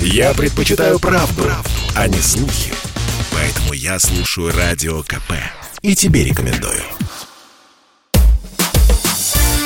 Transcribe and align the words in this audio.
Я 0.00 0.34
предпочитаю 0.34 0.98
правду, 0.98 1.42
правду, 1.42 1.70
а 1.94 2.08
не 2.08 2.18
слухи. 2.20 2.72
Поэтому 3.32 3.72
я 3.72 3.98
слушаю 3.98 4.52
Радио 4.56 5.02
КП. 5.02 5.32
И 5.82 5.94
тебе 5.94 6.24
рекомендую. 6.24 6.82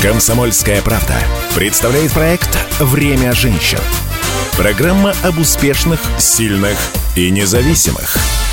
«Комсомольская 0.01 0.81
правда» 0.81 1.19
представляет 1.55 2.13
проект 2.13 2.59
«Время 2.79 3.33
женщин». 3.35 3.81
Программа 4.57 5.15
об 5.23 5.39
успешных, 5.39 6.01
сильных 6.19 6.79
и 7.17 7.31
независимых– 7.31 8.17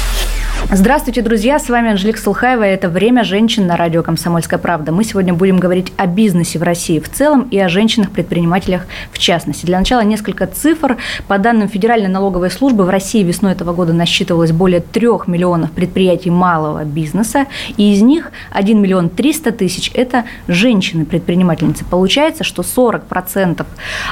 Здравствуйте, 0.66 1.22
друзья! 1.22 1.60
С 1.60 1.70
вами 1.70 1.92
Анжелика 1.92 2.20
Сулхаева. 2.20 2.64
Это 2.64 2.90
«Время 2.90 3.24
женщин» 3.24 3.68
на 3.68 3.78
радио 3.78 4.04
«Комсомольская 4.04 4.60
правда». 4.60 4.92
Мы 4.92 5.06
сегодня 5.06 5.34
будем 5.34 5.60
говорить 5.60 5.94
о 5.96 6.08
бизнесе 6.08 6.60
в 6.60 6.64
России 6.64 7.00
в 7.00 7.10
целом 7.10 7.48
и 7.52 7.58
о 7.58 7.70
женщинах-предпринимателях 7.70 8.86
в 9.12 9.18
частности. 9.18 9.66
Для 9.66 9.80
начала 9.80 10.02
несколько 10.02 10.46
цифр. 10.46 10.98
По 11.28 11.38
данным 11.38 11.70
Федеральной 11.70 12.10
налоговой 12.10 12.52
службы, 12.52 12.84
в 12.84 12.90
России 12.90 13.24
весной 13.24 13.54
этого 13.54 13.74
года 13.74 13.94
насчитывалось 13.94 14.52
более 14.52 14.82
трех 14.82 15.28
миллионов 15.28 15.72
предприятий 15.72 16.32
малого 16.32 16.84
бизнеса, 16.84 17.46
и 17.78 17.94
из 17.94 18.02
них 18.02 18.32
1 18.52 18.82
миллион 18.82 19.10
300 19.10 19.54
тысяч– 19.54 19.90
это 19.94 20.26
женщины-предпринимательницы. 20.48 21.86
Получается, 21.86 22.44
что 22.44 22.64
40% 22.64 23.66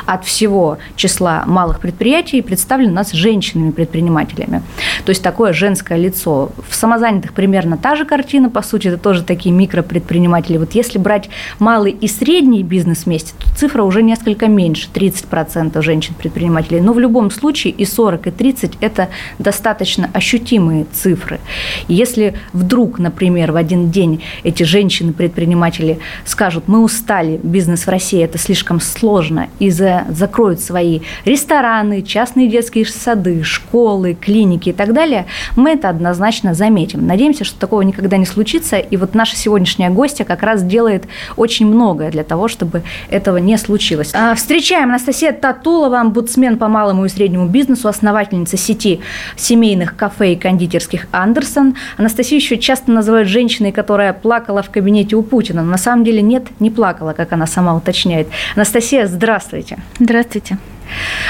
от 0.06 0.26
всего 0.26 0.78
числа 0.96 1.44
малых 1.46 1.82
предприятий 1.82 2.42
представлены 2.42 2.92
у 2.92 2.96
нас 2.96 3.12
женщинами-предпринимателями. 3.12 4.64
То 5.06 5.10
есть 5.10 5.22
такое 5.22 5.52
женское 5.52 5.98
лицо 5.98 6.35
в 6.68 6.76
самозанятых 6.76 7.34
примерно 7.34 7.78
та 7.78 7.96
же 7.96 8.06
картина, 8.06 8.50
по 8.50 8.62
сути, 8.62 8.88
это 8.88 8.98
тоже 8.98 9.24
такие 9.24 9.54
микропредприниматели. 9.54 10.58
Вот 10.58 10.74
если 10.74 10.98
брать 10.98 11.30
малый 11.60 11.92
и 11.92 12.08
средний 12.08 12.64
бизнес 12.64 13.06
вместе, 13.06 13.34
то 13.40 13.56
цифра 13.56 13.84
уже 13.84 14.04
несколько 14.04 14.48
меньше, 14.48 14.88
30% 14.94 15.82
женщин-предпринимателей. 15.82 16.82
Но 16.82 16.94
в 16.94 17.00
любом 17.00 17.32
случае 17.32 17.74
и 17.74 17.86
40, 17.86 18.28
и 18.28 18.32
30– 18.32 18.74
это 18.82 19.10
достаточно 19.40 20.10
ощутимые 20.14 20.86
цифры. 20.92 21.40
Если 21.88 22.36
вдруг, 22.54 23.00
например, 23.00 23.52
в 23.52 23.56
один 23.56 23.90
день 23.92 24.22
эти 24.44 24.64
женщины-предприниматели 24.64 26.00
скажут, 26.26 26.68
мы 26.68 26.84
устали, 26.84 27.40
бизнес 27.42 27.88
в 27.88 27.90
России– 27.90 28.24
это 28.24 28.38
слишком 28.38 28.80
сложно, 28.80 29.48
и 29.60 29.70
за, 29.70 30.06
закроют 30.10 30.60
свои 30.60 31.02
рестораны, 31.26 32.02
частные 32.02 32.48
детские 32.48 32.86
сады, 32.86 33.44
школы, 33.44 34.18
клиники 34.20 34.70
и 34.70 34.74
так 34.74 34.94
далее, 34.94 35.26
мы 35.56 35.72
это 35.72 35.90
однозначно 35.90 36.25
однозначно 36.26 36.54
заметим. 36.56 37.06
Надеемся, 37.06 37.44
что 37.44 37.60
такого 37.60 37.82
никогда 37.84 38.18
не 38.18 38.26
случится, 38.26 38.78
и 38.78 38.98
вот 38.98 39.14
наша 39.14 39.36
сегодняшняя 39.36 39.90
гостья 39.90 40.24
как 40.24 40.42
раз 40.42 40.64
делает 40.64 41.04
очень 41.38 41.68
многое 41.68 42.10
для 42.10 42.24
того, 42.24 42.48
чтобы 42.48 42.82
этого 43.10 43.38
не 43.38 43.58
случилось. 43.58 44.12
А, 44.14 44.34
встречаем 44.34 44.90
Анастасия 44.90 45.32
Татулова, 45.32 46.00
омбудсмен 46.00 46.58
по 46.58 46.68
малому 46.68 47.06
и 47.06 47.10
среднему 47.10 47.48
бизнесу, 47.48 47.88
основательница 47.88 48.58
сети 48.58 49.02
семейных 49.36 49.96
кафе 49.96 50.34
и 50.34 50.36
кондитерских 50.36 51.08
«Андерсон». 51.12 51.76
Анастасию 51.98 52.40
еще 52.40 52.58
часто 52.58 52.92
называют 52.92 53.30
женщиной, 53.30 53.72
которая 53.72 54.14
плакала 54.14 54.64
в 54.64 54.72
кабинете 54.72 55.16
у 55.16 55.22
Путина. 55.22 55.62
Но 55.62 55.72
на 55.72 55.78
самом 55.78 56.04
деле 56.04 56.22
нет, 56.22 56.48
не 56.60 56.72
плакала, 56.72 57.14
как 57.14 57.34
она 57.34 57.46
сама 57.46 57.76
уточняет. 57.76 58.28
Анастасия, 58.56 59.06
здравствуйте. 59.06 59.78
Здравствуйте. 60.00 60.58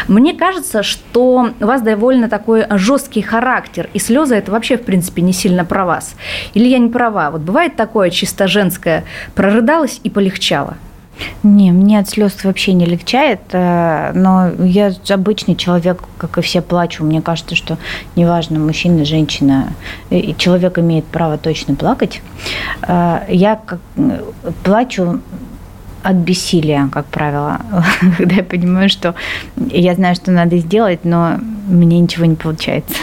Мне 0.07 0.33
кажется, 0.33 0.83
что 0.83 1.49
у 1.59 1.65
вас 1.65 1.81
довольно 1.81 2.29
такой 2.29 2.65
жесткий 2.71 3.21
характер, 3.21 3.89
и 3.93 3.99
слезы 3.99 4.35
это 4.35 4.51
вообще, 4.51 4.77
в 4.77 4.83
принципе, 4.83 5.21
не 5.21 5.33
сильно 5.33 5.65
про 5.65 5.85
вас. 5.85 6.15
Или 6.53 6.67
я 6.67 6.77
не 6.77 6.89
права? 6.89 7.31
Вот 7.31 7.41
бывает 7.41 7.75
такое 7.75 8.09
чисто 8.09 8.47
женское, 8.47 9.03
прорыдалась 9.35 9.99
и 10.03 10.09
полегчало? 10.09 10.77
Не, 11.43 11.71
мне 11.71 11.99
от 11.99 12.09
слез 12.09 12.43
вообще 12.43 12.73
не 12.73 12.85
легчает, 12.85 13.39
э, 13.51 14.11
но 14.13 14.51
я 14.59 14.91
обычный 15.09 15.55
человек, 15.55 16.03
как 16.17 16.37
и 16.37 16.41
все, 16.41 16.61
плачу. 16.61 17.03
Мне 17.03 17.21
кажется, 17.21 17.55
что 17.55 17.77
неважно, 18.15 18.59
мужчина, 18.59 19.05
женщина, 19.05 19.69
человек 20.37 20.77
имеет 20.79 21.05
право 21.05 21.37
точно 21.37 21.75
плакать. 21.75 22.21
Э, 22.81 23.21
я 23.29 23.59
плачу 24.63 25.21
от 26.05 26.15
бессилия, 26.17 26.87
как 26.91 27.07
правило, 27.07 27.61
когда 28.17 28.35
я 28.35 28.43
понимаю, 28.43 28.89
что 28.89 29.15
я 29.57 29.95
знаю, 29.95 30.15
что 30.15 30.31
надо 30.31 30.57
сделать, 30.57 31.03
но 31.03 31.39
мне 31.67 31.99
ничего 31.99 32.25
не 32.25 32.35
получается. 32.35 32.95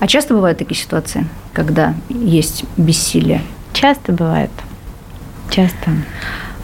А 0.00 0.06
часто 0.08 0.34
бывают 0.34 0.58
такие 0.58 0.76
ситуации, 0.76 1.24
когда 1.52 1.94
есть 2.08 2.64
бессилие? 2.76 3.42
Часто 3.72 4.12
бывает. 4.12 4.50
Часто. 5.50 5.90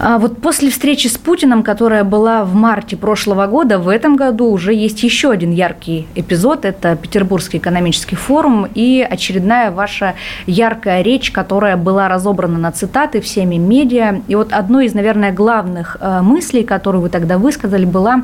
А 0.01 0.19
вот 0.19 0.41
после 0.41 0.71
встречи 0.71 1.09
с 1.09 1.19
Путиным, 1.19 1.65
которая 1.65 2.05
была 2.05 2.45
в 2.45 2.55
марте 2.55 2.97
прошлого 2.97 3.49
года, 3.49 3.81
в 3.81 3.89
этом 3.89 4.15
году 4.15 4.47
уже 4.47 4.73
есть 4.73 5.03
еще 5.03 5.33
один 5.33 5.51
яркий 5.51 6.07
эпизод. 6.15 6.65
Это 6.65 6.95
Петербургский 6.95 7.59
экономический 7.59 8.15
форум 8.15 8.69
и 8.73 9.05
очередная 9.09 9.73
ваша 9.73 10.15
яркая 10.47 11.03
речь, 11.03 11.33
которая 11.33 11.77
была 11.77 12.09
разобрана 12.09 12.59
на 12.59 12.71
цитаты 12.71 13.21
всеми 13.21 13.57
медиа. 13.57 14.23
И 14.29 14.37
вот 14.37 14.53
одной 14.53 14.87
из, 14.87 14.95
наверное, 14.95 15.33
главных 15.33 15.97
э, 16.01 16.21
мыслей, 16.23 16.63
которую 16.63 17.03
вы 17.03 17.09
тогда 17.09 17.37
высказали, 17.37 17.85
была 17.85 18.23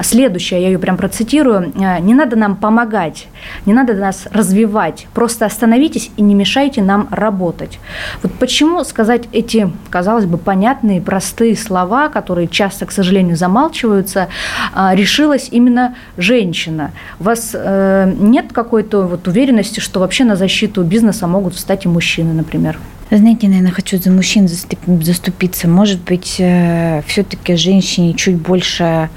следующая, 0.00 0.60
я 0.60 0.68
ее 0.68 0.78
прям 0.80 0.96
процитирую. 0.96 1.72
«Э, 1.76 2.00
«Не 2.00 2.14
надо 2.14 2.34
нам 2.34 2.56
помогать, 2.56 3.28
не 3.64 3.72
надо 3.72 3.94
нас 3.94 4.26
развивать, 4.32 5.06
просто 5.14 5.46
остановитесь 5.46 6.10
и 6.16 6.22
не 6.22 6.34
мешайте 6.34 6.82
нам 6.82 7.06
работать». 7.12 7.78
Вот 8.24 8.32
почему 8.32 8.82
сказать 8.82 9.28
эти, 9.32 9.70
казалось 9.88 10.26
бы, 10.26 10.36
понятные 10.36 10.95
понятные, 10.96 11.00
простые 11.02 11.56
слова, 11.56 12.08
которые 12.08 12.48
часто, 12.48 12.86
к 12.86 12.92
сожалению, 12.92 13.36
замалчиваются, 13.36 14.28
а, 14.74 14.94
решилась 14.94 15.48
именно 15.52 15.94
женщина. 16.18 16.90
У 17.20 17.24
вас 17.24 17.54
э, 17.54 18.12
нет 18.18 18.52
какой-то 18.52 19.06
вот 19.06 19.28
уверенности, 19.28 19.80
что 19.80 20.00
вообще 20.00 20.24
на 20.24 20.36
защиту 20.36 20.82
бизнеса 20.82 21.26
могут 21.26 21.54
встать 21.54 21.84
и 21.84 21.88
мужчины, 21.88 22.32
например? 22.32 22.78
Знаете, 23.10 23.48
наверное, 23.48 23.72
хочу 23.72 23.98
за 23.98 24.10
мужчин 24.10 24.48
заступиться. 24.48 25.68
Может 25.68 26.00
быть, 26.00 26.36
э, 26.40 27.02
все-таки 27.06 27.56
женщине 27.56 28.14
чуть 28.14 28.36
больше 28.36 29.08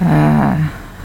э, 0.00 0.56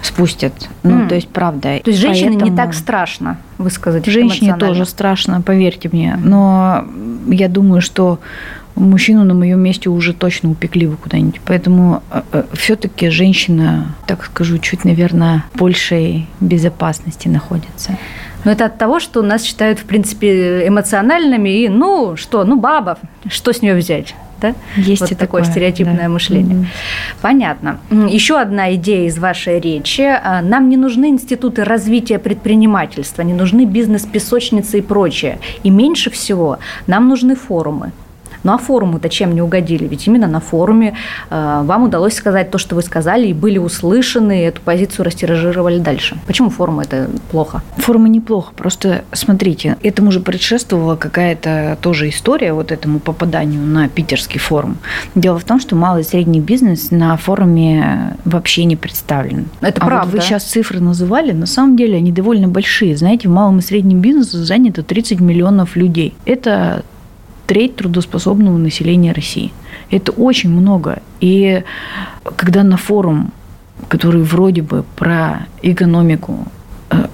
спустят. 0.01 0.53
Ну, 0.83 0.91
mm. 0.91 1.07
то 1.07 1.15
есть, 1.15 1.27
правда. 1.27 1.79
То 1.83 1.91
есть, 1.91 1.99
женщине 1.99 2.31
Поэтому... 2.31 2.51
не 2.51 2.57
так 2.57 2.73
страшно 2.73 3.37
высказать 3.57 4.05
Женщине 4.05 4.55
тоже 4.57 4.85
страшно, 4.85 5.41
поверьте 5.41 5.89
мне. 5.91 6.17
Но 6.23 6.85
я 7.27 7.47
думаю, 7.47 7.81
что 7.81 8.19
мужчину 8.75 9.23
на 9.23 9.33
моем 9.33 9.59
месте 9.59 9.89
уже 9.89 10.13
точно 10.13 10.51
упекли 10.51 10.87
бы 10.87 10.95
куда-нибудь. 10.97 11.41
Поэтому 11.45 12.01
э, 12.11 12.21
э, 12.31 12.43
все-таки 12.53 13.09
женщина, 13.09 13.95
так 14.07 14.25
скажу, 14.25 14.57
чуть, 14.57 14.85
наверное, 14.85 15.45
в 15.53 15.59
большей 15.59 16.27
безопасности 16.39 17.27
находится. 17.27 17.97
Но 18.43 18.51
это 18.51 18.65
от 18.65 18.77
того, 18.77 18.99
что 18.99 19.21
нас 19.21 19.43
считают, 19.43 19.79
в 19.79 19.85
принципе, 19.85 20.67
эмоциональными 20.67 21.49
и, 21.49 21.69
ну, 21.69 22.17
что, 22.17 22.43
ну, 22.43 22.59
баба, 22.59 22.97
что 23.29 23.53
с 23.53 23.61
нее 23.61 23.75
взять? 23.75 24.15
Да? 24.41 24.53
Есть 24.75 25.01
вот 25.01 25.11
и 25.11 25.15
такое, 25.15 25.41
такое 25.41 25.43
стереотипное 25.45 26.03
да. 26.03 26.09
мышление. 26.09 26.55
Mm-hmm. 26.57 26.65
Понятно. 27.21 27.79
Еще 27.89 28.37
одна 28.37 28.75
идея 28.75 29.07
из 29.07 29.17
вашей 29.17 29.61
речи. 29.61 30.01
А, 30.01 30.41
нам 30.41 30.67
не 30.67 30.75
нужны 30.75 31.09
институты 31.09 31.63
развития 31.63 32.19
предпринимательства, 32.19 33.21
не 33.21 33.33
нужны 33.33 33.63
бизнес-песочницы 33.63 34.79
и 34.79 34.81
прочее. 34.81 35.39
И 35.63 35.69
меньше 35.69 36.09
всего 36.09 36.59
нам 36.87 37.07
нужны 37.07 37.35
форумы. 37.35 37.93
Ну 38.43 38.53
а 38.53 38.57
форуму-то 38.57 39.09
чем 39.09 39.33
не 39.33 39.41
угодили? 39.41 39.87
Ведь 39.87 40.07
именно 40.07 40.27
на 40.27 40.39
форуме 40.39 40.95
э, 41.29 41.61
вам 41.63 41.83
удалось 41.83 42.13
сказать 42.13 42.51
то, 42.51 42.57
что 42.57 42.75
вы 42.75 42.81
сказали, 42.81 43.27
и 43.27 43.33
были 43.33 43.57
услышаны, 43.57 44.41
и 44.41 44.43
эту 44.43 44.61
позицию 44.61 45.05
растиражировали 45.05 45.79
дальше. 45.79 46.17
Почему 46.27 46.49
форумы 46.49 46.83
это 46.83 47.09
плохо? 47.31 47.61
Форумы 47.77 48.09
неплохо. 48.09 48.53
Просто 48.55 49.03
смотрите, 49.11 49.77
этому 49.83 50.11
же 50.11 50.19
предшествовала 50.19 50.95
какая-то 50.95 51.77
тоже 51.81 52.09
история, 52.09 52.53
вот 52.53 52.71
этому 52.71 52.99
попаданию 52.99 53.61
на 53.61 53.87
питерский 53.87 54.39
форум. 54.39 54.77
Дело 55.15 55.39
в 55.39 55.43
том, 55.43 55.59
что 55.59 55.75
малый 55.75 56.01
и 56.01 56.05
средний 56.05 56.41
бизнес 56.41 56.91
на 56.91 57.15
форуме 57.17 58.17
вообще 58.25 58.65
не 58.65 58.75
представлен. 58.75 59.47
Это 59.61 59.81
а 59.81 59.85
правда. 59.85 60.05
Вот 60.05 60.15
вы 60.15 60.21
сейчас 60.21 60.43
цифры 60.43 60.79
называли, 60.79 61.31
на 61.31 61.45
самом 61.45 61.77
деле 61.77 61.97
они 61.97 62.11
довольно 62.11 62.47
большие. 62.47 62.97
Знаете, 62.97 63.27
в 63.27 63.31
малом 63.31 63.59
и 63.59 63.61
среднем 63.61 63.99
бизнесе 63.99 64.37
занято 64.37 64.83
30 64.83 65.19
миллионов 65.19 65.75
людей. 65.75 66.15
Это 66.25 66.83
треть 67.45 67.75
трудоспособного 67.75 68.57
населения 68.57 69.11
России. 69.11 69.51
Это 69.89 70.11
очень 70.11 70.49
много. 70.49 71.01
И 71.19 71.63
когда 72.35 72.63
на 72.63 72.77
форум, 72.77 73.31
который 73.87 74.21
вроде 74.21 74.61
бы 74.61 74.83
про 74.95 75.47
экономику, 75.61 76.47
э, 76.89 77.07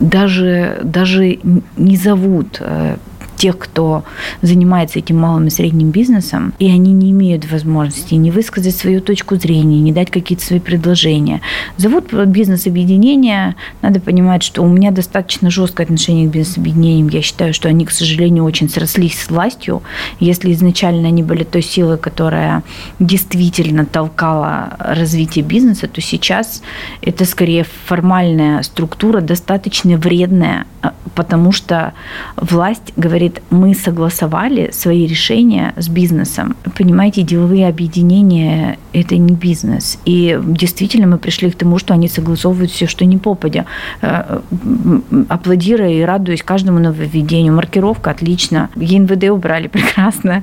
даже, 0.00 0.80
даже 0.82 1.38
не 1.76 1.96
зовут 1.96 2.58
э, 2.60 2.96
тех, 3.36 3.58
кто 3.58 4.04
занимается 4.42 4.98
этим 4.98 5.18
малым 5.18 5.46
и 5.46 5.50
средним 5.50 5.90
бизнесом, 5.90 6.54
и 6.58 6.70
они 6.70 6.92
не 6.92 7.10
имеют 7.10 7.50
возможности 7.50 8.14
не 8.14 8.30
высказать 8.30 8.76
свою 8.76 9.00
точку 9.00 9.36
зрения, 9.36 9.80
не 9.80 9.92
дать 9.92 10.10
какие-то 10.10 10.44
свои 10.44 10.60
предложения. 10.60 11.40
Зовут 11.76 12.12
бизнес-объединения, 12.12 13.56
надо 13.82 14.00
понимать, 14.00 14.42
что 14.42 14.62
у 14.62 14.68
меня 14.68 14.90
достаточно 14.90 15.50
жесткое 15.50 15.84
отношение 15.84 16.28
к 16.28 16.32
бизнес-объединениям. 16.32 17.08
Я 17.08 17.22
считаю, 17.22 17.54
что 17.54 17.68
они, 17.68 17.84
к 17.84 17.90
сожалению, 17.90 18.44
очень 18.44 18.68
срослись 18.68 19.20
с 19.20 19.30
властью. 19.30 19.82
Если 20.20 20.52
изначально 20.52 21.08
они 21.08 21.22
были 21.22 21.44
той 21.44 21.62
силой, 21.62 21.98
которая 21.98 22.62
действительно 22.98 23.86
толкала 23.86 24.76
развитие 24.78 25.44
бизнеса, 25.44 25.88
то 25.88 26.00
сейчас 26.00 26.62
это 27.00 27.24
скорее 27.24 27.64
формальная 27.86 28.62
структура, 28.62 29.20
достаточно 29.20 29.96
вредная, 29.96 30.66
а, 30.82 30.94
потому 31.14 31.52
что 31.52 31.94
власть 32.36 32.92
говорит, 32.96 33.23
мы 33.50 33.74
согласовали 33.74 34.70
свои 34.72 35.06
решения 35.06 35.72
с 35.76 35.88
бизнесом. 35.88 36.56
Понимаете, 36.76 37.22
деловые 37.22 37.68
объединения– 37.68 38.78
это 38.92 39.16
не 39.16 39.34
бизнес. 39.34 39.98
И 40.04 40.38
действительно 40.44 41.06
мы 41.06 41.18
пришли 41.18 41.50
к 41.50 41.56
тому, 41.56 41.78
что 41.78 41.94
они 41.94 42.08
согласовывают 42.08 42.70
все, 42.70 42.86
что 42.86 43.04
не 43.04 43.18
попадя. 43.18 43.66
Э, 44.02 44.40
аплодируя 45.28 45.90
и 45.90 46.02
радуясь 46.02 46.42
каждому 46.42 46.78
нововведению. 46.78 47.54
Маркировка– 47.54 48.10
отлично. 48.12 48.68
ЕНВД 48.76 49.24
убрали 49.30 49.68
прекрасно. 49.74 50.42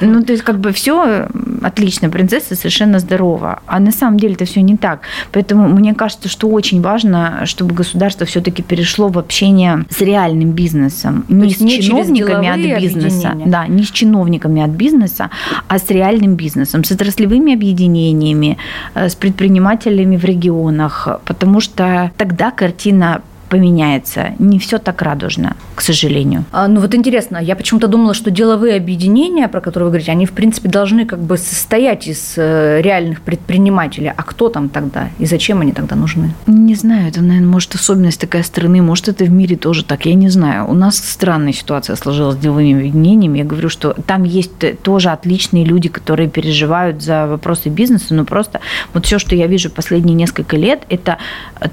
Ну, 0.00 0.22
то 0.22 0.32
есть 0.32 0.44
как 0.44 0.58
бы 0.58 0.72
все 0.72 1.28
отлично. 1.62 2.10
Принцесса 2.10 2.54
совершенно 2.54 2.98
здорова. 2.98 3.60
А 3.66 3.80
на 3.80 3.92
самом 3.92 4.18
деле 4.18 4.34
это 4.34 4.44
все 4.44 4.62
не 4.62 4.76
так. 4.76 5.00
Поэтому 5.32 5.68
мне 5.68 5.94
кажется, 5.94 6.28
что 6.28 6.48
очень 6.48 6.80
важно, 6.80 7.42
чтобы 7.44 7.74
государство 7.74 8.26
все-таки 8.26 8.62
перешло 8.62 9.08
в 9.08 9.18
общение 9.18 9.84
с 9.90 10.00
реальным 10.00 10.52
бизнесом. 10.52 11.24
То 11.28 11.34
не 11.34 12.04
с 12.04 12.07
чиновниками 12.14 12.70
от 12.70 12.80
бизнеса. 12.80 13.32
Да, 13.46 13.66
не 13.66 13.82
с 13.82 13.90
чиновниками 13.90 14.62
от 14.62 14.70
бизнеса, 14.70 15.30
а 15.68 15.78
с 15.78 15.90
реальным 15.90 16.34
бизнесом, 16.34 16.84
с 16.84 16.92
отраслевыми 16.92 17.54
объединениями, 17.54 18.56
э, 18.94 19.08
с 19.08 19.14
предпринимателями 19.14 20.16
в 20.16 20.24
регионах. 20.24 21.08
Потому 21.24 21.60
что 21.60 22.10
тогда 22.16 22.50
картина 22.50 23.20
поменяется. 23.48 24.34
Не 24.38 24.58
все 24.58 24.78
так 24.78 25.02
радужно, 25.02 25.56
к 25.74 25.80
сожалению. 25.80 26.44
А, 26.52 26.68
ну 26.68 26.80
вот 26.80 26.94
интересно, 26.94 27.38
я 27.38 27.56
почему-то 27.56 27.88
думала, 27.88 28.14
что 28.14 28.30
деловые 28.30 28.76
объединения, 28.76 29.48
про 29.48 29.60
которые 29.60 29.86
вы 29.86 29.90
говорите, 29.90 30.12
они 30.12 30.26
в 30.26 30.32
принципе 30.32 30.68
должны 30.68 31.06
как 31.06 31.20
бы 31.20 31.36
состоять 31.36 32.06
из 32.06 32.34
э, 32.36 32.80
реальных 32.82 33.22
предпринимателей. 33.22 34.12
А 34.14 34.22
кто 34.22 34.48
там 34.48 34.68
тогда 34.68 35.10
и 35.18 35.26
зачем 35.26 35.60
они 35.60 35.72
тогда 35.72 35.96
нужны? 35.96 36.32
Не 36.46 36.74
знаю, 36.74 37.08
это, 37.08 37.20
наверное, 37.22 37.48
может 37.48 37.74
особенность 37.74 38.20
такая 38.20 38.42
страны, 38.42 38.82
может 38.82 39.08
это 39.08 39.24
в 39.24 39.30
мире 39.30 39.56
тоже 39.56 39.84
так, 39.84 40.06
я 40.06 40.14
не 40.14 40.28
знаю. 40.28 40.68
У 40.68 40.74
нас 40.74 40.96
странная 40.96 41.52
ситуация 41.52 41.96
сложилась 41.96 42.36
с 42.36 42.38
деловыми 42.38 42.74
объединениями. 42.74 43.38
Я 43.38 43.44
говорю, 43.44 43.68
что 43.68 43.94
там 44.06 44.24
есть 44.24 44.52
тоже 44.82 45.10
отличные 45.10 45.64
люди, 45.64 45.88
которые 45.88 46.28
переживают 46.28 47.02
за 47.02 47.26
вопросы 47.26 47.68
бизнеса, 47.68 48.14
но 48.14 48.24
просто 48.24 48.60
вот 48.92 49.06
все, 49.06 49.18
что 49.18 49.34
я 49.34 49.46
вижу 49.46 49.70
последние 49.70 50.14
несколько 50.14 50.56
лет, 50.56 50.82
это 50.88 51.18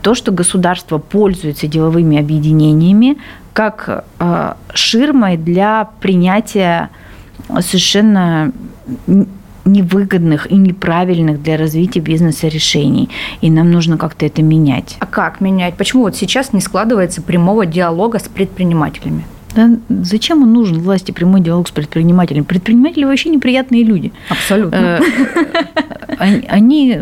то, 0.02 0.16
что 0.16 0.32
государство 0.32 0.98
пользуется 0.98 1.65
являются 1.66 1.68
деловыми 1.68 2.18
объединениями 2.18 3.18
как 3.54 4.06
э, 4.20 4.54
ширмой 4.74 5.38
для 5.38 5.90
принятия 6.02 6.90
совершенно 7.62 8.52
невыгодных 9.66 10.52
и 10.52 10.56
неправильных 10.56 11.42
для 11.42 11.58
развития 11.58 12.02
бизнеса 12.02 12.48
решений. 12.48 13.10
И 13.42 13.50
нам 13.50 13.72
нужно 13.72 13.98
как-то 13.98 14.26
это 14.26 14.44
менять. 14.44 14.98
А 15.00 15.06
как 15.06 15.42
менять? 15.42 15.76
Почему 15.76 16.04
вот 16.04 16.16
сейчас 16.16 16.54
не 16.54 16.62
складывается 16.62 17.22
прямого 17.22 17.66
диалога 17.66 18.20
с 18.20 18.28
предпринимателями? 18.28 19.26
Да 19.56 19.70
зачем 20.04 20.44
он 20.44 20.52
нужен 20.54 20.80
власти 20.80 21.12
прямой 21.12 21.40
диалог 21.40 21.68
с 21.68 21.72
предпринимателями? 21.72 22.44
Предприниматели 22.44 23.06
вообще 23.06 23.30
неприятные 23.30 23.84
люди. 23.84 24.12
Абсолютно. 24.30 25.00
Э, 26.20 26.42
они 26.50 27.00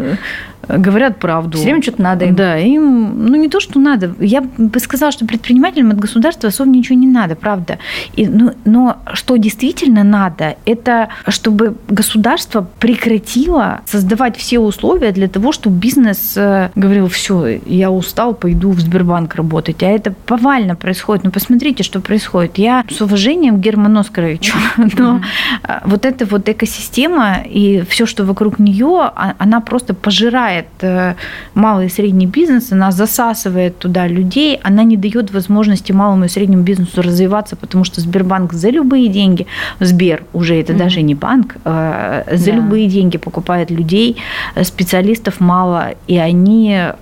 говорят 0.68 1.19
правду. 1.19 1.57
Все 1.57 1.65
время 1.65 1.81
что-то 1.81 2.01
надо 2.01 2.25
им. 2.25 2.36
Да, 2.36 2.57
им, 2.57 3.27
ну 3.27 3.36
не 3.36 3.50
то, 3.50 3.60
что 3.60 3.80
надо. 3.80 4.15
Я 4.19 4.42
бы 4.42 4.80
сказала, 4.80 5.12
что 5.12 5.25
предпринимателям 5.25 5.92
от 5.92 6.00
государства 6.00 6.50
особо 6.50 6.69
ничего 6.69 6.98
не 6.98 7.07
надо, 7.07 7.36
правда. 7.36 7.80
И, 8.13 8.27
ну, 8.27 8.54
но 8.65 8.98
что 9.13 9.38
действительно 9.38 10.04
надо, 10.04 10.56
это 10.65 11.10
чтобы 11.27 11.75
государство 11.88 12.68
прекратило 12.80 13.81
создавать 13.86 14.38
все 14.38 14.60
условия 14.60 15.12
для 15.12 15.27
того, 15.27 15.51
чтобы 15.51 15.77
бизнес 15.77 16.33
э, 16.36 16.69
говорил, 16.75 17.07
все, 17.07 17.60
я 17.65 17.92
устал, 17.92 18.33
пойду 18.33 18.71
в 18.71 18.80
Сбербанк 18.80 19.36
работать. 19.36 19.83
А 19.83 19.88
это 19.88 20.13
повально 20.25 20.75
происходит. 20.75 21.24
Ну 21.24 21.31
посмотрите, 21.31 21.83
что 21.83 22.00
происходит. 22.00 22.57
Я 22.57 22.86
с 22.89 23.01
уважением 23.01 23.57
к 23.57 23.60
Герману 23.60 24.00
Оскаровичу, 24.00 24.56
но 24.77 24.83
mm-hmm. 25.18 25.81
вот 25.86 26.06
эта 26.06 26.25
вот 26.25 26.48
экосистема 26.48 27.39
и 27.45 27.83
все, 27.89 28.06
что 28.06 28.24
вокруг 28.25 28.60
нее, 28.60 29.12
а, 29.15 29.36
она 29.38 29.60
просто 29.60 29.94
пожирает 29.94 30.52
разрушает 30.53 30.65
э, 30.81 31.15
малый 31.53 31.85
и 31.85 31.89
средний 31.89 32.27
бизнес, 32.27 32.71
она 32.71 32.91
засасывает 32.91 33.77
туда 33.77 34.07
людей, 34.07 34.59
она 34.63 34.83
не 34.83 34.97
дает 34.97 35.33
возможности 35.33 35.94
малому 35.94 36.25
и 36.25 36.27
среднему 36.27 36.63
бизнесу 36.63 37.01
развиваться, 37.01 37.55
потому 37.55 37.83
что 37.83 38.01
Сбербанк 38.01 38.53
за 38.53 38.69
любые 38.69 39.07
деньги, 39.07 39.45
Сбер 39.79 40.23
уже 40.33 40.55
это 40.55 40.73
mm-hmm. 40.73 40.77
даже 40.77 41.01
не 41.01 41.15
банк, 41.15 41.55
э, 41.65 42.23
за 42.38 42.51
да. 42.51 42.57
любые 42.57 42.88
деньги 42.88 43.17
покупает 43.17 43.71
людей, 43.71 44.17
специалистов 44.63 45.39
мало, 45.39 45.94
и 46.07 46.17
они 46.17 46.94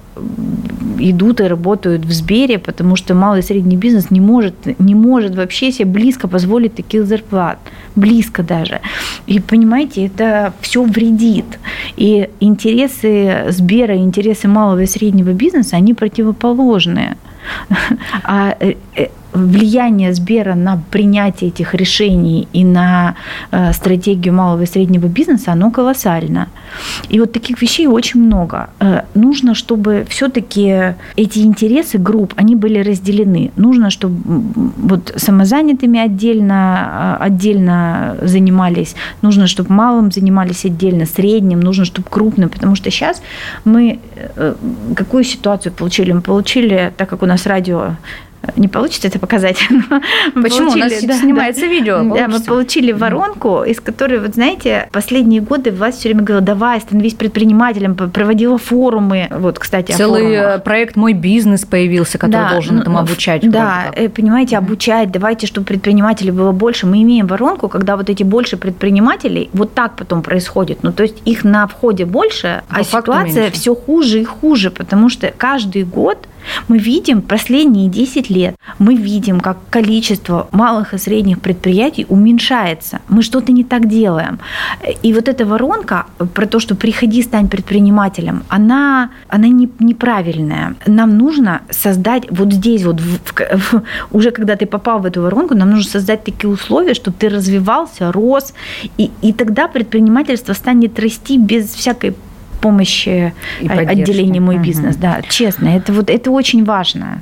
идут 1.00 1.42
и 1.42 1.44
работают 1.44 2.06
в 2.06 2.12
Сбере, 2.12 2.60
потому 2.60 2.96
что 2.96 3.14
малый 3.14 3.40
и 3.40 3.44
средний 3.44 3.78
бизнес 3.78 4.12
не 4.12 4.20
может, 4.20 4.80
не 4.80 4.96
может 4.96 5.36
вообще 5.36 5.72
себе 5.72 5.86
близко 5.86 6.28
позволить 6.28 6.76
таких 6.76 7.06
зарплат. 7.06 7.58
Близко 7.96 8.44
даже. 8.44 8.82
И 9.28 9.40
понимаете, 9.40 10.06
это 10.06 10.54
все 10.62 10.84
вредит. 10.84 11.60
И 11.98 12.30
интересы 12.40 13.46
Сбера, 13.50 13.96
интересы 13.98 14.48
малого 14.48 14.84
и 14.84 14.86
среднего 14.86 15.34
бизнеса, 15.34 15.76
они 15.78 15.94
противоположные. 15.94 17.18
А 18.24 18.56
э, 18.60 18.76
э, 18.96 19.08
влияние 19.34 20.14
Сбера 20.14 20.56
на 20.56 20.82
принятие 20.92 21.50
этих 21.50 21.74
решений 21.74 22.48
и 22.54 22.64
на 22.64 23.16
э, 23.52 23.74
стратегию 23.74 24.34
малого 24.34 24.64
и 24.64 24.66
среднего 24.66 25.08
бизнеса, 25.08 25.52
оно 25.54 25.72
колоссально. 25.72 26.48
И 27.10 27.20
вот 27.20 27.32
таких 27.32 27.62
вещей 27.62 27.88
очень 27.88 28.22
много. 28.22 28.70
Нужно, 29.14 29.56
чтобы 29.56 30.06
все-таки 30.10 30.96
эти 31.16 31.40
интересы 31.40 31.98
групп, 31.98 32.34
они 32.38 32.56
были 32.56 32.80
разделены. 32.80 33.52
Нужно, 33.56 33.90
чтобы 33.90 34.44
вот 34.78 35.14
самозанятыми 35.16 36.00
отдельно, 36.00 37.18
э, 37.20 37.24
отдельно 37.26 38.18
занимались, 38.22 38.96
нужно, 39.22 39.48
чтобы 39.48 39.74
малым 39.74 40.12
занимались 40.12 40.66
отдельно, 40.66 41.06
средним, 41.06 41.60
нужно, 41.60 41.86
чтобы 41.86 42.08
крупным, 42.10 42.50
потому 42.50 42.76
что 42.76 42.92
сейчас 42.92 43.22
мы 43.66 44.00
какую 44.96 45.24
ситуацию 45.24 45.74
получили? 45.74 46.12
Мы 46.12 46.22
получили, 46.22 46.94
так 46.98 47.10
как 47.10 47.24
у 47.24 47.26
нас 47.26 47.31
радио 47.46 47.96
не 48.56 48.68
получится 48.68 49.08
это 49.08 49.20
показать. 49.20 49.58
Почему? 50.34 50.72
Получили, 50.72 50.82
у 50.82 50.84
нас 50.84 51.04
да, 51.04 51.14
снимается 51.14 51.62
да, 51.62 51.68
видео. 51.68 51.98
Получится. 52.00 52.28
Да, 52.28 52.38
мы 52.38 52.44
получили 52.44 52.92
воронку, 52.92 53.64
из 53.64 53.80
которой, 53.80 54.20
вот 54.20 54.36
знаете, 54.36 54.90
последние 54.92 55.42
годы 55.42 55.72
власть 55.72 56.00
все 56.00 56.10
время 56.10 56.24
говорила, 56.24 56.46
давай, 56.46 56.82
становись 56.82 57.14
предпринимателем, 57.14 57.96
проводила 57.96 58.58
форумы. 58.58 59.28
Вот, 59.32 59.60
кстати, 59.60 59.92
Целый 59.92 60.60
проект 60.60 60.96
«Мой 60.96 61.14
бизнес» 61.14 61.66
появился, 61.66 62.18
который 62.18 62.44
да, 62.44 62.52
должен 62.52 62.80
этому 62.80 63.00
обучать. 63.00 63.50
Да, 63.50 63.92
э, 63.96 64.10
понимаете, 64.10 64.58
обучать, 64.58 65.12
давайте, 65.12 65.48
чтобы 65.48 65.68
предпринимателей 65.68 66.32
было 66.32 66.52
больше. 66.52 66.88
Мы 66.88 67.04
имеем 67.04 67.28
воронку, 67.28 67.70
когда 67.70 67.96
вот 67.96 68.10
эти 68.10 68.24
больше 68.24 68.58
предпринимателей, 68.58 69.50
вот 69.54 69.74
так 69.74 69.96
потом 69.96 70.24
происходит. 70.24 70.80
Ну, 70.84 70.92
то 70.92 71.04
есть 71.04 71.22
их 71.26 71.44
на 71.44 71.68
входе 71.68 72.06
больше, 72.06 72.64
а 72.70 72.84
ситуация 72.84 73.52
все 73.52 73.76
хуже 73.76 74.22
и 74.22 74.24
хуже, 74.24 74.72
потому 74.72 75.10
что 75.10 75.32
каждый 75.38 75.84
год 75.84 76.28
мы 76.68 76.78
видим 76.78 77.22
последние 77.22 77.90
10 77.90 78.30
лет, 78.30 78.56
мы 78.80 78.96
видим, 78.96 79.40
как 79.40 79.58
количество 79.70 80.48
малых 80.52 80.94
и 80.94 80.98
средних 80.98 81.40
предприятий 81.42 82.06
уменьшается. 82.10 83.00
Мы 83.10 83.22
что-то 83.22 83.52
не 83.52 83.64
так 83.64 83.88
делаем. 83.88 84.40
И 85.04 85.14
вот 85.14 85.28
эта 85.28 85.46
воронка 85.46 86.06
про 86.34 86.46
то, 86.46 86.60
что 86.60 86.76
приходи, 86.76 87.22
стань 87.22 87.48
предпринимателем, 87.48 88.44
она, 88.50 89.12
она 89.28 89.48
не, 89.48 89.70
неправильная. 89.80 90.76
Нам 90.86 91.18
нужно 91.18 91.62
создать 91.70 92.24
вот 92.30 92.54
здесь, 92.54 92.84
вот 92.84 93.00
в, 93.00 93.20
в, 93.36 93.84
уже 94.12 94.32
когда 94.32 94.56
ты 94.56 94.66
попал 94.66 95.00
в 95.00 95.06
эту 95.06 95.22
воронку, 95.22 95.56
нам 95.56 95.72
нужно 95.72 95.92
создать 95.92 96.24
такие 96.24 96.50
условия, 96.50 96.94
чтобы 96.94 97.18
ты 97.20 97.30
развивался, 97.30 98.12
рос, 98.12 98.54
и, 98.98 99.12
и 99.22 99.34
тогда 99.34 99.68
предпринимательство 99.68 100.54
станет 100.54 101.00
расти 101.00 101.38
без 101.38 101.74
всякой 101.74 102.16
помощи 102.62 103.34
отделения 103.68 104.40
«Мой 104.40 104.56
угу. 104.56 104.64
бизнес». 104.64 104.96
Да, 104.96 105.22
честно, 105.28 105.70
это, 105.70 105.92
вот, 105.92 106.10
это 106.10 106.32
очень 106.32 106.64
важно. 106.64 107.22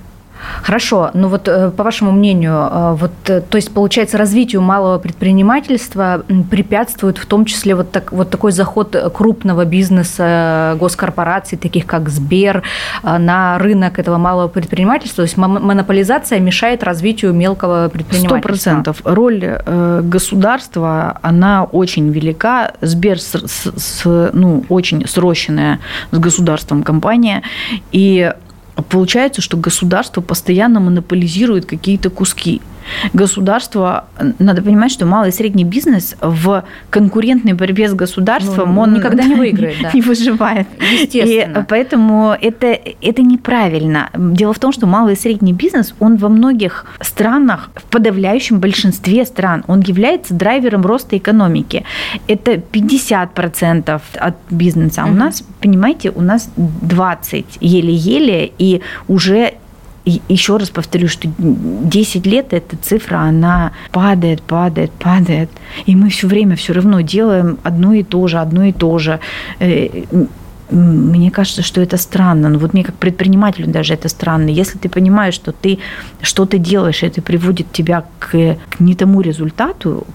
Хорошо, 0.62 1.12
ну 1.13 1.27
вот 1.27 1.48
э, 1.48 1.72
по 1.72 1.84
вашему 1.84 2.12
мнению, 2.12 2.69
э, 2.72 2.96
вот, 3.00 3.12
э, 3.27 3.41
то 3.41 3.58
есть 3.58 3.74
получается 3.74 4.17
развитию 4.17 4.62
малого 4.62 4.98
предпринимательства 4.98 6.24
препятствует 6.50 7.17
в 7.17 7.25
том 7.25 7.46
числе 7.46 7.75
вот, 7.75 7.91
так, 7.91 8.12
вот 8.12 8.29
такой 8.29 8.51
заход 8.51 8.96
крупного 9.13 9.65
бизнеса, 9.65 10.77
госкорпораций, 10.79 11.58
таких 11.58 11.86
как 11.86 12.10
Сбер, 12.10 12.63
на 13.03 13.58
рынок 13.60 14.00
этого 14.00 14.17
малого 14.17 14.48
предпринимательства, 14.48 15.24
то 15.24 15.27
есть 15.27 15.38
монополизация 15.38 16.39
мешает 16.39 16.84
развитию 16.84 17.34
мелкого 17.34 17.89
предпринимательства? 17.89 18.38
Сто 18.38 18.48
процентов. 18.48 19.01
Роль 19.03 19.58
государства, 20.01 21.19
она 21.22 21.63
очень 21.63 22.10
велика. 22.10 22.74
Сбер 22.81 23.19
с, 23.19 23.36
с, 23.46 24.29
ну, 24.34 24.63
очень 24.69 25.08
срощенная 25.08 25.79
с 26.12 26.17
государством 26.17 26.84
компания, 26.84 27.43
и 27.91 28.34
Получается, 28.81 29.41
что 29.41 29.57
государство 29.57 30.21
постоянно 30.21 30.79
монополизирует 30.79 31.65
какие-то 31.65 32.09
куски 32.09 32.62
государство, 33.13 34.05
надо 34.39 34.62
понимать, 34.62 34.91
что 34.91 35.05
малый 35.05 35.29
и 35.29 35.31
средний 35.31 35.63
бизнес 35.63 36.15
в 36.21 36.63
конкурентной 36.89 37.53
борьбе 37.53 37.89
с 37.89 37.93
государством, 37.93 38.75
ну, 38.75 38.81
он 38.81 38.93
никогда 38.93 39.24
не 39.24 39.36
выиграет, 39.36 39.77
да. 39.81 39.91
не 39.93 40.01
выживает. 40.01 40.67
Естественно. 40.79 41.59
И 41.59 41.63
поэтому 41.67 42.36
это, 42.39 42.77
это 43.01 43.21
неправильно. 43.21 44.09
Дело 44.15 44.53
в 44.53 44.59
том, 44.59 44.71
что 44.71 44.88
малый 44.88 45.13
и 45.13 45.17
средний 45.17 45.53
бизнес, 45.53 45.93
он 46.00 46.17
во 46.17 46.29
многих 46.29 46.86
странах, 47.01 47.69
в 47.75 47.83
подавляющем 47.83 48.59
большинстве 48.59 49.25
стран, 49.25 49.63
он 49.67 49.81
является 49.81 50.33
драйвером 50.33 50.86
роста 50.86 51.17
экономики. 51.17 51.83
Это 52.27 52.53
50% 52.53 54.01
от 54.15 54.36
бизнеса. 54.50 55.03
А 55.03 55.09
у 55.09 55.13
нас, 55.13 55.43
понимаете, 55.62 56.12
у 56.12 56.21
нас 56.21 56.50
20 56.55 57.57
еле-еле, 57.62 58.51
и 58.57 58.81
уже 59.07 59.53
и 60.06 60.22
еще 60.27 60.58
раз 60.58 60.70
повторю, 60.70 61.08
что 61.08 61.29
10 61.38 62.25
лет 62.25 62.53
эта 62.53 62.77
цифра, 62.77 63.18
она 63.18 63.72
падает, 63.91 64.41
падает, 64.41 64.91
падает. 64.91 65.50
И 65.86 65.96
мы 65.96 66.10
все 66.10 66.27
время 66.27 66.56
все 66.56 66.74
равно 66.74 67.01
делаем 67.01 67.58
одно 67.63 67.94
и 67.94 68.03
то 68.03 68.27
же, 68.27 68.39
одно 68.39 68.63
и 68.63 68.72
то 68.72 68.98
же. 68.98 69.20
Э, 69.60 70.03
мне 70.72 71.32
кажется, 71.32 71.62
что 71.62 71.82
это 71.82 71.98
странно. 71.98 72.50
Ну 72.50 72.60
вот 72.60 72.74
мне 72.74 72.84
как 72.84 72.96
предпринимателю 72.96 73.68
даже 73.68 73.94
это 73.94 74.08
странно. 74.08 74.50
Если 74.50 74.77
ты 74.77 74.88
понимаешь, 74.89 75.34
что 75.34 75.51
ты 75.51 75.79
что-то 76.22 76.58
делаешь, 76.58 77.03
это 77.03 77.22
приводит 77.22 77.72
тебя 77.72 78.03
к, 78.20 78.58
к 78.70 78.79
не 78.79 78.96
тому 78.96 79.22
результату, 79.22 80.06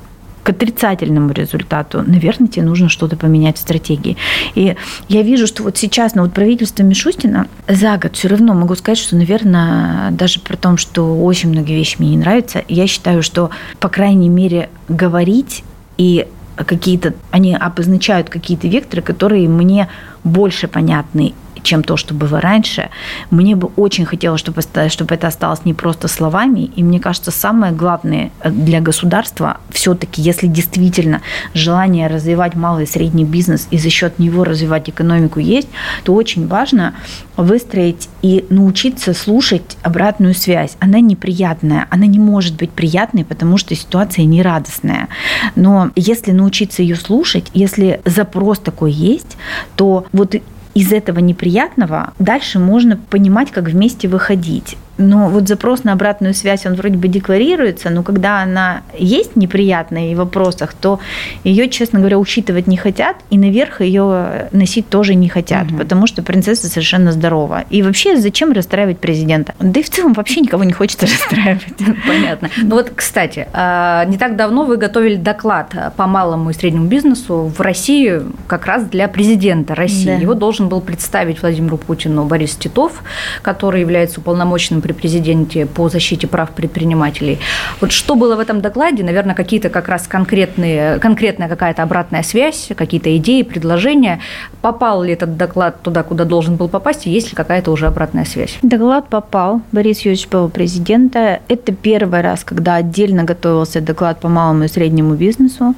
к 0.45 0.51
отрицательному 0.51 1.33
результату, 1.33 2.05
наверное, 2.07 2.49
тебе 2.49 2.65
нужно 2.67 2.89
что-то 2.89 3.17
поменять 3.17 3.57
в 3.57 3.61
стратегии. 3.61 4.17
И 4.55 4.77
я 5.09 5.23
вижу, 5.23 5.47
что 5.47 5.63
вот 5.63 5.79
сейчас, 5.79 6.15
ну 6.15 6.23
вот 6.23 6.35
правительство 6.35 6.83
Мишустина 6.83 7.47
за 7.67 7.97
год 7.97 8.15
все 8.15 8.29
равно 8.29 8.53
могу 8.53 8.75
сказать, 8.77 8.99
что, 8.99 9.17
наверное, 9.17 10.11
даже 10.11 10.41
при 10.41 10.57
том, 10.57 10.77
что 10.77 11.25
очень 11.25 11.49
многие 11.49 11.75
вещи 11.75 11.97
мне 11.99 12.11
не 12.11 12.19
нравятся, 12.19 12.63
я 12.69 12.87
считаю, 12.87 13.23
что, 13.23 13.51
по 13.81 13.89
крайней 13.89 14.29
мере, 14.29 14.69
говорить 14.89 15.65
и 15.97 16.29
какие-то, 16.57 17.15
они 17.31 17.57
обозначают 17.57 18.29
какие-то 18.29 18.69
векторы, 18.69 19.01
которые 19.01 19.49
мне 19.49 19.89
больше 20.25 20.69
понятны 20.69 21.33
чем 21.65 21.83
то, 21.83 21.97
что 21.97 22.15
было 22.15 22.41
раньше. 22.41 22.91
Мне 23.31 23.57
бы 23.57 23.71
очень 23.77 24.05
хотелось, 24.05 24.41
чтобы, 24.41 24.63
чтобы 24.89 25.15
это 25.15 25.27
осталось 25.27 25.65
не 25.65 25.75
просто 25.75 26.09
словами. 26.09 26.71
И 26.77 26.85
мне 26.85 27.01
кажется, 27.01 27.31
самое 27.31 27.73
главное 27.73 28.31
э, 28.41 28.51
для 28.51 28.81
государства 28.81 29.59
все-таки, 29.71 30.23
если 30.23 30.47
действительно 30.47 31.23
желание 31.55 32.07
развивать 32.07 32.55
малый 32.55 32.85
и 32.85 32.87
средний 32.87 33.25
бизнес 33.25 33.67
и 33.71 33.79
за 33.79 33.91
счет 33.91 34.19
него 34.19 34.45
развивать 34.45 34.89
экономику 34.89 35.41
есть, 35.41 35.69
то 36.05 36.15
очень 36.15 36.47
важно 36.47 36.95
выстроить 37.37 38.09
и 38.23 38.45
научиться 38.51 39.15
слушать 39.15 39.77
обратную 39.83 40.35
связь. 40.35 40.77
Она 40.79 41.01
неприятная, 41.01 41.87
она 41.91 42.07
не 42.07 42.19
может 42.19 42.57
быть 42.57 42.71
приятной, 42.71 43.25
потому 43.25 43.57
что 43.57 43.75
ситуация 43.75 44.25
нерадостная. 44.25 45.09
Но 45.57 45.91
если 45.97 46.33
научиться 46.33 46.83
ее 46.83 46.97
слушать, 46.97 47.51
если 47.55 48.01
запрос 48.05 48.59
такой 48.59 48.93
есть, 48.93 49.37
то 49.77 50.07
вот 50.13 50.37
из 50.75 50.93
этого 50.93 51.21
неприятного 51.21 52.13
дальше 52.19 52.59
можно 52.59 52.97
понимать, 52.97 53.51
как 53.51 53.65
вместе 53.65 54.09
выходить. 54.09 54.77
Но 54.97 55.29
вот 55.29 55.49
запрос 55.49 55.85
на 55.85 55.93
обратную 55.93 56.35
связь, 56.35 56.67
он 56.67 56.75
вроде 56.75 56.97
бы 56.97 57.09
декларируется, 57.09 57.91
но 57.91 58.03
когда 58.03 58.41
она 58.43 58.83
есть 58.97 59.37
неприятная 59.37 60.15
в 60.15 60.19
вопросах, 60.19 60.75
то 60.75 61.01
ее, 61.43 61.69
честно 61.69 61.99
говоря, 61.99 62.19
учитывать 62.19 62.67
не 62.67 62.77
хотят, 62.77 63.17
и 63.31 63.39
наверх 63.39 63.81
ее 63.81 64.49
носить 64.53 64.89
тоже 64.89 65.15
не 65.15 65.29
хотят, 65.29 65.71
угу. 65.71 65.79
потому 65.79 66.07
что 66.07 66.23
принцесса 66.23 66.69
совершенно 66.69 67.13
здорова. 67.13 67.65
И 67.71 67.83
вообще, 67.83 68.17
зачем 68.17 68.53
расстраивать 68.53 68.99
президента? 68.99 69.55
Да 69.59 69.81
и 69.81 69.83
в 69.83 69.91
целом 69.91 70.13
вообще 70.13 70.41
никого 70.41 70.65
не 70.65 70.73
хочется 70.73 71.07
расстраивать. 71.07 71.65
Понятно. 72.07 72.51
Ну 72.63 72.77
вот, 72.77 72.93
кстати, 72.95 73.49
а, 73.53 74.05
не 74.05 74.17
так 74.17 74.37
давно 74.37 74.65
вы 74.65 74.77
готовили 74.77 75.17
доклад 75.17 75.75
по 75.97 76.07
малому 76.07 76.51
и 76.51 76.53
среднему 76.53 76.87
бизнесу 76.87 77.53
в 77.57 77.61
России 77.61 78.23
как 78.47 78.67
раз 78.67 78.85
для 78.85 79.09
президента 79.09 79.75
России. 79.75 80.07
Да. 80.07 80.15
Его 80.15 80.35
должен 80.35 80.69
был 80.69 80.81
представить 80.81 81.43
Владимиру 81.43 81.79
Путину 81.79 82.25
Борис 82.25 82.55
Титов, 82.55 83.03
который 83.43 83.81
является 83.81 84.21
уполномоченным 84.21 84.83
при 84.85 84.93
президенте 84.93 85.65
по 85.65 85.89
защите 85.89 86.27
прав 86.27 86.51
предпринимателей. 86.51 87.39
Вот 87.81 87.91
что 87.91 88.17
было 88.17 88.37
в 88.37 88.39
этом 88.39 88.61
докладе? 88.61 89.03
Наверное, 89.03 89.35
какие-то 89.35 89.71
как 89.71 89.89
раз 89.89 90.07
конкретные, 90.07 90.99
конкретная 90.99 91.49
какая-то 91.49 91.83
обратная 91.83 92.23
связь, 92.23 92.69
какие-то 92.77 93.17
идеи, 93.17 93.43
предложения. 93.43 94.21
Попал 94.61 95.03
ли 95.03 95.15
этот 95.15 95.39
доклад 95.39 95.81
туда, 95.83 96.03
куда 96.03 96.25
должен 96.25 96.57
был 96.57 96.69
попасть, 96.69 97.07
и 97.07 97.11
есть 97.11 97.31
ли 97.31 97.35
какая-то 97.35 97.73
уже 97.73 97.87
обратная 97.87 98.27
связь? 98.27 98.59
Доклад 98.61 99.09
попал. 99.09 99.63
Борис 99.73 100.01
Юрьевич 100.01 100.29
был 100.29 100.51
президента. 100.51 101.41
Это 101.49 101.73
первый 101.73 102.21
раз, 102.21 102.45
когда 102.45 102.75
отдельно 102.75 103.25
готовился 103.25 103.81
доклад 103.81 104.21
по 104.21 104.29
малому 104.29 104.65
и 104.65 104.69
среднему 104.69 105.15
бизнесу. 105.15 105.75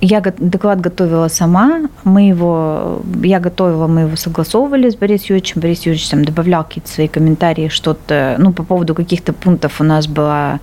Я 0.00 0.20
доклад 0.20 0.80
готовила 0.80 1.28
сама, 1.28 1.82
мы 2.04 2.28
его, 2.28 3.00
я 3.22 3.40
готовила, 3.40 3.86
мы 3.86 4.02
его 4.02 4.16
согласовывали 4.16 4.90
с 4.90 4.96
Борисом 4.96 5.26
Юрьевичем, 5.30 5.60
Борис 5.60 5.86
Юрьевич 5.86 6.08
там 6.08 6.24
добавлял 6.24 6.64
какие-то 6.64 6.90
свои 6.90 7.08
комментарии, 7.08 7.68
что-то, 7.68 8.36
ну, 8.38 8.52
по 8.52 8.62
поводу 8.62 8.94
каких-то 8.94 9.32
пунктов 9.32 9.80
у 9.80 9.84
нас 9.84 10.06
была 10.06 10.60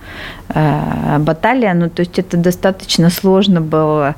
э, 0.48 1.18
баталия, 1.18 1.74
ну, 1.74 1.88
то 1.88 2.00
есть 2.00 2.18
это 2.18 2.36
достаточно 2.36 3.10
сложно 3.10 3.60
был 3.60 4.14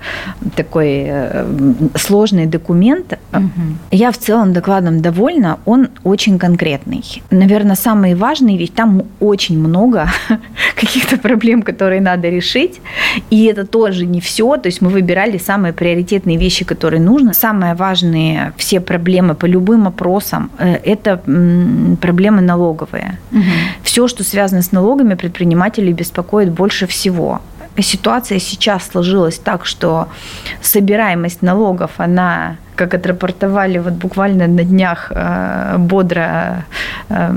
такой 0.55 1.05
э, 1.07 1.47
сложный 1.95 2.47
документ. 2.47 3.19
Угу. 3.33 3.43
Я 3.91 4.11
в 4.11 4.19
целом 4.19 4.53
докладом 4.53 5.01
довольна, 5.01 5.59
он 5.65 5.89
очень 6.05 6.39
конкретный. 6.39 7.23
Наверное, 7.31 7.77
самые 7.77 8.15
важные 8.17 8.59
ведь 8.59 8.75
там 8.75 9.03
очень 9.21 9.59
много 9.59 10.09
каких-то 10.75 11.17
проблем, 11.17 11.63
которые 11.63 12.01
надо 12.01 12.29
решить, 12.29 12.81
и 13.31 13.45
это 13.47 13.65
тоже 13.65 14.07
не 14.07 14.21
все, 14.21 14.57
то 14.57 14.67
есть 14.67 14.83
мы 14.83 14.91
выбирали 15.07 15.39
самые 15.39 15.73
приоритетные 15.73 16.37
вещи, 16.37 16.65
которые 16.65 17.01
нужно. 17.01 17.33
Самые 17.33 17.75
важные 17.75 18.53
все 18.57 18.81
проблемы 18.81 19.35
по 19.35 19.47
любым 19.47 19.87
опросам 19.87 20.51
э,– 20.59 20.75
это 20.85 21.21
проблемы 22.01 22.41
налоговые. 22.41 23.19
Угу. 23.33 23.43
Все, 23.83 24.09
что 24.09 24.25
связано 24.25 24.63
с 24.63 24.73
налогами, 24.73 25.15
предпринимателей 25.15 25.93
беспокоит 25.93 26.51
больше 26.51 26.87
всего 26.87 27.41
ситуация 27.83 28.39
сейчас 28.39 28.89
сложилась 28.89 29.39
так, 29.39 29.67
что 29.67 30.09
собираемость 30.63 31.43
налогов, 31.43 31.91
она 31.99 32.57
как 32.77 32.95
отрапортовали 32.95 33.79
вот 33.79 33.95
буквально 33.95 34.47
на 34.47 34.63
днях 34.65 35.11
э, 35.15 35.77
бодро 35.79 36.65
э, 37.09 37.33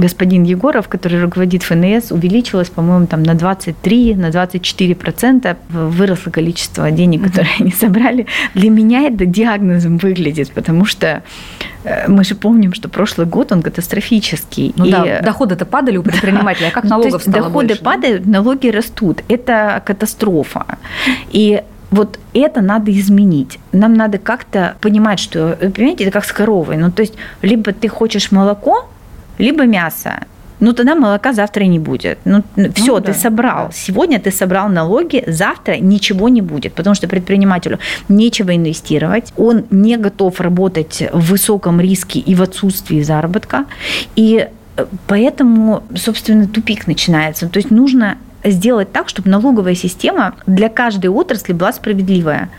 господин 0.00 0.44
Егоров, 0.44 0.88
который 0.88 1.20
руководит 1.22 1.62
ФНС, 1.62 2.10
увеличилось, 2.10 2.70
по-моему, 2.70 3.06
там 3.06 3.22
на 3.22 3.34
23, 3.34 4.14
на 4.14 4.30
24 4.30 4.94
процента 4.94 5.56
выросло 5.68 6.30
количество 6.30 6.90
денег, 6.90 7.22
которые 7.24 7.50
они 7.60 7.70
собрали. 7.72 8.26
Для 8.54 8.70
меня 8.70 9.02
это 9.02 9.26
диагнозом 9.26 9.98
выглядит, 9.98 10.50
потому 10.52 10.86
что 10.86 11.22
э, 11.84 12.08
мы 12.08 12.24
же 12.24 12.34
помним, 12.34 12.72
что 12.72 12.88
прошлый 12.88 13.26
год 13.26 13.52
он 13.52 13.62
катастрофический. 13.62 14.72
Ну 14.76 14.86
и 14.86 14.90
да, 14.90 15.20
доходы-то 15.22 15.66
падали 15.66 15.98
у 15.98 16.02
предпринимателей, 16.04 16.68
а 16.68 16.70
как 16.70 16.84
налогов 16.84 17.22
стало 17.22 17.36
Доходы 17.36 17.68
больше, 17.68 17.82
падают, 17.82 18.26
налоги 18.26 18.68
растут. 18.68 19.22
Это 19.28 19.82
катастрофа. 19.84 20.64
И 21.30 21.62
вот 21.92 22.18
это 22.34 22.60
надо 22.60 22.90
изменить. 22.90 23.58
Нам 23.72 23.94
надо 23.94 24.18
как-то 24.18 24.74
понимать, 24.80 25.20
что, 25.20 25.56
понимаете, 25.74 26.04
это 26.04 26.12
как 26.12 26.24
с 26.24 26.32
коровой. 26.32 26.76
Ну, 26.76 26.90
то 26.90 27.02
есть, 27.02 27.14
либо 27.42 27.72
ты 27.72 27.88
хочешь 27.88 28.32
молоко, 28.32 28.88
либо 29.38 29.66
мясо. 29.66 30.24
Ну, 30.60 30.72
тогда 30.72 30.94
молока 30.94 31.32
завтра 31.32 31.64
не 31.64 31.78
будет. 31.78 32.18
Ну, 32.24 32.42
все, 32.74 32.94
ну, 32.94 33.00
ты 33.00 33.12
да. 33.12 33.14
собрал. 33.14 33.70
Сегодня 33.72 34.20
ты 34.20 34.30
собрал 34.30 34.68
налоги, 34.68 35.24
завтра 35.26 35.76
ничего 35.76 36.28
не 36.28 36.40
будет, 36.40 36.72
потому 36.72 36.94
что 36.94 37.08
предпринимателю 37.08 37.78
нечего 38.08 38.54
инвестировать, 38.54 39.32
он 39.36 39.64
не 39.70 39.96
готов 39.96 40.40
работать 40.40 41.02
в 41.12 41.30
высоком 41.32 41.80
риске 41.80 42.20
и 42.20 42.34
в 42.34 42.42
отсутствии 42.42 43.02
заработка. 43.02 43.64
И 44.16 44.48
э, 44.76 44.86
поэтому, 45.06 45.82
собственно, 45.96 46.46
тупик 46.46 46.86
начинается. 46.86 47.48
То 47.48 47.58
есть 47.58 47.70
нужно 47.72 48.16
сделать 48.44 48.92
так, 48.92 49.08
чтобы 49.08 49.28
налоговая 49.30 49.74
система 49.74 50.34
для 50.46 50.68
каждой 50.68 51.06
отрасли 51.06 51.52
была 51.52 51.72
справедливая, 51.72 52.50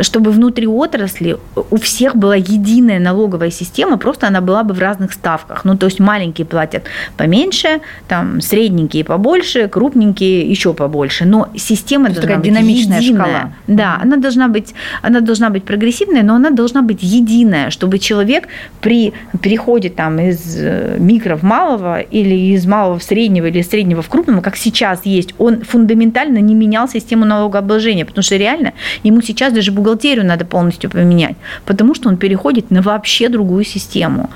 чтобы 0.00 0.30
внутри 0.30 0.66
отрасли 0.66 1.36
у 1.70 1.76
всех 1.78 2.16
была 2.16 2.36
единая 2.36 2.98
налоговая 2.98 3.50
система, 3.50 3.98
просто 3.98 4.26
она 4.26 4.40
была 4.40 4.62
бы 4.64 4.74
в 4.74 4.78
разных 4.78 5.12
ставках. 5.12 5.64
Ну, 5.64 5.76
то 5.76 5.86
есть 5.86 6.00
маленькие 6.00 6.46
платят 6.46 6.84
поменьше, 7.16 7.80
там 8.08 8.40
средненькие 8.40 9.04
побольше, 9.04 9.68
крупненькие 9.68 10.48
еще 10.48 10.74
побольше. 10.74 11.24
Но 11.24 11.48
система 11.56 12.08
то 12.08 12.16
должна 12.16 12.36
быть 12.36 12.44
динамичная 12.44 13.00
единая. 13.00 13.24
шкала. 13.24 13.52
Да, 13.66 13.98
она 14.02 14.16
должна 14.16 14.48
быть, 14.48 14.74
она 15.02 15.20
должна 15.20 15.50
быть 15.50 15.64
прогрессивная, 15.64 16.22
но 16.22 16.34
она 16.34 16.50
должна 16.50 16.82
быть 16.82 17.02
единая, 17.02 17.70
чтобы 17.70 17.98
человек 17.98 18.48
при 18.80 19.12
переходе 19.42 19.90
там 19.90 20.18
из 20.18 20.56
э, 20.56 20.96
микро 20.98 21.36
в 21.36 21.42
малого 21.42 22.00
или 22.00 22.54
из 22.54 22.66
малого 22.66 22.98
в 22.98 23.02
среднего 23.02 23.46
или 23.46 23.58
из 23.58 23.68
среднего 23.68 24.02
в 24.02 24.08
крупного, 24.08 24.40
как 24.40 24.56
сейчас 24.56 25.04
есть, 25.04 25.29
он 25.38 25.62
фундаментально 25.62 26.38
не 26.38 26.54
менял 26.54 26.88
систему 26.88 27.24
налогообложения, 27.24 28.04
потому 28.04 28.22
что 28.22 28.36
реально 28.36 28.72
ему 29.02 29.22
сейчас 29.22 29.52
даже 29.52 29.72
бухгалтерию 29.72 30.26
надо 30.26 30.44
полностью 30.44 30.90
поменять, 30.90 31.36
потому 31.64 31.94
что 31.94 32.08
он 32.08 32.16
переходит 32.16 32.70
на 32.70 32.82
вообще 32.82 33.28
другую 33.28 33.64
систему. 33.64 34.30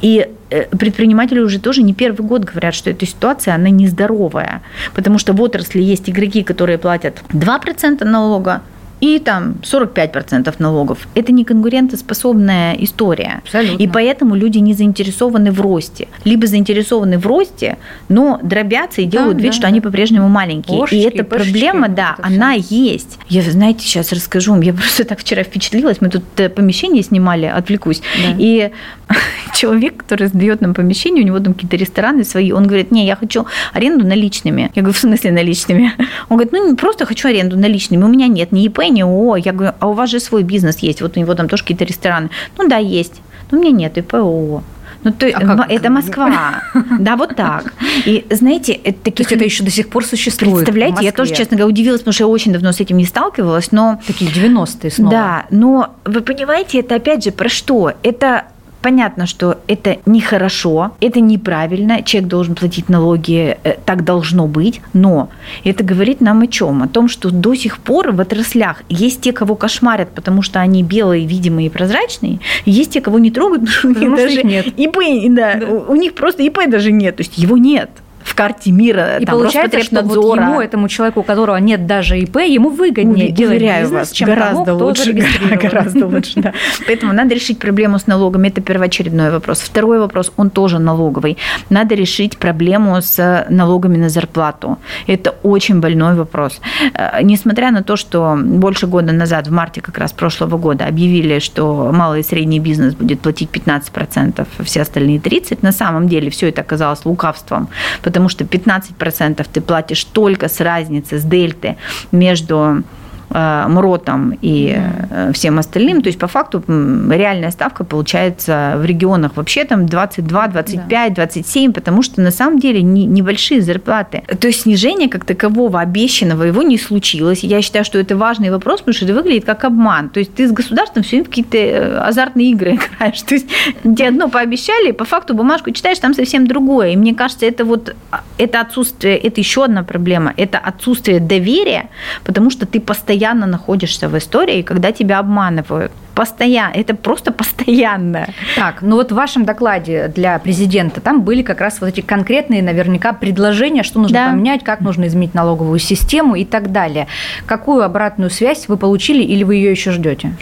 И 0.00 0.28
э, 0.50 0.64
предприниматели 0.76 1.40
уже 1.40 1.58
тоже 1.58 1.82
не 1.82 1.94
первый 1.94 2.26
год 2.26 2.44
говорят, 2.44 2.74
что 2.74 2.90
эта 2.90 3.06
ситуация, 3.06 3.54
она 3.54 3.70
нездоровая, 3.70 4.62
потому 4.94 5.18
что 5.18 5.32
в 5.32 5.40
отрасли 5.42 5.82
есть 5.82 6.08
игроки, 6.10 6.42
которые 6.42 6.78
платят 6.78 7.22
2% 7.32 8.04
налога, 8.04 8.62
и 9.00 9.18
там 9.18 9.56
45% 9.62 10.54
налогов. 10.58 11.08
Это 11.14 11.32
не 11.32 11.44
конкурентоспособная 11.44 12.74
история. 12.74 13.40
Абсолютно. 13.44 13.82
И 13.82 13.88
поэтому 13.88 14.34
люди 14.34 14.58
не 14.58 14.74
заинтересованы 14.74 15.52
в 15.52 15.60
росте. 15.60 16.08
Либо 16.24 16.46
заинтересованы 16.46 17.18
в 17.18 17.26
росте, 17.26 17.78
но 18.08 18.38
дробятся 18.42 19.00
и 19.00 19.06
Да, 19.06 19.10
делают 19.10 19.38
вид, 19.38 19.46
да, 19.46 19.52
что 19.52 19.62
да. 19.62 19.68
они 19.68 19.80
по-прежнему 19.80 20.28
маленькие. 20.28 20.78
Ложечки, 20.78 20.96
и 20.96 21.00
эта 21.00 21.24
пышечки, 21.24 21.52
проблема, 21.52 21.88
да, 21.88 22.14
это 22.18 22.26
она 22.26 22.52
есть. 22.52 23.18
Я, 23.28 23.42
знаете, 23.42 23.80
сейчас 23.80 24.12
расскажу. 24.12 24.60
Я 24.60 24.72
просто 24.74 25.04
так 25.04 25.18
вчера 25.20 25.42
впечатлилась. 25.42 26.00
Мы 26.00 26.08
тут 26.08 26.24
э, 26.36 26.48
помещение 26.48 27.02
снимали, 27.02 27.46
отвлекусь. 27.46 28.00
Да. 28.00 28.34
И 28.38 28.70
человек, 29.54 29.96
который 29.98 30.28
сдает 30.28 30.60
нам 30.60 30.74
помещение, 30.74 31.22
у 31.22 31.26
него 31.26 31.38
там 31.40 31.54
какие-то 31.54 31.76
рестораны 31.76 32.24
свои, 32.24 32.52
он 32.52 32.66
говорит, 32.66 32.90
не, 32.90 33.06
я 33.06 33.16
хочу 33.16 33.46
аренду 33.72 34.06
наличными. 34.06 34.70
Я 34.74 34.82
говорю, 34.82 34.94
в 34.94 34.98
смысле 34.98 35.32
наличными? 35.32 35.92
Он 36.28 36.36
говорит, 36.36 36.52
ну, 36.52 36.70
не 36.70 36.76
просто 36.76 37.06
хочу 37.06 37.28
аренду 37.28 37.58
наличными, 37.58 38.04
у 38.04 38.08
меня 38.08 38.26
нет 38.28 38.52
ни 38.52 38.64
ИП, 38.64 38.80
ни 38.90 39.02
ООО. 39.02 39.36
Я 39.36 39.52
говорю, 39.52 39.74
а 39.78 39.88
у 39.88 39.92
вас 39.92 40.10
же 40.10 40.20
свой 40.20 40.42
бизнес 40.42 40.78
есть, 40.78 41.02
вот 41.02 41.16
у 41.16 41.20
него 41.20 41.34
там 41.34 41.48
тоже 41.48 41.62
какие-то 41.62 41.84
рестораны. 41.84 42.30
Ну, 42.58 42.68
да, 42.68 42.76
есть. 42.76 43.20
Но 43.50 43.58
у 43.58 43.60
меня 43.60 43.72
нет 43.72 43.98
ИП, 43.98 44.14
ООО. 44.14 44.62
Ну, 45.02 45.12
то, 45.12 45.26
А 45.26 45.40
как 45.56 45.70
это? 45.70 45.90
Москва. 45.90 46.62
Да, 47.00 47.16
вот 47.16 47.34
так. 47.34 47.72
И 48.04 48.26
знаете, 48.30 48.72
это 48.72 48.98
То 48.98 49.04
таких 49.04 49.18
есть 49.30 49.32
это 49.32 49.44
еще 49.44 49.64
до 49.64 49.70
сих 49.70 49.88
пор 49.88 50.04
существует. 50.04 50.56
Представляете, 50.66 51.04
я 51.04 51.12
тоже, 51.12 51.34
честно 51.34 51.56
говоря, 51.56 51.72
удивилась, 51.72 52.00
потому 52.00 52.12
что 52.12 52.24
я 52.24 52.28
очень 52.28 52.52
давно 52.52 52.72
с 52.72 52.80
этим 52.80 52.98
не 52.98 53.06
сталкивалась, 53.06 53.72
но 53.72 53.98
Такие 54.06 54.30
90-е 54.30 54.90
снова. 54.90 55.10
да, 55.10 55.46
но 55.50 55.94
вы 56.04 56.20
понимаете, 56.20 56.80
это 56.80 56.96
опять 56.96 57.24
же 57.24 57.30
про 57.30 57.48
что? 57.48 57.92
Это 58.02 58.44
Понятно, 58.82 59.26
что 59.26 59.58
это 59.66 59.98
нехорошо, 60.06 60.92
это 61.00 61.20
неправильно, 61.20 62.02
человек 62.02 62.30
должен 62.30 62.54
платить 62.54 62.88
налоги, 62.88 63.58
э, 63.62 63.74
так 63.84 64.04
должно 64.04 64.46
быть, 64.46 64.80
но 64.92 65.28
это 65.64 65.84
говорит 65.84 66.20
нам 66.20 66.40
о 66.40 66.46
чем? 66.46 66.82
О 66.82 66.88
том, 66.88 67.08
что 67.08 67.30
до 67.30 67.54
сих 67.54 67.78
пор 67.78 68.12
в 68.12 68.20
отраслях 68.20 68.82
есть 68.88 69.20
те, 69.20 69.32
кого 69.32 69.54
кошмарят, 69.54 70.10
потому 70.10 70.42
что 70.42 70.60
они 70.60 70.82
белые, 70.82 71.26
видимые 71.26 71.66
и 71.66 71.70
прозрачные, 71.70 72.40
и 72.64 72.70
есть 72.70 72.92
те, 72.92 73.00
кого 73.00 73.18
не 73.18 73.30
трогают, 73.30 73.64
потому 73.82 73.94
что 73.94 74.04
у 74.04 74.08
них 74.08 74.16
даже 74.16 74.42
нет. 74.42 74.66
ИП, 74.78 74.98
да, 75.34 75.54
Да. 75.54 75.66
У, 75.66 75.92
у 75.92 75.96
них 75.96 76.14
просто 76.14 76.42
ИП 76.42 76.60
даже 76.68 76.90
нет, 76.90 77.16
то 77.16 77.22
есть 77.22 77.36
его 77.36 77.56
нет 77.56 77.90
в 78.30 78.34
карте 78.36 78.70
мира, 78.70 79.18
И 79.18 79.24
там, 79.24 79.38
получается, 79.38 79.82
что 79.82 80.02
вот 80.02 80.36
ему, 80.36 80.60
этому 80.60 80.88
человеку, 80.88 81.20
у 81.20 81.22
которого 81.22 81.56
нет 81.56 81.86
даже 81.86 82.18
ИП, 82.18 82.36
ему 82.36 82.70
выгоднее 82.70 83.28
Уверяю 83.28 83.34
делать 83.34 83.60
бизнес, 83.60 83.90
вас, 83.90 84.12
чем 84.12 84.28
гораздо 84.28 84.64
тому, 84.64 84.84
лучше, 84.84 85.12
гораздо 85.62 86.06
лучше, 86.06 86.40
да. 86.40 86.52
Поэтому 86.86 87.12
надо 87.12 87.34
решить 87.34 87.58
проблему 87.58 87.98
с 87.98 88.06
налогами. 88.06 88.48
Это 88.48 88.60
первоочередной 88.60 89.30
вопрос. 89.30 89.60
Второй 89.60 89.98
вопрос, 89.98 90.32
он 90.36 90.50
тоже 90.50 90.78
налоговый. 90.78 91.38
Надо 91.70 91.94
решить 91.94 92.38
проблему 92.38 93.00
с 93.00 93.46
налогами 93.50 93.96
на 93.96 94.08
зарплату. 94.08 94.78
Это 95.08 95.34
очень 95.42 95.80
больной 95.80 96.14
вопрос. 96.14 96.60
Э, 96.94 97.22
Несмотря 97.22 97.70
на 97.72 97.82
то, 97.82 97.96
что 97.96 98.38
больше 98.40 98.86
года 98.86 99.12
назад, 99.12 99.48
в 99.48 99.52
марте 99.52 99.80
как 99.80 99.98
раз 99.98 100.12
прошлого 100.12 100.56
года, 100.56 100.86
объявили, 100.86 101.40
что 101.40 101.90
малый 101.92 102.20
и 102.20 102.22
средний 102.22 102.60
бизнес 102.60 102.94
будет 102.94 103.20
платить 103.20 103.50
15%, 103.50 104.46
а 104.58 104.62
все 104.62 104.82
остальные 104.82 105.18
30%, 105.18 105.58
на 105.62 105.72
самом 105.72 106.08
деле 106.08 106.30
все 106.30 106.48
это 106.48 106.60
оказалось 106.60 107.04
лукавством, 107.04 107.68
потому 108.02 108.19
что 108.28 108.44
15% 108.44 109.46
ты 109.52 109.60
платишь 109.60 110.04
только 110.04 110.48
с 110.48 110.60
разницы, 110.60 111.18
с 111.18 111.24
дельты 111.24 111.76
между 112.12 112.82
э, 113.30 113.64
МРОТом 113.68 114.36
и 114.42 114.76
э, 114.76 115.32
всем 115.32 115.58
остальным. 115.58 116.02
То 116.02 116.08
есть, 116.08 116.18
по 116.18 116.26
факту, 116.26 116.62
реальная 116.66 117.50
ставка 117.50 117.84
получается 117.84 118.74
в 118.76 118.84
регионах 118.84 119.32
вообще 119.36 119.64
там 119.64 119.86
22, 119.86 120.48
25, 120.48 121.14
27, 121.14 121.72
потому 121.72 122.02
что 122.02 122.20
на 122.20 122.30
самом 122.30 122.58
деле 122.58 122.82
не- 122.82 123.06
небольшие 123.06 123.62
зарплаты. 123.62 124.22
То 124.40 124.48
есть, 124.48 124.62
снижение 124.62 125.08
как 125.08 125.24
такового 125.24 125.80
обещанного 125.80 126.44
его 126.44 126.62
не 126.62 126.78
случилось. 126.78 127.44
Я 127.44 127.62
считаю, 127.62 127.84
что 127.84 127.98
это 127.98 128.16
важный 128.16 128.50
вопрос, 128.50 128.80
потому 128.80 128.94
что 128.94 129.04
это 129.04 129.14
выглядит 129.14 129.44
как 129.44 129.64
обман. 129.64 130.08
То 130.10 130.20
есть, 130.20 130.34
ты 130.34 130.48
с 130.48 130.52
государством 130.52 131.02
все 131.02 131.16
время 131.16 131.24
какие-то 131.26 131.56
э, 131.56 131.98
азартные 131.98 132.50
игры 132.50 132.70
играешь. 132.98 133.22
То 133.22 133.34
есть, 133.34 133.46
тебе 133.82 134.08
одно 134.08 134.28
пообещали, 134.28 134.92
по 134.92 135.04
факту 135.04 135.34
бумажку 135.34 135.70
читаешь, 135.70 135.98
там 135.98 136.14
совсем 136.14 136.46
другое. 136.46 136.90
И 136.90 136.96
мне 136.96 137.14
кажется, 137.14 137.46
это 137.46 137.64
вот 137.64 137.94
а, 138.10 138.22
это 138.38 138.60
отсутствие, 138.60 139.16
это 139.16 139.40
еще 139.40 139.64
одна 139.64 139.82
проблема, 139.82 140.32
это 140.36 140.58
отсутствие 140.58 141.20
доверия, 141.20 141.88
потому 142.24 142.50
что 142.50 142.66
ты 142.66 142.80
постоянно 142.80 143.19
находишься 143.46 144.08
в 144.08 144.16
истории, 144.16 144.62
когда 144.62 144.92
тебя 144.92 145.18
обманывают. 145.18 145.92
Постоянно, 146.24 146.72
это 146.74 146.94
просто 146.94 147.32
постоянно. 147.32 148.26
Так, 148.54 148.82
ну 148.82 148.96
вот 148.96 149.10
в 149.10 149.14
вашем 149.14 149.46
докладе 149.46 150.08
для 150.14 150.38
президента 150.38 151.00
там 151.00 151.22
были 151.22 151.40
как 151.40 151.62
раз 151.62 151.80
вот 151.80 151.86
эти 151.86 152.02
конкретные 152.02 152.62
наверняка 152.62 153.14
предложения, 153.14 153.82
что 153.82 154.00
нужно 154.00 154.18
Да. 154.26 154.30
поменять, 154.30 154.62
как 154.62 154.80
нужно 154.82 155.06
изменить 155.06 155.32
налоговую 155.32 155.78
систему 155.78 156.34
и 156.34 156.44
так 156.44 156.72
далее. 156.72 157.06
Какую 157.46 157.82
обратную 157.84 158.28
связь 158.28 158.68
вы 158.68 158.76
получили 158.76 159.22
или 159.22 159.44
вы 159.44 159.54
ее 159.54 159.70
еще 159.70 159.92
ждете? 159.92 160.32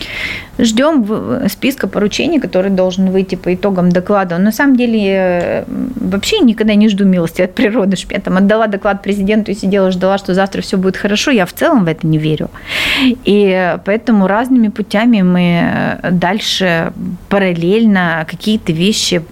Ждем 0.59 1.05
в- 1.05 1.49
списка 1.49 1.87
поручений, 1.87 2.41
который 2.41 2.73
должен 2.73 3.11
выйти 3.13 3.37
по 3.37 3.55
итогам 3.55 3.91
доклада. 3.93 4.37
Но 4.39 4.47
на 4.47 4.53
самом 4.53 4.75
деле 4.75 5.01
э, 5.05 5.65
вообще 5.95 6.41
никогда 6.41 6.75
не 6.75 6.89
жду 6.89 7.05
милости 7.05 7.43
от 7.43 7.55
природы. 7.55 7.97
Я 8.11 8.19
там 8.19 8.37
отдала 8.37 8.67
доклад 8.67 9.01
президенту 9.03 9.53
и 9.53 9.55
сидела, 9.55 9.93
ждала, 9.93 10.19
что 10.19 10.35
завтра 10.35 10.61
все 10.61 10.77
будет 10.77 10.97
хорошо. 10.97 11.31
Я 11.31 11.47
в 11.47 11.53
целом 11.53 11.85
в 11.85 11.89
это 11.89 12.05
не 12.05 12.19
верю. 12.19 12.51
И 13.25 13.45
э, 13.57 13.79
поэтому 13.85 14.27
разными 14.27 14.67
путями 14.67 15.23
мы 15.23 15.41
э, 15.41 15.68
дальше 16.11 16.93
параллельно 17.29 18.27
какие-то 18.29 18.73
вещи 18.73 19.23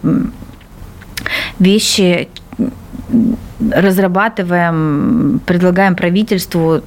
вещи 1.59 2.29
разрабатываем, 3.71 5.41
предлагаем 5.47 5.97
правительству. 5.97 6.83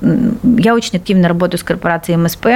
Я 0.57 0.75
очень 0.75 0.97
активно 0.97 1.27
работаю 1.27 1.59
с 1.59 1.63
корпорацией 1.63 2.17
МСП. 2.17 2.47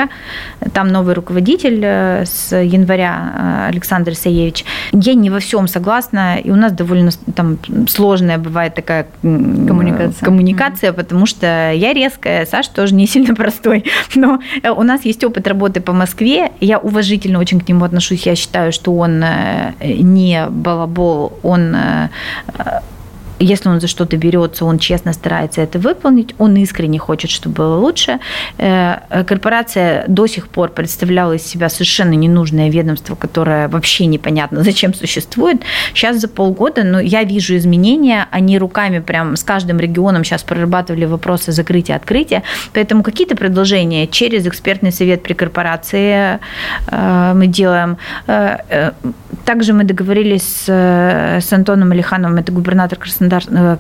Там 0.73 0.89
новый 0.89 1.15
руководитель 1.15 1.82
э, 1.84 2.26
с 2.26 2.56
января 2.56 3.65
э, 3.67 3.69
Александр 3.69 4.12
Исаевич. 4.12 4.65
Я 4.91 5.15
не 5.15 5.30
во 5.30 5.39
всем 5.39 5.67
согласна, 5.67 6.38
и 6.38 6.52
у 6.52 6.56
нас 6.56 6.71
довольно 6.71 7.12
там 7.36 7.58
сложная 7.88 8.38
бывает 8.38 8.76
такая 8.76 9.08
Коммуникация. 9.21 10.26
коммуникация, 10.26 10.93
потому 10.93 11.26
что 11.26 11.71
я 11.71 11.93
резкая, 11.93 12.45
Саш 12.45 12.67
тоже 12.67 12.93
не 12.93 13.08
сильно 13.08 13.34
простой. 13.36 13.86
Но 14.15 14.39
э, 14.62 14.69
у 14.69 14.84
нас 14.84 15.06
есть 15.06 15.23
опыт 15.23 15.47
работы 15.47 15.82
по 15.82 15.93
Москве. 15.93 16.52
Я 16.60 16.78
уважительно 16.78 17.39
очень 17.39 17.60
к 17.60 17.67
нему 17.67 17.84
отношусь. 17.84 18.26
Я 18.28 18.36
считаю, 18.36 18.71
что 18.71 18.95
он 18.95 19.23
не 19.82 20.45
балабол, 20.49 21.39
он 21.41 21.76
если 23.43 23.69
он 23.69 23.79
за 23.79 23.88
что-то 23.88 24.17
берется, 24.17 24.65
он 24.65 24.79
честно 24.79 25.13
старается 25.13 25.62
это 25.62 25.79
выполнить, 25.79 26.34
он 26.38 26.56
искренне 26.56 26.99
хочет, 26.99 27.29
чтобы 27.29 27.56
было 27.56 27.77
лучше. 27.77 28.19
Э, 28.58 29.23
Корпорация 29.27 30.06
до 30.08 30.27
сих 30.27 30.47
пор 30.47 30.69
представляла 30.69 31.34
из 31.34 31.45
себя 31.45 31.69
совершенно 31.69 32.13
ненужное 32.13 32.69
ведомство, 32.69 33.15
которое 33.15 33.67
вообще 33.67 34.06
непонятно, 34.06 34.63
зачем 34.63 34.93
существует. 34.93 35.62
Сейчас 35.93 36.17
за 36.21 36.27
полгода, 36.27 36.84
ну, 36.84 36.99
я 36.99 37.23
вижу 37.23 37.56
изменения, 37.58 38.27
они 38.32 38.58
руками 38.58 38.99
прям 38.99 39.36
с 39.36 39.43
каждым 39.43 39.79
регионом 39.79 40.23
сейчас 40.23 40.43
прорабатывали 40.43 41.06
вопросы 41.06 41.51
закрытия, 41.51 41.95
открытия, 41.95 42.43
поэтому 42.73 43.03
какие-то 43.03 43.36
предложения 43.36 44.08
через 44.08 44.47
экспертный 44.47 44.91
совет 44.91 45.23
при 45.23 45.34
корпорации 45.34 46.39
э, 46.88 47.34
мы 47.36 47.47
делаем. 47.47 47.97
Э, 48.27 48.58
э, 48.69 48.91
Также 49.45 49.73
мы 49.73 49.84
договорились 49.84 50.43
с, 50.43 50.65
э, 50.67 51.39
с 51.41 51.53
Антоном 51.53 51.91
Алихановым, 51.91 52.38
это 52.38 52.51
губернатор 52.51 52.97
Краснодарского 52.97 53.33
Краснодар, 53.34 53.80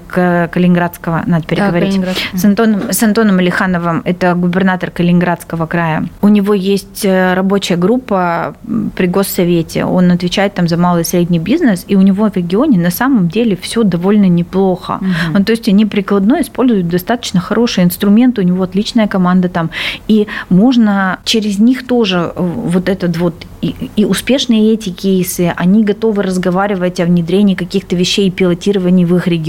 Калининградского, 0.49 1.23
надо 1.25 1.45
переговорить, 1.45 1.99
да, 2.01 2.13
с, 2.37 2.45
Антоном, 2.45 2.91
с 2.91 3.03
Антоном 3.03 3.39
Алихановым, 3.39 4.01
это 4.05 4.33
губернатор 4.33 4.89
Калининградского 4.91 5.65
края. 5.65 6.07
У 6.21 6.27
него 6.27 6.53
есть 6.53 7.05
рабочая 7.05 7.75
группа 7.75 8.55
при 8.95 9.07
Госсовете, 9.07 9.85
он 9.85 10.11
отвечает 10.11 10.53
там 10.55 10.67
за 10.67 10.77
малый 10.77 11.01
и 11.01 11.05
средний 11.05 11.39
бизнес, 11.39 11.85
и 11.87 11.95
у 11.95 12.01
него 12.01 12.29
в 12.29 12.35
регионе 12.35 12.79
на 12.79 12.91
самом 12.91 13.27
деле 13.27 13.55
все 13.55 13.83
довольно 13.83 14.27
неплохо. 14.27 14.99
Угу. 15.01 15.37
Ну, 15.37 15.43
то 15.43 15.51
есть 15.51 15.67
они 15.69 15.85
прикладной 15.85 16.41
используют 16.41 16.87
достаточно 16.87 17.39
хорошие 17.39 17.85
инструменты, 17.85 18.41
у 18.41 18.43
него 18.43 18.63
отличная 18.63 19.07
команда 19.07 19.49
там, 19.49 19.69
и 20.07 20.27
можно 20.49 21.19
через 21.25 21.59
них 21.59 21.85
тоже 21.85 22.33
вот 22.35 22.89
этот 22.89 23.17
вот 23.17 23.35
и, 23.61 23.75
и 23.95 24.05
успешные 24.05 24.73
эти 24.73 24.89
кейсы, 24.89 25.53
они 25.55 25.83
готовы 25.83 26.23
разговаривать 26.23 26.99
о 26.99 27.05
внедрении 27.05 27.55
каких-то 27.55 27.95
вещей 27.95 28.27
и 28.27 28.31
пилотировании 28.31 29.05
в 29.05 29.15
их 29.15 29.27
регионе. 29.27 29.42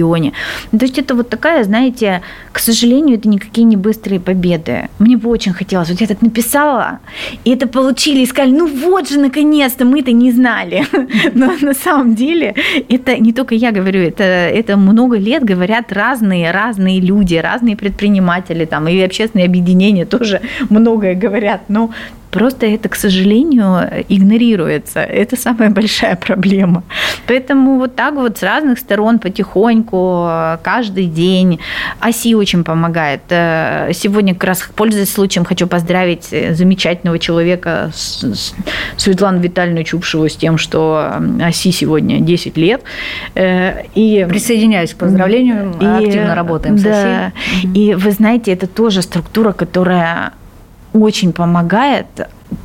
Ну, 0.72 0.78
то 0.78 0.84
есть 0.84 0.98
это 0.98 1.14
вот 1.14 1.28
такая, 1.28 1.64
знаете, 1.64 2.22
к 2.52 2.58
сожалению, 2.58 3.16
это 3.16 3.28
никакие 3.28 3.64
не 3.64 3.76
быстрые 3.76 4.20
победы. 4.20 4.88
Мне 4.98 5.16
бы 5.16 5.30
очень 5.30 5.52
хотелось, 5.52 5.90
вот 5.90 6.00
я 6.00 6.06
так 6.06 6.22
написала, 6.22 6.98
и 7.44 7.50
это 7.50 7.66
получили, 7.66 8.20
и 8.20 8.26
сказали, 8.26 8.52
ну 8.52 8.66
вот 8.66 9.08
же, 9.08 9.18
наконец-то, 9.18 9.84
мы 9.84 10.00
это 10.00 10.12
не 10.12 10.32
знали. 10.32 10.86
Но 11.34 11.52
на 11.60 11.74
самом 11.74 12.14
деле 12.14 12.54
это 12.88 13.16
не 13.18 13.32
только 13.32 13.54
я 13.54 13.72
говорю, 13.72 14.00
это, 14.00 14.24
это 14.24 14.76
много 14.76 15.16
лет 15.18 15.44
говорят 15.44 15.92
разные, 15.92 16.50
разные 16.50 17.00
люди, 17.00 17.36
разные 17.36 17.76
предприниматели, 17.76 18.64
там, 18.64 18.88
и 18.88 19.00
общественные 19.00 19.46
объединения 19.46 20.06
тоже 20.06 20.40
многое 20.70 21.14
говорят. 21.14 21.62
Но 21.68 21.90
Просто 22.34 22.66
это, 22.66 22.88
к 22.88 22.96
сожалению, 22.96 24.04
игнорируется. 24.08 24.98
Это 24.98 25.36
самая 25.36 25.70
большая 25.70 26.16
проблема. 26.16 26.82
Поэтому 27.28 27.78
вот 27.78 27.94
так 27.94 28.14
вот 28.14 28.38
с 28.38 28.42
разных 28.42 28.80
сторон 28.80 29.20
потихоньку, 29.20 30.28
каждый 30.64 31.06
день. 31.06 31.60
ОСИ 32.00 32.34
очень 32.34 32.64
помогает. 32.64 33.20
Э, 33.30 33.92
сегодня 33.94 34.34
как 34.34 34.44
раз, 34.44 34.68
пользуясь 34.74 35.12
случаем, 35.12 35.44
хочу 35.44 35.68
поздравить 35.68 36.32
э, 36.32 36.54
замечательного 36.54 37.20
человека 37.20 37.92
Светлану 38.96 39.38
Витальевну 39.38 39.84
Чупшеву 39.84 40.28
с 40.28 40.34
тем, 40.34 40.58
что 40.58 41.12
ОСИ 41.40 41.70
сегодня 41.70 42.18
10 42.18 42.56
лет. 42.56 42.82
Э, 43.36 43.84
и 43.94 44.26
присоединяюсь 44.28 44.92
к 44.92 44.96
поздравлению. 44.96 45.76
И, 45.80 45.84
активно 45.84 46.34
работаем 46.34 46.78
с 46.78 46.84
ОСИ. 46.84 47.32
И 47.78 47.94
вы 47.94 48.10
знаете, 48.10 48.52
это 48.52 48.66
тоже 48.66 49.02
структура, 49.02 49.52
которая 49.52 50.32
очень 50.94 51.32
помогает, 51.32 52.06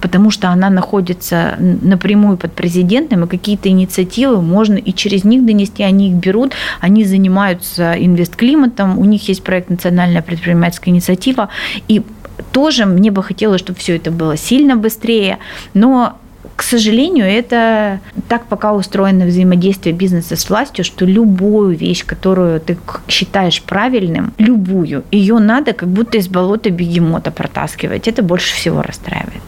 потому 0.01 0.29
что 0.31 0.49
она 0.49 0.69
находится 0.69 1.55
напрямую 1.59 2.37
под 2.37 2.53
президентом, 2.53 3.25
и 3.25 3.27
какие-то 3.27 3.69
инициативы 3.69 4.41
можно 4.41 4.75
и 4.75 4.93
через 4.93 5.23
них 5.23 5.45
донести, 5.45 5.83
они 5.83 6.09
их 6.11 6.15
берут, 6.15 6.53
они 6.79 7.03
занимаются 7.03 7.93
инвестклиматом, 7.93 8.99
у 8.99 9.05
них 9.05 9.27
есть 9.27 9.43
проект 9.43 9.69
«Национальная 9.69 10.21
предпринимательская 10.21 10.93
инициатива», 10.93 11.49
и 11.87 12.03
тоже 12.51 12.85
мне 12.85 13.11
бы 13.11 13.23
хотелось, 13.23 13.61
чтобы 13.61 13.79
все 13.79 13.97
это 13.97 14.11
было 14.11 14.37
сильно 14.37 14.75
быстрее, 14.75 15.39
но 15.73 16.17
к 16.60 16.63
сожалению, 16.63 17.26
это 17.26 18.02
так 18.28 18.48
пока 18.48 18.74
устроено 18.74 19.24
взаимодействие 19.24 19.95
бизнеса 19.95 20.36
с 20.36 20.50
властью, 20.50 20.84
что 20.84 21.06
любую 21.06 21.74
вещь, 21.74 22.06
которую 22.06 22.60
ты 22.60 22.78
считаешь 23.08 23.62
правильным, 23.62 24.34
любую, 24.38 25.06
ее 25.10 25.39
надо 25.39 25.72
как 25.72 25.88
будто 25.88 26.17
из 26.17 26.28
болота 26.28 26.69
бегемота 26.69 27.32
протаскивать. 27.32 28.10
Это 28.10 28.24
больше 28.24 28.54
всего 28.54 28.82
расстраивает. 28.82 29.41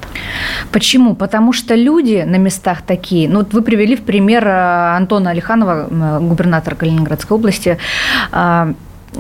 Почему? 0.71 1.13
Потому 1.13 1.51
что 1.51 1.75
люди 1.75 2.23
на 2.25 2.37
местах 2.37 2.81
такие. 2.81 3.27
Ну, 3.27 3.39
вот 3.39 3.51
вы 3.51 3.61
привели 3.61 3.97
в 3.97 4.03
пример 4.03 4.47
э, 4.47 4.95
Антона 4.95 5.31
Алиханова, 5.31 6.19
губернатора 6.21 6.75
Калининградской 6.75 7.35
области, 7.35 7.77
а, 8.31 8.73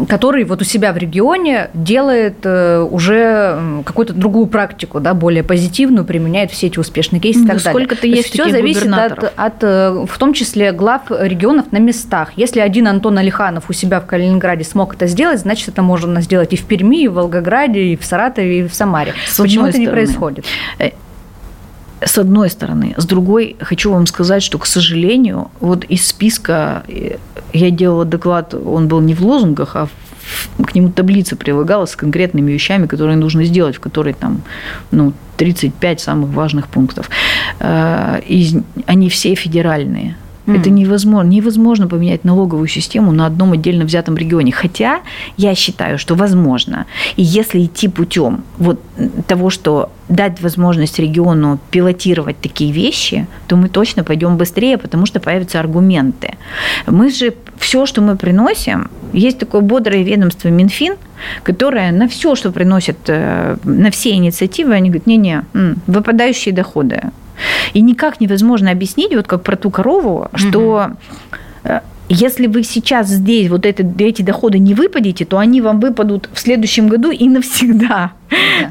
который 0.07 0.43
вот 0.45 0.61
у 0.61 0.63
себя 0.63 0.93
в 0.93 0.97
регионе 0.97 1.69
делает 1.73 2.37
э, 2.43 2.79
уже 2.79 3.81
какую-то 3.85 4.13
другую 4.13 4.47
практику, 4.47 4.99
да, 4.99 5.13
более 5.13 5.43
позитивную, 5.43 6.05
применяет 6.05 6.51
все 6.51 6.67
эти 6.67 6.79
успешные 6.79 7.19
кейсы 7.19 7.39
и 7.39 7.41
ну, 7.41 7.47
так 7.49 7.57
далее. 7.57 7.71
Сколько-то 7.71 8.07
есть 8.07 8.29
все 8.29 8.49
зависит 8.49 8.91
от, 8.91 9.33
от, 9.35 9.63
э, 9.63 10.05
в 10.07 10.17
том 10.17 10.33
числе, 10.33 10.71
глав 10.71 11.03
регионов 11.09 11.71
на 11.71 11.77
местах. 11.77 12.31
Если 12.35 12.59
один 12.59 12.87
Антон 12.87 13.17
Алиханов 13.17 13.69
у 13.69 13.73
себя 13.73 13.99
в 13.99 14.05
Калининграде 14.05 14.63
смог 14.63 14.95
это 14.95 15.07
сделать, 15.07 15.39
значит, 15.39 15.69
это 15.69 15.81
можно 15.81 16.21
сделать 16.21 16.53
и 16.53 16.55
в 16.55 16.63
Перми, 16.63 17.03
и 17.03 17.07
в 17.07 17.13
Волгограде, 17.13 17.81
и 17.81 17.97
в 17.97 18.05
Саратове, 18.05 18.59
и 18.59 18.67
в 18.67 18.73
Самаре. 18.73 19.13
С 19.27 19.37
Почему 19.37 19.65
это 19.65 19.77
не 19.77 19.87
происходит? 19.87 20.45
Э, 22.01 22.07
с 22.07 22.17
одной 22.17 22.49
стороны. 22.49 22.93
С 22.97 23.05
другой, 23.05 23.55
хочу 23.59 23.91
вам 23.91 24.07
сказать, 24.07 24.43
что, 24.43 24.57
к 24.57 24.65
сожалению, 24.65 25.49
вот 25.59 25.85
из 25.85 26.07
списка 26.07 26.83
я 27.53 27.71
делала 27.71 28.05
доклад, 28.05 28.53
он 28.53 28.87
был 28.87 29.01
не 29.01 29.13
в 29.13 29.21
лозунгах, 29.21 29.75
а 29.75 29.87
к 30.63 30.75
нему 30.75 30.91
таблица 30.91 31.35
прилагалась 31.35 31.91
с 31.91 31.95
конкретными 31.95 32.51
вещами, 32.51 32.87
которые 32.87 33.17
нужно 33.17 33.43
сделать, 33.43 33.75
в 33.75 33.79
которой 33.79 34.13
там, 34.13 34.41
ну, 34.91 35.13
35 35.37 35.99
самых 35.99 36.29
важных 36.31 36.67
пунктов. 36.67 37.09
Э, 37.59 38.19
и 38.27 38.61
они 38.85 39.09
все 39.09 39.35
федеральные. 39.35 40.15
Mm. 40.45 40.59
Это 40.59 40.69
невозможно. 40.69 41.29
Невозможно 41.29 41.87
поменять 41.87 42.23
налоговую 42.23 42.67
систему 42.67 43.11
на 43.11 43.25
одном 43.25 43.51
отдельно 43.51 43.85
взятом 43.85 44.17
регионе. 44.17 44.51
Хотя 44.51 45.01
я 45.37 45.55
считаю, 45.55 45.97
что 45.97 46.15
возможно. 46.15 46.85
И 47.15 47.23
если 47.23 47.63
идти 47.63 47.87
путем 47.87 48.43
вот 48.57 48.79
того, 49.27 49.49
что 49.49 49.91
дать 50.09 50.41
возможность 50.41 50.99
региону 50.99 51.59
пилотировать 51.71 52.37
такие 52.41 52.71
вещи, 52.71 53.27
то 53.47 53.55
мы 53.55 53.69
точно 53.69 54.03
пойдем 54.03 54.37
быстрее, 54.37 54.77
потому 54.77 55.05
что 55.05 55.19
появятся 55.19 55.59
аргументы. 55.59 56.35
Мы 56.87 57.11
же 57.11 57.33
все, 57.57 57.85
что 57.85 58.01
мы 58.01 58.17
приносим, 58.17 58.89
есть 59.13 59.39
такое 59.39 59.61
бодрое 59.61 60.03
ведомство 60.03 60.49
Минфин, 60.49 60.95
которое 61.43 61.91
на 61.91 62.07
все, 62.07 62.35
что 62.35 62.51
приносит, 62.51 62.97
э, 63.07 63.57
на 63.63 63.91
все 63.91 64.11
инициативы, 64.11 64.73
они 64.73 64.89
говорят, 64.89 65.07
не-не, 65.07 65.43
выпадающие 65.87 66.53
доходы, 66.53 67.01
и 67.73 67.81
никак 67.81 68.19
невозможно 68.21 68.71
объяснить, 68.71 69.15
вот 69.15 69.27
как 69.27 69.43
про 69.43 69.55
ту 69.55 69.69
корову, 69.69 70.27
что 70.35 70.91
угу. 71.63 71.73
если 72.09 72.47
вы 72.47 72.63
сейчас 72.63 73.07
здесь 73.07 73.49
вот 73.49 73.65
это, 73.65 73.83
эти 73.99 74.21
доходы 74.21 74.59
не 74.59 74.73
выпадете, 74.73 75.25
то 75.25 75.37
они 75.37 75.61
вам 75.61 75.79
выпадут 75.79 76.29
в 76.33 76.39
следующем 76.39 76.89
году 76.89 77.11
и 77.11 77.29
навсегда. 77.29 77.87
Да. 77.87 78.11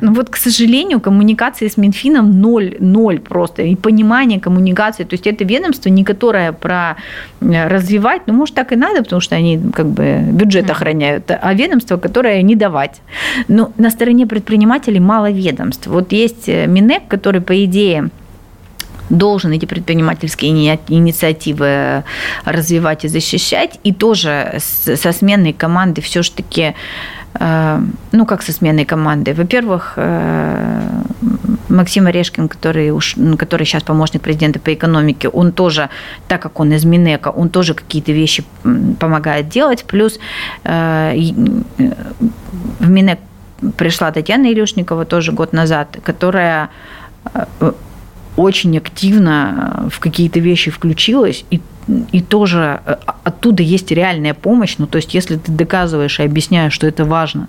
Но 0.00 0.12
вот, 0.12 0.30
к 0.30 0.36
сожалению, 0.36 1.00
коммуникации 1.00 1.68
с 1.68 1.76
Минфином 1.76 2.40
ноль, 2.40 2.76
ноль 2.80 3.18
просто. 3.18 3.62
И 3.62 3.76
понимание 3.76 4.40
коммуникации. 4.40 5.04
То 5.04 5.14
есть 5.14 5.26
это 5.26 5.44
ведомство, 5.44 5.88
не 5.88 6.04
которое 6.04 6.52
про 6.52 6.96
развивать, 7.40 8.22
ну, 8.26 8.34
может, 8.34 8.54
так 8.54 8.72
и 8.72 8.76
надо, 8.76 9.02
потому 9.02 9.20
что 9.20 9.36
они 9.36 9.60
как 9.72 9.86
бы 9.86 10.18
бюджет 10.32 10.70
охраняют, 10.70 11.30
а 11.30 11.54
ведомство, 11.54 11.96
которое 11.96 12.42
не 12.42 12.56
давать. 12.56 13.00
Но 13.48 13.72
на 13.76 13.90
стороне 13.90 14.26
предпринимателей 14.26 15.00
мало 15.00 15.30
ведомств. 15.30 15.86
Вот 15.86 16.12
есть 16.12 16.48
э, 16.48 16.66
Минэк, 16.66 17.08
который, 17.08 17.40
по 17.40 17.64
идее, 17.64 18.10
должен 19.10 19.52
эти 19.52 19.66
предпринимательские 19.66 20.78
инициативы 20.88 22.04
развивать 22.44 23.04
и 23.04 23.08
защищать. 23.08 23.78
И 23.84 23.92
тоже 23.92 24.58
со 24.58 25.12
сменной 25.12 25.52
команды 25.52 26.00
все-таки 26.00 26.74
э, 27.34 27.80
ну, 28.12 28.26
как 28.26 28.42
со 28.42 28.52
сменой 28.52 28.84
команды. 28.84 29.34
Во-первых, 29.34 29.94
э, 29.96 31.02
Максим 31.68 32.06
Орешкин, 32.06 32.48
который, 32.48 32.90
уж, 32.90 33.16
который 33.38 33.66
сейчас 33.66 33.82
помощник 33.82 34.22
президента 34.22 34.58
по 34.58 34.72
экономике, 34.72 35.28
он 35.28 35.52
тоже, 35.52 35.88
так 36.28 36.42
как 36.42 36.60
он 36.60 36.72
из 36.72 36.84
Минека, 36.84 37.28
он 37.28 37.48
тоже 37.48 37.74
какие-то 37.74 38.12
вещи 38.12 38.44
помогает 38.98 39.48
делать. 39.48 39.84
Плюс 39.84 40.18
э, 40.64 41.14
в 42.78 42.88
Минек 42.88 43.18
пришла 43.76 44.10
Татьяна 44.10 44.52
Илюшникова 44.52 45.04
тоже 45.04 45.32
год 45.32 45.52
назад, 45.52 45.98
которая 46.02 46.70
очень 48.40 48.76
активно 48.78 49.84
э, 49.84 49.88
в 49.90 50.00
какие-то 50.00 50.40
вещи 50.40 50.70
включилась, 50.70 51.44
и, 51.50 51.60
и 52.12 52.20
тоже 52.20 52.80
э, 52.86 52.96
оттуда 53.24 53.62
есть 53.62 53.90
реальная 53.90 54.34
помощь. 54.34 54.76
Ну, 54.78 54.86
то 54.86 54.96
есть, 54.96 55.14
если 55.14 55.36
ты 55.36 55.52
доказываешь 55.52 56.20
и 56.20 56.22
объясняешь, 56.22 56.72
что 56.72 56.86
это 56.86 57.04
важно, 57.04 57.48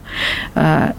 э, 0.56 0.94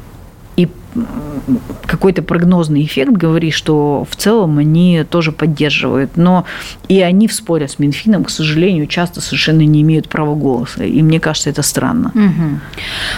какой-то 1.87 2.23
прогнозный 2.23 2.85
эффект 2.85 3.13
говорит, 3.13 3.55
что 3.55 4.07
в 4.09 4.17
целом 4.17 4.59
они 4.59 5.05
тоже 5.09 5.33
поддерживают. 5.33 6.17
Но 6.17 6.45
и 6.89 7.01
они 7.01 7.29
в 7.29 7.33
споре 7.33 7.69
с 7.69 7.79
Минфином, 7.79 8.25
к 8.25 8.31
сожалению, 8.31 8.87
часто 8.87 9.21
совершенно 9.21 9.61
не 9.61 9.83
имеют 9.83 10.09
права 10.09 10.35
голоса. 10.35 10.85
И 10.85 11.03
мне 11.03 11.21
кажется, 11.21 11.51
это 11.51 11.63
странно. 11.63 12.13
Угу. 12.15 12.61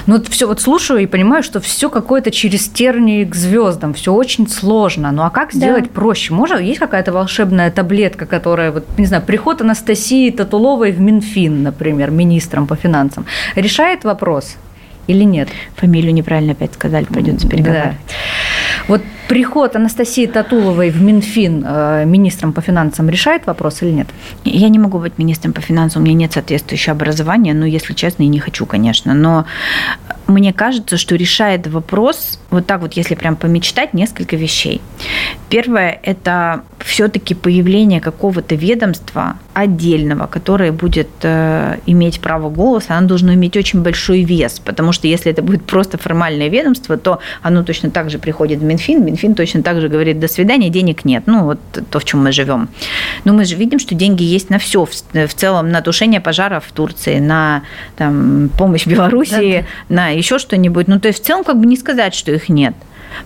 Ну, 0.07 0.17
вот 0.17 0.29
все 0.29 0.47
вот 0.47 0.61
слушаю 0.61 1.01
и 1.01 1.07
понимаю, 1.07 1.43
что 1.43 1.61
все 1.61 1.91
какое-то 1.91 2.31
через 2.31 2.69
тернии 2.69 3.25
к 3.25 3.35
звездам, 3.35 3.95
все 3.95 4.13
очень 4.13 4.49
сложно. 4.49 5.13
Ну 5.13 5.23
а 5.23 5.31
как 5.31 5.53
сделать 5.53 5.85
да. 5.85 5.91
проще? 5.91 6.33
Может, 6.35 6.61
есть 6.61 6.79
какая-то 6.79 7.13
волшебная 7.13 7.71
таблетка, 7.71 8.27
которая, 8.27 8.73
вот, 8.73 8.87
не 8.99 9.07
знаю, 9.07 9.23
приход 9.23 9.61
Анастасии 9.61 10.31
Татуловой 10.31 10.93
в 10.93 11.01
Минфин, 11.01 11.63
например, 11.63 12.11
министром 12.11 12.67
по 12.67 12.77
финансам, 12.77 13.27
решает 13.55 14.05
вопрос? 14.05 14.57
Или 15.07 15.25
нет? 15.25 15.49
Фамилию 15.77 16.15
неправильно 16.15 16.53
опять 16.53 16.75
сказали, 16.75 17.05
придется 17.05 17.49
переговаривать. 17.49 17.97
Да. 18.09 18.15
Вот 18.89 19.03
приход 19.29 19.77
Анастасии 19.77 20.27
Татуловой 20.27 20.91
в 20.91 21.01
Минфин 21.03 21.65
э, 21.67 22.05
министром 22.05 22.53
по 22.53 22.61
финансам 22.61 23.09
решает 23.09 23.47
вопрос 23.47 23.83
или 23.83 23.91
нет? 23.91 24.09
Я 24.45 24.69
не 24.69 24.79
могу 24.79 24.99
быть 24.99 25.19
министром 25.19 25.53
по 25.53 25.61
финансам, 25.61 26.03
у 26.03 26.05
меня 26.05 26.15
нет 26.15 26.33
соответствующего 26.33 26.93
образования, 26.93 27.55
но, 27.55 27.67
если 27.67 27.95
честно, 27.95 28.25
и 28.25 28.27
не 28.27 28.39
хочу, 28.39 28.67
конечно. 28.67 29.15
Но 29.15 29.47
мне 30.27 30.53
кажется, 30.53 30.97
что 30.97 31.17
решает 31.17 31.67
вопрос, 31.67 32.39
вот 32.51 32.67
так 32.67 32.81
вот, 32.81 32.95
если 32.95 33.15
прям 33.15 33.37
помечтать, 33.37 33.95
несколько 33.95 34.37
вещей. 34.37 34.81
Первое– 35.49 35.99
это 36.03 36.63
все-таки 36.79 37.35
появление 37.35 38.01
какого-то 38.01 38.55
ведомства 38.55 39.39
отдельного, 39.55 40.27
которое 40.27 40.73
будет 40.73 41.09
э, 41.23 41.79
иметь 41.87 42.21
право 42.21 42.51
голоса, 42.51 42.99
оно 42.99 43.09
должно 43.09 43.33
иметь 43.35 43.57
очень 43.57 43.83
большой 43.83 44.23
вес, 44.23 44.61
потому 44.65 44.93
что 44.93 45.07
если 45.07 45.31
это 45.31 45.43
будет 45.43 45.65
просто 45.65 45.97
формальное 45.97 46.49
ведомство, 46.49 46.97
то 46.97 47.21
оно 47.43 47.63
точно 47.63 47.91
так 47.91 48.11
же 48.11 48.19
приходит 48.19 48.59
в 48.59 48.65
Минфин, 48.65 49.05
Минфин 49.05 49.35
точно 49.35 49.63
так 49.63 49.81
же 49.81 49.89
говорит 49.89 50.19
«до 50.19 50.29
свидания, 50.29 50.71
денег 50.71 51.05
нет». 51.05 51.23
Ну, 51.27 51.45
вот 51.45 51.59
то, 51.91 51.99
в 52.01 52.05
чем 52.05 52.25
мы 52.25 52.33
живем. 52.33 52.69
Но 53.25 53.33
мы 53.33 53.45
же 53.45 53.55
видим, 53.55 53.79
что 53.79 53.95
деньги 53.95 54.25
есть 54.25 54.51
на 54.51 54.59
все, 54.59 54.85
в 54.85 55.35
целом 55.35 55.71
на 55.71 55.81
тушение 55.81 56.21
пожаров 56.21 56.65
в 56.67 56.73
Турции, 56.73 57.21
на 57.21 57.63
там, 57.97 58.51
помощь 58.59 58.87
Белоруссии, 58.87 59.65
да. 59.89 59.95
на 59.95 60.09
еще 60.09 60.39
что-нибудь. 60.39 60.89
Ну, 60.89 60.99
то 60.99 61.09
есть 61.09 61.23
в 61.23 61.27
целом 61.27 61.45
как 61.45 61.61
бы 61.61 61.67
не 61.67 61.77
сказать, 61.77 62.15
что 62.15 62.33
их 62.33 62.49
нет. 62.49 62.75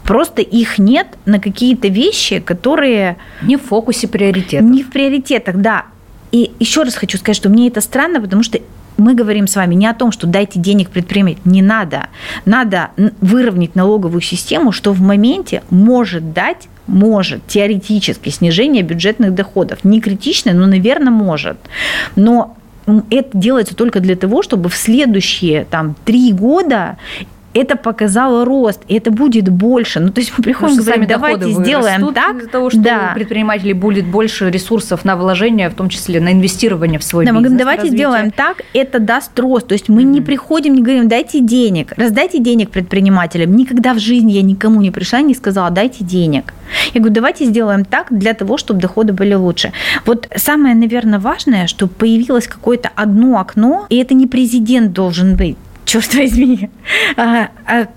Просто 0.04 0.42
их 0.42 0.78
нет 0.78 1.06
на 1.24 1.40
какие-то 1.40 1.88
вещи, 1.88 2.40
которые... 2.40 3.16
Не 3.42 3.56
в 3.56 3.62
фокусе 3.62 4.08
приоритетов. 4.08 4.68
Не 4.68 4.82
в 4.82 4.90
приоритетах, 4.90 5.56
да. 5.56 5.86
И 6.32 6.52
еще 6.58 6.82
раз 6.82 6.94
хочу 6.94 7.18
сказать, 7.18 7.36
что 7.36 7.48
мне 7.48 7.68
это 7.68 7.80
странно, 7.80 8.20
потому 8.20 8.42
что 8.42 8.58
мы 8.96 9.14
говорим 9.14 9.46
с 9.46 9.56
вами 9.56 9.74
не 9.74 9.86
о 9.86 9.94
том, 9.94 10.12
что 10.12 10.26
дайте 10.26 10.58
денег 10.58 10.90
предпринимать, 10.90 11.46
не 11.46 11.62
надо. 11.62 12.08
Надо 12.44 12.90
выровнять 13.20 13.74
налоговую 13.74 14.20
систему, 14.20 14.72
что 14.72 14.92
в 14.92 15.00
моменте 15.00 15.62
может 15.70 16.32
дать 16.32 16.68
может 16.88 17.46
теоретически 17.46 18.30
снижение 18.30 18.82
бюджетных 18.82 19.34
доходов. 19.34 19.84
Не 19.84 20.00
критичное, 20.00 20.54
но, 20.54 20.66
наверное, 20.66 21.12
может. 21.12 21.58
Но 22.16 22.56
это 23.10 23.36
делается 23.36 23.76
только 23.76 24.00
для 24.00 24.16
того, 24.16 24.42
чтобы 24.42 24.70
в 24.70 24.74
следующие 24.74 25.66
там, 25.66 25.94
три 26.04 26.32
года 26.32 26.96
это 27.54 27.76
показало 27.76 28.44
рост, 28.44 28.80
и 28.88 28.94
это 28.96 29.10
будет 29.10 29.48
больше. 29.48 30.00
Ну, 30.00 30.10
то 30.10 30.20
есть 30.20 30.32
мы 30.36 30.44
приходим 30.44 30.80
и 30.80 30.82
говорим, 30.82 31.06
давайте 31.06 31.50
сделаем 31.50 32.12
так. 32.12 32.38
Из-за 32.38 32.48
того, 32.48 32.70
что 32.70 32.80
да. 32.80 33.10
у 33.12 33.14
предпринимателей 33.14 33.72
будет 33.72 34.06
больше 34.06 34.50
ресурсов 34.50 35.04
на 35.04 35.16
вложение, 35.16 35.70
в 35.70 35.74
том 35.74 35.88
числе 35.88 36.20
на 36.20 36.32
инвестирование 36.32 36.98
в 36.98 37.04
свой 37.04 37.24
да, 37.24 37.32
бизнес. 37.32 37.42
Мы 37.42 37.42
говорим, 37.42 37.58
давайте 37.58 37.82
развитие. 37.82 37.98
сделаем 37.98 38.30
так, 38.30 38.62
это 38.74 38.98
даст 38.98 39.38
рост. 39.38 39.66
То 39.66 39.72
есть 39.72 39.88
мы 39.88 40.02
mm-hmm. 40.02 40.04
не 40.04 40.20
приходим, 40.20 40.74
не 40.74 40.82
говорим, 40.82 41.08
дайте 41.08 41.40
денег, 41.40 41.92
раздайте 41.96 42.38
денег 42.38 42.70
предпринимателям. 42.70 43.56
Никогда 43.56 43.94
в 43.94 43.98
жизни 43.98 44.32
я 44.32 44.42
никому 44.42 44.80
не 44.80 44.90
пришла 44.90 45.20
и 45.20 45.24
не 45.24 45.34
сказала, 45.34 45.70
дайте 45.70 46.04
денег. 46.04 46.52
Я 46.92 47.00
говорю, 47.00 47.14
давайте 47.14 47.46
сделаем 47.46 47.84
так 47.84 48.08
для 48.10 48.34
того, 48.34 48.58
чтобы 48.58 48.80
доходы 48.80 49.12
были 49.12 49.34
лучше. 49.34 49.72
Вот 50.04 50.28
самое, 50.36 50.74
наверное, 50.74 51.18
важное, 51.18 51.66
что 51.66 51.86
появилось 51.86 52.46
какое-то 52.46 52.90
одно 52.94 53.38
окно, 53.38 53.86
и 53.88 53.96
это 53.96 54.14
не 54.14 54.26
президент 54.26 54.92
должен 54.92 55.36
быть 55.36 55.56
черт 55.88 56.14
возьми, 56.14 56.70
а, 57.16 57.48
а, 57.66 57.88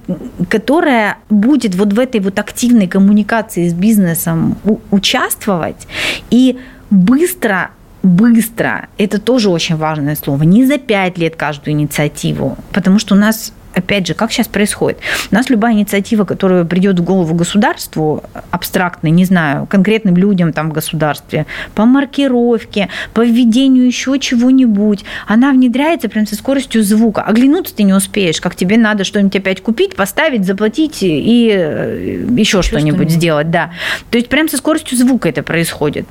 которая 0.50 1.18
будет 1.30 1.76
вот 1.76 1.94
в 1.94 2.00
этой 2.00 2.22
вот 2.22 2.40
активной 2.40 2.88
коммуникации 2.88 3.68
с 3.68 3.74
бизнесом 3.74 4.58
участвовать 4.92 5.88
и 6.30 6.58
быстро 6.90 7.72
быстро, 8.04 8.88
это 8.98 9.20
тоже 9.20 9.50
очень 9.50 9.76
важное 9.76 10.16
слово, 10.16 10.44
не 10.44 10.66
за 10.66 10.78
пять 10.78 11.18
лет 11.18 11.36
каждую 11.36 11.74
инициативу, 11.74 12.58
потому 12.72 13.00
что 13.00 13.16
у 13.16 13.18
нас 13.18 13.54
опять 13.74 14.08
же, 14.08 14.14
как 14.14 14.32
сейчас 14.32 14.48
происходит? 14.48 15.00
У 15.32 15.36
нас 15.36 15.50
любая 15.50 15.74
инициатива, 15.74 16.26
которая 16.26 16.66
придет 16.66 17.00
в 17.00 17.04
голову 17.04 17.34
государству, 17.36 18.24
абстрактной, 18.52 19.12
не 19.12 19.26
знаю, 19.26 19.66
конкретным 19.66 20.18
людям 20.18 20.54
там 20.54 20.70
в 20.70 20.74
государстве, 20.74 21.46
по 21.76 21.86
маркировке, 21.86 22.90
по 23.14 23.22
введению 23.22 23.86
еще 23.86 24.20
чего-нибудь, 24.20 25.06
она 25.28 25.52
внедряется 25.52 26.10
прям 26.10 26.28
со 26.28 26.36
скоростью 26.36 26.84
звука. 26.84 27.22
Оглянуться 27.22 27.76
ты 27.76 27.84
не 27.84 27.94
успеешь, 27.94 28.42
как 28.42 28.56
тебе 28.56 28.78
надо 28.78 29.04
что-нибудь 29.04 29.36
опять 29.36 29.62
купить, 29.62 29.96
поставить, 29.96 30.46
заплатить 30.46 31.00
и 31.02 31.52
э, 31.54 32.26
еще, 32.36 32.62
что-нибудь 32.62 33.10
что 33.10 33.18
сделать, 33.18 33.52
да. 33.52 33.72
То 34.10 34.18
есть 34.18 34.30
прям 34.30 34.50
со 34.50 34.58
скоростью 34.58 34.98
звука 34.98 35.30
это 35.30 35.44
происходит. 35.44 36.06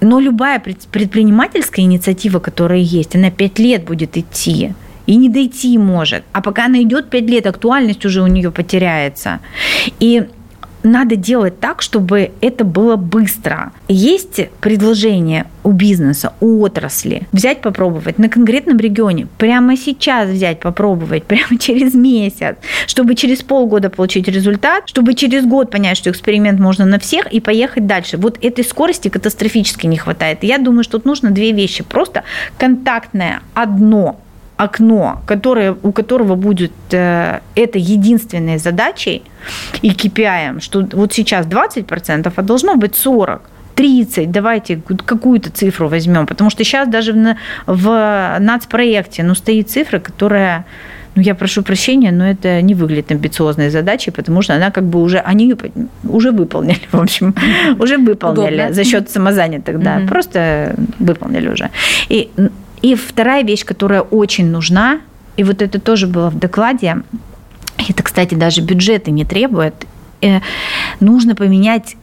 Но 0.00 0.20
любая 0.20 0.60
предпринимательская 0.60 1.84
инициатива, 1.84 2.38
которая 2.38 2.78
есть, 2.80 3.16
она 3.16 3.30
пять 3.30 3.58
лет 3.58 3.84
будет 3.84 4.16
идти 4.16 4.74
и 5.06 5.16
не 5.16 5.28
дойти 5.28 5.76
может. 5.78 6.22
А 6.32 6.40
пока 6.42 6.66
она 6.66 6.82
идет 6.82 7.10
5 7.10 7.30
лет, 7.30 7.46
актуальность 7.46 8.04
уже 8.04 8.22
у 8.22 8.26
нее 8.26 8.50
потеряется. 8.50 9.40
И 9.98 10.28
надо 10.90 11.16
делать 11.16 11.60
так, 11.60 11.82
чтобы 11.82 12.32
это 12.40 12.64
было 12.64 12.96
быстро. 12.96 13.72
Есть 13.88 14.48
предложение 14.60 15.46
у 15.64 15.72
бизнеса, 15.72 16.32
у 16.40 16.62
отрасли 16.62 17.26
взять 17.32 17.60
попробовать 17.60 18.18
на 18.18 18.28
конкретном 18.28 18.78
регионе, 18.78 19.26
прямо 19.38 19.76
сейчас 19.76 20.28
взять 20.28 20.60
попробовать, 20.60 21.24
прямо 21.26 21.58
через 21.58 21.94
месяц, 21.94 22.56
чтобы 22.86 23.14
через 23.14 23.42
полгода 23.42 23.90
получить 23.90 24.28
результат, 24.28 24.88
чтобы 24.88 25.14
через 25.14 25.44
год 25.44 25.70
понять, 25.70 25.96
что 25.96 26.10
эксперимент 26.10 26.58
можно 26.60 26.84
на 26.84 26.98
всех 26.98 27.26
и 27.32 27.40
поехать 27.40 27.86
дальше. 27.86 28.16
Вот 28.16 28.38
этой 28.42 28.64
скорости 28.64 29.08
катастрофически 29.08 29.86
не 29.86 29.96
хватает. 29.96 30.42
Я 30.42 30.58
думаю, 30.58 30.84
что 30.84 30.98
тут 30.98 31.04
нужно 31.04 31.30
две 31.30 31.52
вещи. 31.52 31.84
Просто 31.84 32.24
контактное 32.58 33.40
одно 33.54 34.18
окно, 34.58 35.22
которое, 35.24 35.76
у 35.82 35.92
которого 35.92 36.34
будет 36.34 36.72
э, 36.90 37.40
это 37.54 37.78
единственной 37.78 38.58
задачей 38.58 39.22
и 39.82 39.90
KPI, 39.90 40.60
что 40.60 40.86
вот 40.92 41.12
сейчас 41.14 41.46
20%, 41.46 42.32
а 42.34 42.42
должно 42.42 42.76
быть 42.76 42.92
40%. 42.92 43.40
30, 43.74 44.32
давайте 44.32 44.82
какую-то 45.06 45.50
цифру 45.50 45.88
возьмем, 45.88 46.26
потому 46.26 46.50
что 46.50 46.64
сейчас 46.64 46.88
даже 46.88 47.12
в, 47.12 47.36
в 47.66 48.36
нацпроекте 48.40 49.22
ну, 49.22 49.36
стоит 49.36 49.70
цифра, 49.70 50.00
которая 50.00 50.64
ну, 51.14 51.22
я 51.22 51.36
прошу 51.36 51.62
прощения, 51.62 52.10
но 52.10 52.28
это 52.28 52.60
не 52.60 52.74
выглядит 52.74 53.12
амбициозной 53.12 53.70
задачей, 53.70 54.10
потому 54.10 54.42
что 54.42 54.54
она 54.54 54.72
как 54.72 54.82
бы 54.82 55.00
уже, 55.00 55.18
они 55.18 55.54
уже 56.02 56.32
выполнили, 56.32 56.80
в 56.90 57.00
общем, 57.00 57.36
уже 57.78 57.98
выполнили 57.98 58.54
Удобно. 58.54 58.72
за 58.72 58.82
счет 58.82 59.10
самозанятых, 59.10 59.80
да, 59.80 60.00
просто 60.08 60.74
выполнили 60.98 61.48
уже. 61.48 61.70
И 62.08 62.30
и 62.82 62.94
вторая 62.94 63.42
вещь, 63.44 63.64
которая 63.64 64.02
очень 64.02 64.46
нужна, 64.46 65.00
и 65.36 65.44
вот 65.44 65.62
это 65.62 65.80
тоже 65.80 66.06
было 66.06 66.30
в 66.30 66.38
докладе, 66.38 67.02
это, 67.88 68.02
кстати, 68.02 68.34
даже 68.34 68.60
бюджеты 68.60 69.10
не 69.10 69.24
требует, 69.24 69.74
э, 70.20 70.40
нужно 71.00 71.34
поменять 71.34 71.96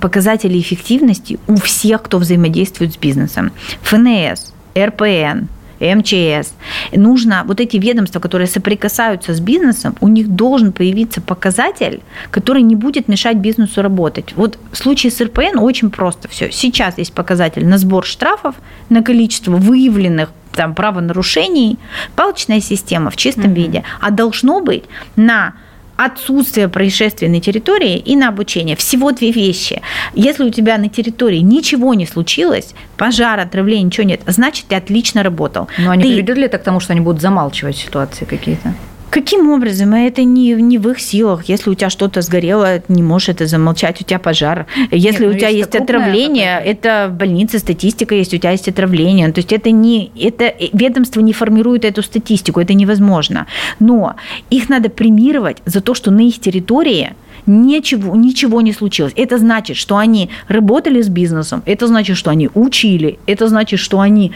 показатели 0.00 0.58
эффективности 0.58 1.38
у 1.46 1.56
всех, 1.56 2.02
кто 2.02 2.18
взаимодействует 2.18 2.94
с 2.94 2.96
бизнесом. 2.96 3.52
ФНС, 3.82 4.52
РПН, 4.76 5.48
МЧС. 5.80 6.54
Нужно, 6.92 7.44
вот 7.46 7.60
эти 7.60 7.76
ведомства, 7.76 8.20
которые 8.20 8.46
соприкасаются 8.46 9.34
с 9.34 9.40
бизнесом, 9.40 9.94
у 10.00 10.08
них 10.08 10.28
должен 10.28 10.72
появиться 10.72 11.20
показатель, 11.20 12.00
который 12.30 12.62
не 12.62 12.76
будет 12.76 13.08
мешать 13.08 13.36
бизнесу 13.36 13.82
работать. 13.82 14.32
Вот 14.36 14.58
в 14.72 14.76
случае 14.76 15.10
с 15.10 15.20
РПН 15.20 15.58
очень 15.58 15.90
просто 15.90 16.28
все. 16.28 16.50
Сейчас 16.50 16.98
есть 16.98 17.12
показатель 17.12 17.66
на 17.66 17.78
сбор 17.78 18.04
штрафов, 18.04 18.54
на 18.88 19.02
количество 19.02 19.56
выявленных 19.56 20.30
там, 20.52 20.74
правонарушений, 20.74 21.78
палочная 22.16 22.60
система 22.60 23.10
в 23.10 23.16
чистом 23.16 23.52
mm-hmm. 23.52 23.54
виде, 23.54 23.84
а 24.00 24.10
должно 24.10 24.60
быть 24.60 24.84
на 25.14 25.54
отсутствие 25.96 26.68
происшествия 26.68 27.28
на 27.28 27.40
территории 27.40 27.98
и 27.98 28.16
на 28.16 28.28
обучение. 28.28 28.76
Всего 28.76 29.12
две 29.12 29.30
вещи. 29.30 29.82
Если 30.14 30.44
у 30.44 30.50
тебя 30.50 30.78
на 30.78 30.88
территории 30.88 31.38
ничего 31.38 31.94
не 31.94 32.06
случилось, 32.06 32.74
пожар, 32.96 33.40
отравление, 33.40 33.84
ничего 33.84 34.06
нет, 34.06 34.20
значит, 34.26 34.66
ты 34.66 34.76
отлично 34.76 35.22
работал. 35.22 35.68
Но 35.78 35.90
они 35.90 36.02
ты... 36.02 36.08
приведут 36.10 36.36
ли 36.36 36.44
это 36.44 36.58
к 36.58 36.62
тому, 36.62 36.80
что 36.80 36.92
они 36.92 37.00
будут 37.00 37.20
замалчивать 37.20 37.76
ситуации 37.76 38.24
какие-то? 38.24 38.74
Каким 39.16 39.48
образом? 39.48 39.94
Это 39.94 40.24
не, 40.24 40.52
не 40.52 40.76
в 40.76 40.90
их 40.90 41.00
силах. 41.00 41.44
Если 41.48 41.70
у 41.70 41.74
тебя 41.74 41.88
что-то 41.88 42.20
сгорело, 42.20 42.82
не 42.88 43.02
можешь 43.02 43.30
это 43.30 43.46
замолчать, 43.46 43.98
у 44.02 44.04
тебя 44.04 44.18
пожар. 44.18 44.66
Если 44.90 45.22
Нет, 45.22 45.30
у 45.30 45.32
ну, 45.32 45.38
тебя 45.38 45.48
есть 45.48 45.74
отравление, 45.74 46.60
это 46.62 47.08
в 47.10 47.16
больнице 47.16 47.58
статистика 47.58 48.14
есть, 48.14 48.34
у 48.34 48.36
тебя 48.36 48.50
есть 48.50 48.68
отравление. 48.68 49.32
То 49.32 49.38
есть 49.38 49.54
это 49.54 49.70
не 49.70 50.10
это 50.20 50.52
ведомство 50.74 51.22
не 51.22 51.32
формирует 51.32 51.86
эту 51.86 52.02
статистику, 52.02 52.60
это 52.60 52.74
невозможно. 52.74 53.46
Но 53.80 54.16
их 54.50 54.68
надо 54.68 54.90
премировать 54.90 55.62
за 55.64 55.80
то, 55.80 55.94
что 55.94 56.10
на 56.10 56.20
их 56.20 56.38
территории 56.38 57.14
ничего, 57.46 58.14
ничего 58.16 58.60
не 58.60 58.74
случилось. 58.74 59.14
Это 59.16 59.38
значит, 59.38 59.78
что 59.78 59.96
они 59.96 60.28
работали 60.46 61.00
с 61.00 61.08
бизнесом, 61.08 61.62
это 61.64 61.86
значит, 61.86 62.18
что 62.18 62.30
они 62.30 62.50
учили, 62.52 63.18
это 63.26 63.48
значит, 63.48 63.80
что 63.80 64.00
они 64.00 64.32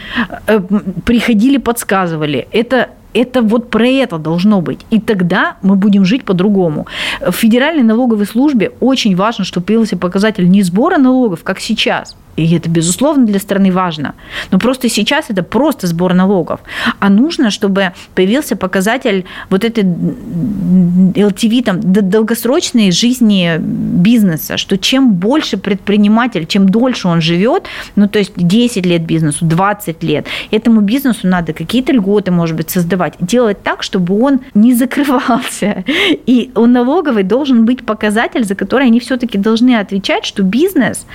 э, 0.47 0.59
приходили, 1.05 1.59
подсказывали. 1.59 2.49
Это 2.51 2.89
это 3.15 3.43
вот 3.43 3.71
про 3.71 3.87
это 3.87 4.19
должно 4.19 4.61
быть. 4.61 4.81
И 4.91 5.01
тогда 5.01 5.57
мы 5.63 5.77
будем 5.77 6.05
жить 6.05 6.25
по-другому. 6.25 6.87
В 7.21 7.33
Федеральной 7.33 7.83
налоговой 7.83 8.27
службе 8.27 8.73
очень 8.81 9.17
важно, 9.17 9.45
чтобы 9.45 9.67
появился 9.67 9.97
показатель 9.97 10.49
не 10.49 10.63
сбора 10.63 10.99
налогов, 10.99 11.43
как 11.43 11.61
сейчас, 11.61 12.17
и 12.41 12.57
это, 12.57 12.71
безусловно, 12.71 13.27
для 13.27 13.39
страны 13.39 13.71
важно. 13.71 14.15
Но 14.51 14.59
просто 14.59 14.89
сейчас 14.89 15.27
это 15.29 15.43
просто 15.43 15.87
сбор 15.87 16.15
налогов. 16.15 16.61
А 16.99 17.11
нужно, 17.11 17.51
чтобы 17.51 17.93
появился 18.15 18.57
показатель 18.57 19.25
вот 19.51 19.65
этой 19.65 19.85
LTV, 19.85 21.63
там, 21.65 21.81
долгосрочной 21.83 22.93
жизни 22.93 23.59
бизнеса, 23.59 24.57
что 24.57 24.79
чем 24.79 25.13
больше 25.13 25.59
предприниматель, 25.59 26.47
чем 26.47 26.69
дольше 26.69 27.09
он 27.09 27.21
живет, 27.21 27.65
ну, 27.97 28.09
то 28.09 28.19
есть 28.19 28.33
10 28.37 28.87
лет 28.87 29.03
бизнесу, 29.03 29.45
20 29.45 30.03
лет, 30.03 30.27
этому 30.51 30.81
бизнесу 30.81 31.29
надо 31.29 31.53
какие-то 31.53 31.93
льготы, 31.93 32.31
может 32.31 32.57
быть, 32.57 32.71
создавать, 32.71 33.15
делать 33.21 33.63
так, 33.63 33.83
чтобы 33.83 34.19
он 34.23 34.41
не 34.55 34.75
закрывался. 34.75 35.85
И 36.27 36.51
у 36.55 36.67
налоговой 36.67 37.23
должен 37.23 37.65
быть 37.65 37.85
показатель, 37.85 38.45
за 38.45 38.55
который 38.55 38.87
они 38.87 39.01
все-таки 39.01 39.37
должны 39.37 39.77
отвечать, 39.77 40.25
что 40.25 40.43
бизнес 40.43 41.07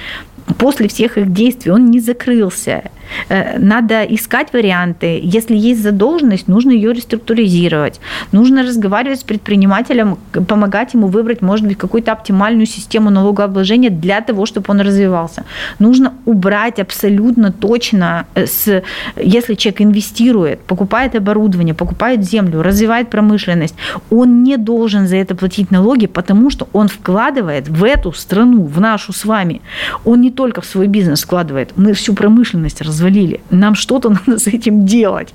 после 0.58 0.88
всех 0.88 1.18
их 1.18 1.32
действий 1.32 1.72
он 1.72 1.92
не 1.92 2.00
закрылся. 2.00 2.92
Э, 3.30 3.58
надо 3.60 4.04
искать 4.04 4.54
варианты. 4.54 5.20
Если 5.24 5.56
есть 5.56 5.82
задолженность, 5.82 6.48
нужно 6.48 6.72
ее 6.72 6.94
реструктуризировать. 6.94 8.00
Нужно 8.32 8.64
разговаривать 8.64 9.20
с 9.20 9.24
предпринимателем, 9.24 10.18
помогать 10.48 10.94
ему 10.94 11.08
выбрать, 11.08 11.42
может 11.42 11.66
быть, 11.66 11.78
какую-то 11.78 12.12
оптимальную 12.12 12.66
систему 12.66 13.10
налогообложения 13.10 13.90
для 13.90 14.22
того, 14.22 14.46
чтобы 14.46 14.66
он 14.70 14.82
развивался. 14.82 15.44
Нужно 15.80 16.14
убрать 16.26 16.80
абсолютно 16.80 17.52
точно, 17.52 18.26
э, 18.36 18.46
с, 18.46 18.84
если 19.16 19.56
человек 19.56 19.82
инвестирует, 19.82 20.60
покупает 20.60 21.16
оборудование, 21.16 21.74
покупает 21.74 22.24
землю, 22.24 22.62
развивает 22.62 23.10
промышленность, 23.10 23.76
он 24.10 24.44
не 24.44 24.58
должен 24.58 25.08
за 25.08 25.18
это 25.18 25.36
платить 25.36 25.72
налоги, 25.72 26.08
потому 26.08 26.50
что 26.50 26.68
он 26.74 26.88
вкладывает 26.88 27.68
в 27.68 27.84
эту 27.84 28.12
страну, 28.14 28.64
в 28.66 28.80
нашу 28.80 29.14
с 29.14 29.26
вами. 29.26 29.62
Он 30.06 30.22
не 30.22 30.32
только 30.32 30.62
в 30.62 30.66
свой 30.66 30.88
бизнес 30.88 31.24
вкладывает, 31.24 31.74
мы 31.76 31.94
всю 31.94 32.14
промышленность 32.14 32.82
развиваем 32.82 32.95
развалили. 32.96 33.42
Нам 33.50 33.76
что-то 33.76 34.10
надо 34.26 34.40
с 34.40 34.48
этим 34.48 34.86
делать. 34.86 35.34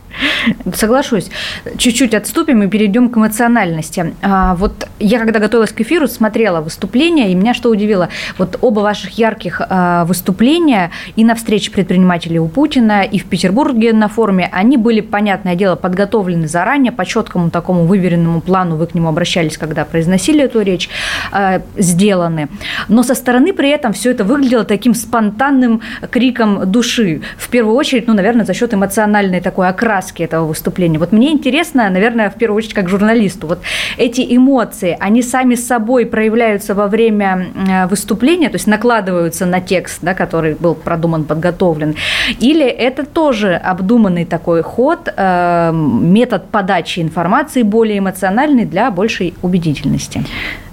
Соглашусь. 0.75 1.31
Чуть-чуть 1.77 2.15
отступим 2.15 2.63
и 2.63 2.69
перейдем 2.69 3.11
к 3.11 3.17
эмоциональности. 3.17 4.15
А, 4.23 4.55
вот 4.55 4.89
я, 4.99 5.19
когда 5.19 5.39
готовилась 5.39 5.73
к 5.73 5.81
эфиру, 5.81 6.09
смотрела 6.09 6.61
выступления, 6.61 7.31
и 7.31 7.35
меня 7.35 7.55
что 7.55 7.71
удивило, 7.71 8.09
вот 8.39 8.59
оба 8.61 8.81
ваших 8.81 9.11
ярких 9.19 9.61
а, 9.69 10.05
выступления 10.05 10.91
и 11.17 11.25
на 11.25 11.35
встрече 11.35 11.71
предпринимателей 11.71 12.39
у 12.39 12.49
Путина, 12.49 13.03
и 13.03 13.19
в 13.19 13.27
Петербурге 13.27 13.93
на 13.93 14.09
форуме, 14.09 14.49
они 14.53 14.77
были, 14.77 15.01
понятное 15.01 15.55
дело, 15.55 15.77
подготовлены 15.77 16.49
заранее, 16.49 16.93
по 16.93 17.05
четкому 17.05 17.51
такому 17.51 17.85
выверенному 17.85 18.41
плану, 18.41 18.77
вы 18.77 18.87
к 18.87 18.95
нему 18.95 19.09
обращались, 19.09 19.59
когда 19.59 19.85
произносили 19.85 20.45
эту 20.45 20.63
речь, 20.63 20.89
а, 21.33 21.61
сделаны. 21.77 22.49
Но 22.89 23.03
со 23.03 23.15
стороны 23.15 23.53
при 23.53 23.71
этом 23.71 23.93
все 23.93 24.11
это 24.11 24.25
выглядело 24.25 24.65
таким 24.65 24.95
спонтанным 24.95 25.83
криком 26.11 26.71
души. 26.71 27.23
В 27.39 27.50
первую 27.51 27.77
очередь, 27.77 28.07
ну, 28.07 28.15
наверное, 28.15 28.45
за 28.45 28.55
счет 28.55 28.73
эмоциональной 28.73 29.41
такой 29.41 29.69
окраски 29.69 30.23
этого 30.23 30.47
выступления. 30.47 30.99
Вот 30.99 31.13
мне 31.13 31.33
интересно, 31.33 31.91
наверное, 31.91 32.31
в 32.31 32.35
первую 32.35 32.59
очередь, 32.59 32.75
как 32.75 32.89
журналисту, 32.89 33.47
вот 33.47 33.61
эти 33.97 34.25
эмоции, 34.37 34.97
они 35.01 35.23
сами 35.23 35.55
собой 35.55 36.07
проявляются 36.07 36.75
во 36.75 36.87
время 36.87 37.47
э, 37.55 37.87
выступления, 37.87 38.49
то 38.49 38.57
есть 38.57 38.67
накладываются 38.67 39.47
на 39.47 39.61
текст, 39.61 39.99
да, 40.03 40.15
который 40.15 40.55
был 40.55 40.75
продуман, 40.75 41.25
подготовлен, 41.25 41.95
или 42.39 42.67
это 42.67 43.05
тоже 43.05 43.55
обдуманный 43.55 44.25
такой 44.25 44.63
ход, 44.63 45.13
э, 45.15 45.73
метод 45.73 46.49
подачи 46.51 47.01
информации 47.01 47.63
более 47.63 47.99
эмоциональный 47.99 48.65
для 48.65 48.91
большей 48.91 49.35
убедительности? 49.43 50.25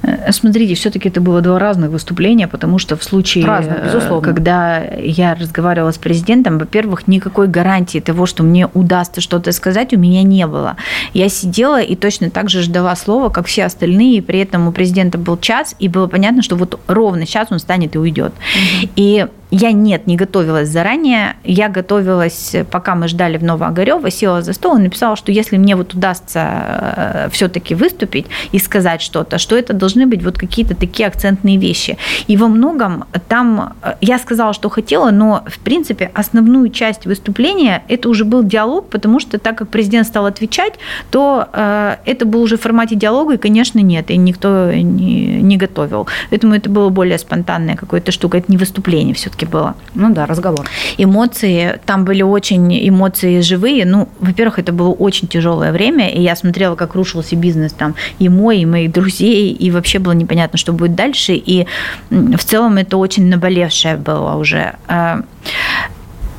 Э, 0.04 0.32
смотрите, 0.32 0.76
все-таки 0.76 1.10
это 1.10 1.22
было 1.22 1.42
два 1.42 1.60
разных 1.60 1.92
выступления, 1.92 2.48
потому 2.48 2.80
что 2.80 2.96
в 2.96 3.04
случае, 3.04 3.46
Разных, 3.46 3.86
безусловно. 3.86 4.22
когда 4.22 4.82
я 4.98 5.36
разговаривала 5.36 5.92
с 5.92 5.98
президентом, 5.98 6.58
во-первых, 6.68 7.08
никакой 7.08 7.48
гарантии 7.48 8.00
того, 8.00 8.26
что 8.26 8.44
мне 8.44 8.68
удастся 8.74 9.22
что-то 9.22 9.54
сказать, 9.54 9.94
у 9.94 9.98
меня 9.98 10.24
не 10.24 10.46
было. 10.46 10.76
Я 11.14 11.30
сидела 11.30 11.82
и 11.82 11.96
точно 11.96 12.30
так 12.30 12.50
же 12.50 12.62
ждала 12.62 12.94
слова, 12.98 13.30
как 13.30 13.46
все 13.46 13.64
остальные, 13.64 14.18
и 14.18 14.22
при 14.22 14.40
этом 14.40 14.68
у 14.68 14.74
президента 14.74 15.18
был 15.18 15.38
час, 15.38 15.76
и 15.80 15.88
было 15.88 16.08
понятно, 16.08 16.42
что 16.42 16.58
вот 16.58 16.78
ровно 16.88 17.26
сейчас 17.26 17.48
он 17.52 17.60
станет 17.60 17.96
и 17.96 18.00
уйдет. 18.00 18.34
Угу. 18.34 18.90
И 18.98 19.28
я 19.50 19.72
нет, 19.72 20.08
не 20.08 20.18
готовилась 20.18 20.68
заранее. 20.68 21.38
Я 21.44 21.70
готовилась, 21.70 22.56
пока 22.70 22.96
мы 22.96 23.08
ждали 23.08 23.38
в 23.38 23.44
Новоогарева, 23.44 24.12
села 24.12 24.42
за 24.42 24.52
стол 24.52 24.78
и 24.78 24.82
написала, 24.82 25.16
что 25.16 25.32
если 25.32 25.58
мне 25.58 25.76
вот 25.78 25.94
удастся 25.94 26.50
э, 26.98 27.30
все-таки 27.32 27.74
выступить 27.74 28.26
и 28.52 28.60
сказать 28.60 29.02
что-то, 29.02 29.38
что 29.38 29.56
это 29.56 29.74
должны 29.74 30.06
быть 30.06 30.22
вот 30.22 30.38
какие-то 30.38 30.76
такие 30.76 31.08
акцентные 31.08 31.58
вещи. 31.58 31.98
И 32.28 32.36
во 32.36 32.50
многом 32.50 33.06
там 33.30 33.76
э, 33.82 33.94
я 34.02 34.20
сказала, 34.20 34.52
что 34.52 34.70
хотела, 34.70 35.12
но 35.12 35.46
в 35.48 35.60
принципе 35.60 36.12
основную 36.14 36.57
часть 36.68 37.06
выступления 37.06 37.84
это 37.88 38.10
уже 38.10 38.26
был 38.26 38.44
диалог, 38.44 38.90
потому 38.90 39.20
что 39.20 39.38
так 39.38 39.58
как 39.58 39.70
президент 39.70 40.08
стал 40.08 40.26
отвечать, 40.26 40.74
то 41.12 41.48
э, 41.54 41.98
это 42.06 42.26
был 42.26 42.42
уже 42.42 42.58
в 42.58 42.62
формате 42.62 42.96
диалога, 42.96 43.36
и, 43.36 43.38
конечно, 43.38 43.80
нет, 43.80 44.10
и 44.10 44.18
никто 44.18 44.72
не, 44.72 45.42
не 45.42 45.58
готовил. 45.58 46.08
Поэтому 46.32 46.56
это 46.56 46.70
было 46.70 46.90
более 46.90 47.20
спонтанная 47.20 47.76
какая-то 47.76 48.12
штука, 48.12 48.40
это 48.40 48.52
не 48.52 48.58
выступление 48.58 49.14
все 49.14 49.28
все-таки 49.28 49.46
было. 49.46 49.76
Ну 49.94 50.14
да, 50.14 50.26
разговор. 50.26 50.68
Эмоции, 50.98 51.80
там 51.86 52.06
были 52.06 52.22
очень 52.22 52.88
эмоции 52.88 53.42
живые. 53.42 53.86
Ну, 53.86 54.08
во-первых, 54.20 54.60
это 54.60 54.72
было 54.72 54.90
очень 54.90 55.28
тяжелое 55.28 55.72
время, 55.72 56.10
и 56.10 56.22
я 56.22 56.36
смотрела, 56.36 56.76
как 56.76 56.96
рушился 56.96 57.36
бизнес 57.36 57.74
там 57.74 57.96
и 58.20 58.30
мой, 58.30 58.60
и 58.60 58.66
моих 58.66 58.92
друзей, 58.92 59.52
и 59.52 59.72
вообще 59.72 60.00
было 60.00 60.14
непонятно, 60.14 60.58
что 60.58 60.72
будет 60.74 60.96
дальше. 60.96 61.34
И 61.34 61.68
в 62.10 62.44
целом 62.44 62.78
это 62.78 62.98
очень 62.98 63.26
наболевшее 63.28 63.98
было 63.98 64.36
уже. 64.36 64.76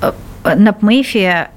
Э, 0.02 0.12
на 0.56 0.72
ПМЭФе 0.72 1.48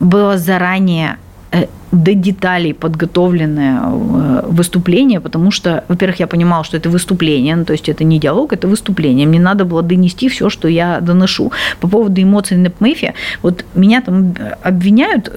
было 0.00 0.38
заранее 0.38 1.16
э, 1.50 1.66
до 1.92 2.14
деталей 2.14 2.74
подготовленное 2.74 3.80
э, 3.82 4.42
выступление, 4.46 5.20
потому 5.20 5.50
что, 5.50 5.84
во-первых, 5.88 6.20
я 6.20 6.26
понимала, 6.26 6.64
что 6.64 6.76
это 6.76 6.90
выступление, 6.90 7.56
ну, 7.56 7.64
то 7.64 7.72
есть 7.72 7.88
это 7.88 8.04
не 8.04 8.18
диалог, 8.18 8.52
это 8.52 8.68
выступление. 8.68 9.26
Мне 9.26 9.40
надо 9.40 9.64
было 9.64 9.82
донести 9.82 10.28
все, 10.28 10.48
что 10.50 10.68
я 10.68 11.00
доношу. 11.00 11.52
По 11.80 11.88
поводу 11.88 12.22
эмоций 12.22 12.56
на 12.56 12.70
ПМЭФе, 12.70 13.14
вот 13.42 13.64
меня 13.74 14.00
там 14.00 14.34
обвиняют 14.62 15.32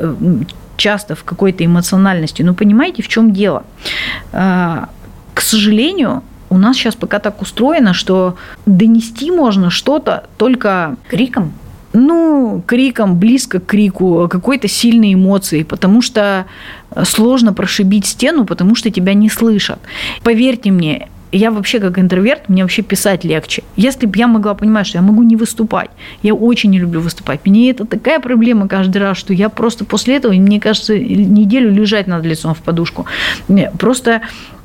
часто 0.78 1.16
в 1.16 1.24
какой-то 1.24 1.64
эмоциональности, 1.66 2.44
но 2.44 2.54
понимаете, 2.54 3.02
в 3.02 3.08
чем 3.08 3.32
дело? 3.32 3.64
К 4.32 5.42
сожалению, 5.42 6.22
у 6.50 6.58
нас 6.58 6.78
сейчас 6.78 6.96
пока 6.96 7.20
так 7.20 7.42
устроено, 7.42 7.94
что 7.94 8.36
донести 8.66 9.32
можно 9.32 9.70
что-то 9.70 10.24
только 10.38 10.96
криком 11.08 11.54
ну, 11.96 12.64
криком, 12.66 13.18
близко 13.18 13.60
к 13.60 13.66
крику, 13.66 14.28
какой-то 14.30 14.68
сильной 14.68 15.14
эмоцией, 15.14 15.64
потому 15.64 16.02
что 16.02 16.46
сложно 17.04 17.54
прошибить 17.54 18.06
стену, 18.06 18.46
потому 18.46 18.76
что 18.76 18.92
тебя 18.92 19.14
не 19.14 19.30
слышат. 19.30 19.80
Поверьте 20.24 20.72
мне, 20.72 21.08
я 21.38 21.52
вообще 21.52 21.80
как 21.80 22.00
интроверт, 22.00 22.50
мне 22.50 22.64
вообще 22.64 22.82
писать 22.82 23.24
легче. 23.24 23.64
Если 23.76 24.06
бы 24.06 24.18
я 24.18 24.28
могла 24.28 24.54
понимать, 24.54 24.88
что 24.88 24.98
я 24.98 25.02
могу 25.02 25.24
не 25.24 25.36
выступать, 25.36 25.90
я 26.24 26.34
очень 26.34 26.70
не 26.70 26.80
люблю 26.80 27.02
выступать. 27.02 27.42
Мне 27.46 27.72
это 27.72 27.86
такая 27.86 28.20
проблема 28.20 28.68
каждый 28.68 28.98
раз, 28.98 29.18
что 29.18 29.34
я 29.34 29.50
просто 29.50 29.86
после 29.86 30.16
этого, 30.16 30.34
мне 30.34 30.60
кажется, 30.60 30.98
неделю 30.98 31.72
лежать 31.72 32.08
над 32.08 32.26
лицом 32.26 32.54
в 32.54 32.60
подушку. 32.60 33.06
Просто 33.78 34.22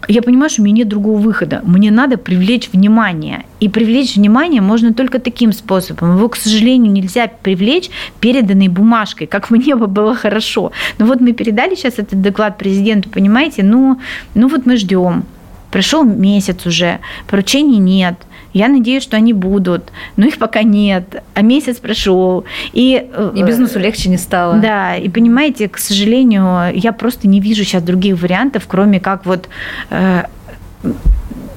я 0.09 0.23
понимаю, 0.23 0.49
что 0.49 0.63
у 0.63 0.65
меня 0.65 0.77
нет 0.79 0.89
другого 0.89 1.19
выхода. 1.19 1.61
Мне 1.65 1.91
надо 1.91 2.17
привлечь 2.17 2.71
внимание. 2.73 3.45
И 3.61 3.69
привлечь 3.69 4.17
внимание 4.17 4.63
можно 4.63 4.95
только 4.95 5.19
таким 5.19 5.53
способом. 5.53 6.17
Его, 6.17 6.29
к 6.29 6.37
сожалению, 6.37 6.93
нельзя 6.93 7.29
привлечь 7.43 7.91
переданной 8.21 8.69
бумажкой, 8.69 9.27
как 9.27 9.51
мне 9.51 9.77
бы 9.77 9.87
было 9.87 10.15
хорошо. 10.15 10.73
Но 10.99 11.07
вот 11.07 11.21
мы 11.21 11.33
передали 11.33 11.75
сейчас 11.75 11.95
этот 11.99 12.23
доклад 12.23 12.59
президенту, 12.59 13.11
понимаете, 13.11 13.63
ну, 13.63 14.01
ну 14.35 14.49
вот 14.49 14.67
мы 14.67 14.77
ждем. 14.77 15.25
Прошел 15.71 16.05
месяц 16.05 16.67
уже, 16.67 16.99
поручений 17.29 17.79
нет. 17.79 18.15
Я 18.53 18.69
надеюсь, 18.69 19.05
что 19.05 19.17
они 19.17 19.33
будут, 19.33 19.93
но 20.17 20.27
их 20.27 20.39
пока 20.39 20.63
нет, 20.63 21.23
а 21.35 21.43
месяц 21.43 21.77
прошел. 21.77 22.45
И, 22.73 23.09
э, 23.13 23.33
и 23.37 23.43
бизнесу 23.45 23.79
легче 23.79 24.09
не 24.09 24.19
стало. 24.19 24.57
Да, 24.57 24.97
и 24.97 25.09
понимаете, 25.09 25.69
к 25.69 25.79
сожалению, 25.79 26.75
я 26.75 26.93
просто 26.93 27.29
не 27.29 27.41
вижу 27.41 27.65
сейчас 27.65 27.83
других 27.83 28.21
вариантов, 28.21 28.65
кроме 28.67 28.99
как 28.99 29.25
вот 29.25 29.49
э, 29.91 30.25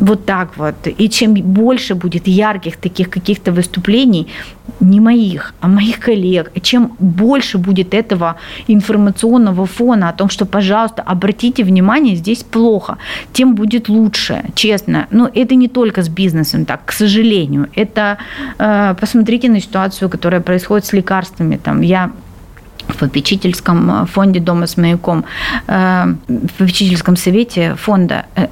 вот 0.03 0.25
так 0.25 0.57
вот. 0.57 0.75
И 0.97 1.09
чем 1.09 1.33
больше 1.33 1.95
будет 1.95 2.27
ярких 2.27 2.75
таких 2.75 3.09
каких-то 3.09 3.51
выступлений, 3.51 4.27
не 4.79 4.99
моих, 4.99 5.53
а 5.61 5.67
моих 5.67 5.99
коллег, 5.99 6.51
чем 6.61 6.91
больше 6.99 7.57
будет 7.57 7.93
этого 7.93 8.35
информационного 8.67 9.65
фона 9.65 10.09
о 10.09 10.13
том, 10.13 10.29
что, 10.29 10.45
пожалуйста, 10.45 11.01
обратите 11.01 11.63
внимание, 11.63 12.15
здесь 12.15 12.43
плохо, 12.43 12.97
тем 13.31 13.55
будет 13.55 13.89
лучше, 13.89 14.43
честно. 14.55 15.07
Но 15.11 15.29
это 15.33 15.55
не 15.55 15.67
только 15.67 16.01
с 16.01 16.09
бизнесом 16.09 16.65
так, 16.65 16.85
к 16.85 16.91
сожалению. 16.91 17.67
Это 17.75 18.17
э, 18.59 18.95
посмотрите 18.99 19.49
на 19.49 19.61
ситуацию, 19.61 20.09
которая 20.09 20.41
происходит 20.41 20.85
с 20.85 20.93
лекарствами. 20.93 21.57
Там 21.63 21.81
я 21.81 22.11
в 22.89 22.97
попечительском 22.97 24.05
фонде 24.07 24.39
«Дома 24.39 24.67
с 24.67 24.75
маяком», 24.77 25.23
э, 25.67 26.15
в 26.27 26.53
попечительском 26.57 27.15
совете 27.15 27.75
фонда 27.75 28.25
э, 28.35 28.47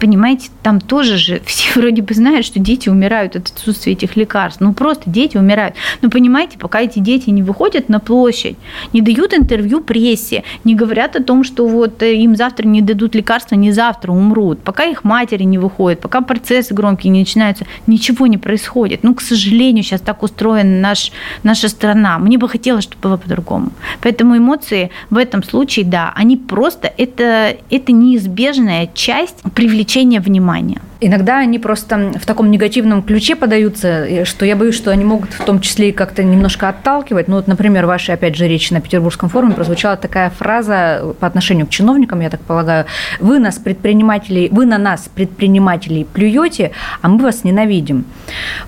понимаете, 0.00 0.50
там 0.62 0.80
тоже 0.80 1.16
же 1.16 1.42
все 1.46 1.78
вроде 1.78 2.02
бы 2.02 2.14
знают, 2.14 2.46
что 2.46 2.58
дети 2.58 2.88
умирают 2.88 3.36
от 3.36 3.50
отсутствия 3.50 3.92
этих 3.92 4.16
лекарств. 4.16 4.60
Ну, 4.60 4.72
просто 4.72 5.10
дети 5.10 5.36
умирают. 5.36 5.74
Но 6.02 6.10
понимаете, 6.10 6.58
пока 6.58 6.80
эти 6.80 6.98
дети 6.98 7.30
не 7.30 7.42
выходят 7.42 7.88
на 7.88 8.00
площадь, 8.00 8.56
не 8.92 9.00
дают 9.00 9.34
интервью 9.34 9.80
прессе, 9.80 10.44
не 10.64 10.74
говорят 10.74 11.16
о 11.16 11.22
том, 11.22 11.44
что 11.44 11.66
вот 11.66 12.02
э, 12.02 12.14
им 12.16 12.36
завтра 12.36 12.66
не 12.66 12.80
дадут 12.80 13.14
лекарства, 13.14 13.54
не 13.54 13.72
завтра 13.72 14.12
умрут, 14.12 14.60
пока 14.60 14.84
их 14.84 15.04
матери 15.04 15.44
не 15.44 15.58
выходят, 15.58 16.00
пока 16.00 16.20
процессы 16.20 16.74
громкие 16.74 17.10
не 17.10 17.20
начинаются, 17.20 17.66
ничего 17.86 18.26
не 18.26 18.38
происходит. 18.38 19.02
Ну, 19.02 19.14
к 19.14 19.20
сожалению, 19.20 19.84
сейчас 19.84 20.00
так 20.00 20.22
устроена 20.22 20.80
наш, 20.80 21.12
наша 21.42 21.68
страна. 21.68 22.18
Мне 22.18 22.38
бы 22.38 22.48
хотелось, 22.48 22.84
чтобы 22.84 23.02
было 23.02 23.16
по-другому. 23.16 23.70
Поэтому 24.00 24.36
эмоции 24.36 24.90
в 25.10 25.16
этом 25.16 25.42
случае, 25.42 25.84
да, 25.84 26.12
они 26.14 26.36
просто, 26.36 26.92
это, 26.96 27.56
это 27.70 27.92
неизбежная 27.92 28.90
часть 28.94 29.36
привлечения 29.74 30.20
внимания. 30.20 30.80
Иногда 31.00 31.38
они 31.38 31.58
просто 31.58 32.12
в 32.14 32.24
таком 32.24 32.50
негативном 32.50 33.02
ключе 33.02 33.34
подаются, 33.34 34.24
что 34.24 34.46
я 34.46 34.54
боюсь, 34.56 34.76
что 34.76 34.90
они 34.90 35.04
могут 35.04 35.32
в 35.32 35.44
том 35.44 35.60
числе 35.60 35.88
и 35.88 35.92
как-то 35.92 36.22
немножко 36.22 36.68
отталкивать. 36.68 37.28
Ну 37.28 37.36
вот, 37.36 37.48
например, 37.48 37.84
в 37.84 37.88
вашей, 37.88 38.14
опять 38.14 38.36
же, 38.36 38.46
речи 38.46 38.72
на 38.72 38.80
Петербургском 38.80 39.28
форуме 39.28 39.54
прозвучала 39.54 39.96
такая 39.96 40.30
фраза 40.30 41.14
по 41.18 41.26
отношению 41.26 41.66
к 41.66 41.70
чиновникам, 41.70 42.20
я 42.20 42.30
так 42.30 42.40
полагаю, 42.40 42.86
вы 43.20 43.38
нас, 43.40 43.58
предпринимателей, 43.58 44.48
вы 44.52 44.64
на 44.64 44.78
нас, 44.78 45.10
предпринимателей, 45.14 46.06
плюете, 46.10 46.70
а 47.02 47.08
мы 47.08 47.18
вас 47.18 47.44
ненавидим. 47.44 48.04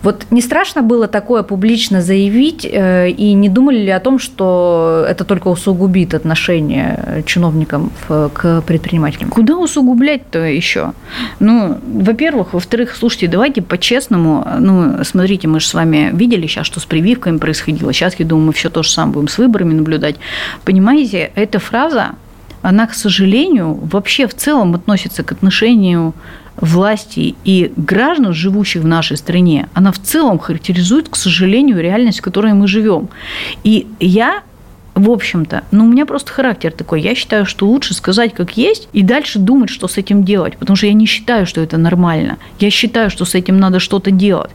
Вот 0.03 0.27
не 0.31 0.43
страшно 0.43 0.83
было 0.83 1.07
такое 1.07 1.43
публично 1.43 2.03
заявить, 2.03 2.67
э, 2.71 3.11
и 3.11 3.33
не 3.33 3.49
думали 3.49 3.79
ли 3.79 3.91
о 3.91 4.01
том, 4.01 4.19
что 4.19 5.07
это 5.09 5.25
только 5.25 5.49
усугубит 5.49 6.13
отношение 6.13 7.23
чиновникам 7.25 7.93
к 8.09 8.63
предпринимателям? 8.67 9.31
Куда 9.31 9.57
усугублять-то 9.57 10.41
еще? 10.41 10.93
Ну, 11.41 11.79
во-первых. 11.87 12.53
Во-вторых, 12.53 12.97
слушайте, 12.97 13.29
давайте 13.29 13.63
по-честному, 13.63 14.47
ну, 14.59 15.05
смотрите, 15.05 15.49
мы 15.49 15.61
же 15.61 15.67
с 15.67 15.75
вами 15.75 16.11
видели 16.13 16.47
сейчас, 16.47 16.67
что 16.67 16.81
с 16.81 16.85
прививками 16.85 17.39
происходило. 17.39 17.93
Сейчас, 17.93 18.19
я 18.19 18.27
думаю, 18.27 18.49
мы 18.49 18.53
все 18.53 18.71
то 18.71 18.83
же 18.83 18.91
самое 18.91 19.15
будем 19.15 19.29
с 19.29 19.39
выборами 19.39 19.75
наблюдать. 19.75 20.17
Понимаете, 20.65 21.31
эта 21.35 21.59
фраза, 21.59 22.11
она, 22.63 22.87
к 22.87 22.95
сожалению, 22.95 23.75
вообще 23.75 24.27
в 24.27 24.35
целом 24.35 24.75
относится 24.75 25.23
к 25.23 25.33
отношению 25.33 26.15
власти 26.57 27.35
и 27.45 27.73
граждан, 27.77 28.33
живущих 28.33 28.83
в 28.83 28.87
нашей 28.87 29.17
стране, 29.17 29.69
она 29.75 29.93
в 29.93 29.99
целом 29.99 30.39
характеризует, 30.39 31.09
к 31.09 31.17
сожалению, 31.17 31.81
реальность, 31.81 32.21
в 32.21 32.23
которой 32.23 32.55
мы 32.55 32.67
живем. 32.67 33.09
И 33.63 33.87
я 34.01 34.43
в 34.97 35.11
общем-то. 35.11 35.63
Но 35.71 35.85
у 35.85 35.89
меня 35.89 36.07
просто 36.07 36.33
характер 36.33 36.73
такой. 36.73 37.03
Я 37.03 37.15
считаю, 37.15 37.47
что 37.47 37.67
лучше 37.67 37.95
сказать 37.95 38.35
как 38.35 38.57
есть 38.57 38.89
и 38.93 39.03
дальше 39.03 39.39
думать, 39.39 39.71
что 39.71 39.87
с 39.87 39.99
этим 39.99 40.25
делать. 40.25 40.57
Потому 40.57 40.77
что 40.77 40.87
я 40.87 40.95
не 40.95 41.07
считаю, 41.07 41.47
что 41.47 41.61
это 41.61 41.77
нормально. 41.77 42.39
Я 42.59 42.71
считаю, 42.71 43.11
что 43.11 43.25
с 43.25 43.35
этим 43.35 43.59
надо 43.59 43.79
что-то 43.79 44.11
делать. 44.11 44.51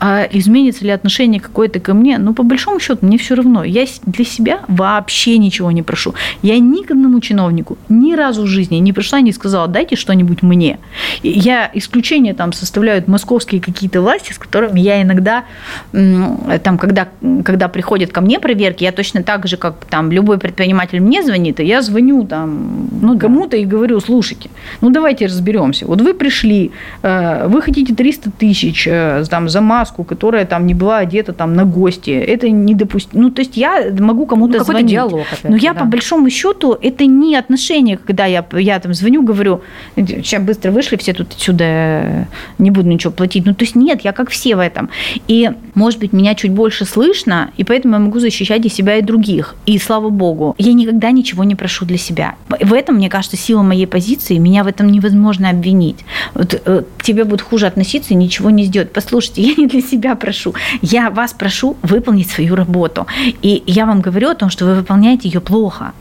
А 0.00 0.26
изменится 0.30 0.84
ли 0.84 0.90
отношение 0.90 1.40
какое-то 1.40 1.80
ко 1.80 1.94
мне? 1.94 2.18
Ну, 2.18 2.34
по 2.34 2.42
большому 2.42 2.80
счету, 2.80 3.06
мне 3.06 3.18
все 3.18 3.34
равно. 3.34 3.64
Я 3.64 3.86
для 4.06 4.24
себя 4.24 4.60
вообще 4.68 5.38
ничего 5.38 5.70
не 5.70 5.82
прошу. 5.82 6.14
Я 6.42 6.58
ни 6.58 6.82
к 6.82 6.90
одному 6.90 7.20
чиновнику 7.20 7.78
ни 7.88 8.14
разу 8.14 8.42
в 8.42 8.46
жизни 8.46 8.76
не 8.76 8.92
пришла 8.92 9.20
и 9.20 9.22
не 9.22 9.32
сказала, 9.32 9.68
дайте 9.68 9.96
что-нибудь 9.96 10.42
мне. 10.42 10.78
Я 11.22 11.70
исключение 11.74 12.34
там 12.34 12.52
составляют 12.52 13.08
московские 13.08 13.60
какие-то 13.60 14.00
власти, 14.00 14.32
с 14.32 14.38
которыми 14.38 14.80
я 14.80 15.02
иногда, 15.02 15.44
там, 15.92 16.78
когда, 16.78 17.08
когда 17.44 17.68
приходят 17.68 18.12
ко 18.12 18.20
мне 18.20 18.40
проверки, 18.40 18.84
я 18.84 18.92
точно 18.92 19.22
так 19.22 19.46
же, 19.46 19.56
как 19.56 19.84
там 19.88 20.10
любой 20.12 20.38
предприниматель 20.38 21.00
мне 21.00 21.22
звонит, 21.22 21.60
и 21.60 21.64
я 21.64 21.82
звоню 21.82 22.24
там 22.26 22.88
ну, 23.00 23.18
кому-то 23.18 23.56
и 23.56 23.64
говорю, 23.64 24.00
слушайте, 24.00 24.50
ну 24.80 24.90
давайте 24.90 25.26
разберемся. 25.26 25.86
Вот 25.86 26.00
вы 26.00 26.14
пришли, 26.14 26.72
э, 27.02 27.46
вы 27.48 27.62
хотите 27.62 27.94
300 27.94 28.30
тысяч 28.32 28.86
э, 28.86 29.24
там, 29.30 29.48
за 29.48 29.60
маску, 29.60 29.83
маску, 29.84 30.04
которая 30.04 30.46
там 30.46 30.66
не 30.66 30.74
была 30.74 30.98
одета 30.98 31.32
там 31.32 31.54
на 31.54 31.64
гости. 31.64 32.10
Это 32.10 32.48
недопустимо. 32.48 33.24
Ну, 33.24 33.30
то 33.30 33.42
есть 33.42 33.56
я 33.56 33.92
могу 33.98 34.26
кому-то 34.26 34.58
ну, 34.58 34.64
звонить. 34.64 34.90
диалог, 34.90 35.26
Но 35.42 35.56
я 35.56 35.74
да. 35.74 35.80
по 35.80 35.86
большому 35.86 36.30
счету 36.30 36.76
это 36.80 37.04
не 37.06 37.36
отношение, 37.36 37.98
когда 37.98 38.24
я, 38.24 38.44
я 38.52 38.78
там 38.80 38.94
звоню, 38.94 39.22
говорю, 39.22 39.60
сейчас 39.96 40.42
быстро 40.42 40.70
вышли, 40.70 40.96
все 40.96 41.12
тут 41.12 41.32
отсюда 41.32 42.26
не 42.58 42.70
буду 42.70 42.88
ничего 42.88 43.12
платить. 43.12 43.44
Ну, 43.46 43.54
то 43.54 43.64
есть 43.64 43.76
нет, 43.76 44.04
я 44.04 44.12
как 44.12 44.30
все 44.30 44.56
в 44.56 44.60
этом. 44.60 44.88
И, 45.28 45.50
может 45.74 46.00
быть, 46.00 46.14
меня 46.14 46.34
чуть 46.34 46.52
больше 46.52 46.86
слышно, 46.86 47.50
и 47.58 47.64
поэтому 47.64 47.94
я 47.94 48.00
могу 48.00 48.18
защищать 48.20 48.64
и 48.64 48.70
себя, 48.70 48.96
и 48.96 49.02
других. 49.02 49.54
И 49.66 49.78
слава 49.78 50.08
богу, 50.08 50.54
я 50.58 50.72
никогда 50.72 51.10
ничего 51.10 51.44
не 51.44 51.54
прошу 51.54 51.84
для 51.84 51.98
себя. 51.98 52.36
В 52.48 52.72
этом, 52.72 52.96
мне 52.96 53.10
кажется, 53.10 53.36
сила 53.36 53.62
моей 53.62 53.86
позиции, 53.86 54.38
меня 54.38 54.64
в 54.64 54.66
этом 54.66 54.88
невозможно 54.88 55.50
обвинить. 55.50 56.04
Вот, 56.34 56.54
э, 56.64 56.82
к 56.98 57.02
тебе 57.02 57.24
будут 57.24 57.42
хуже 57.42 57.66
относиться 57.66 58.14
и 58.14 58.16
ничего 58.16 58.50
не 58.50 58.64
сделать. 58.64 58.92
Послушайте, 58.92 59.42
я 59.42 59.54
не 59.56 59.68
для 59.74 59.82
себя 59.82 60.14
прошу. 60.14 60.54
Я 60.82 61.10
вас 61.10 61.32
прошу 61.32 61.76
выполнить 61.82 62.30
свою 62.30 62.56
работу. 62.56 63.06
И 63.42 63.62
я 63.66 63.86
вам 63.86 64.00
говорю 64.00 64.30
о 64.30 64.34
том, 64.34 64.50
что 64.50 64.66
вы 64.66 64.74
выполняете 64.74 65.28
ее 65.28 65.40
плохо. 65.40 65.92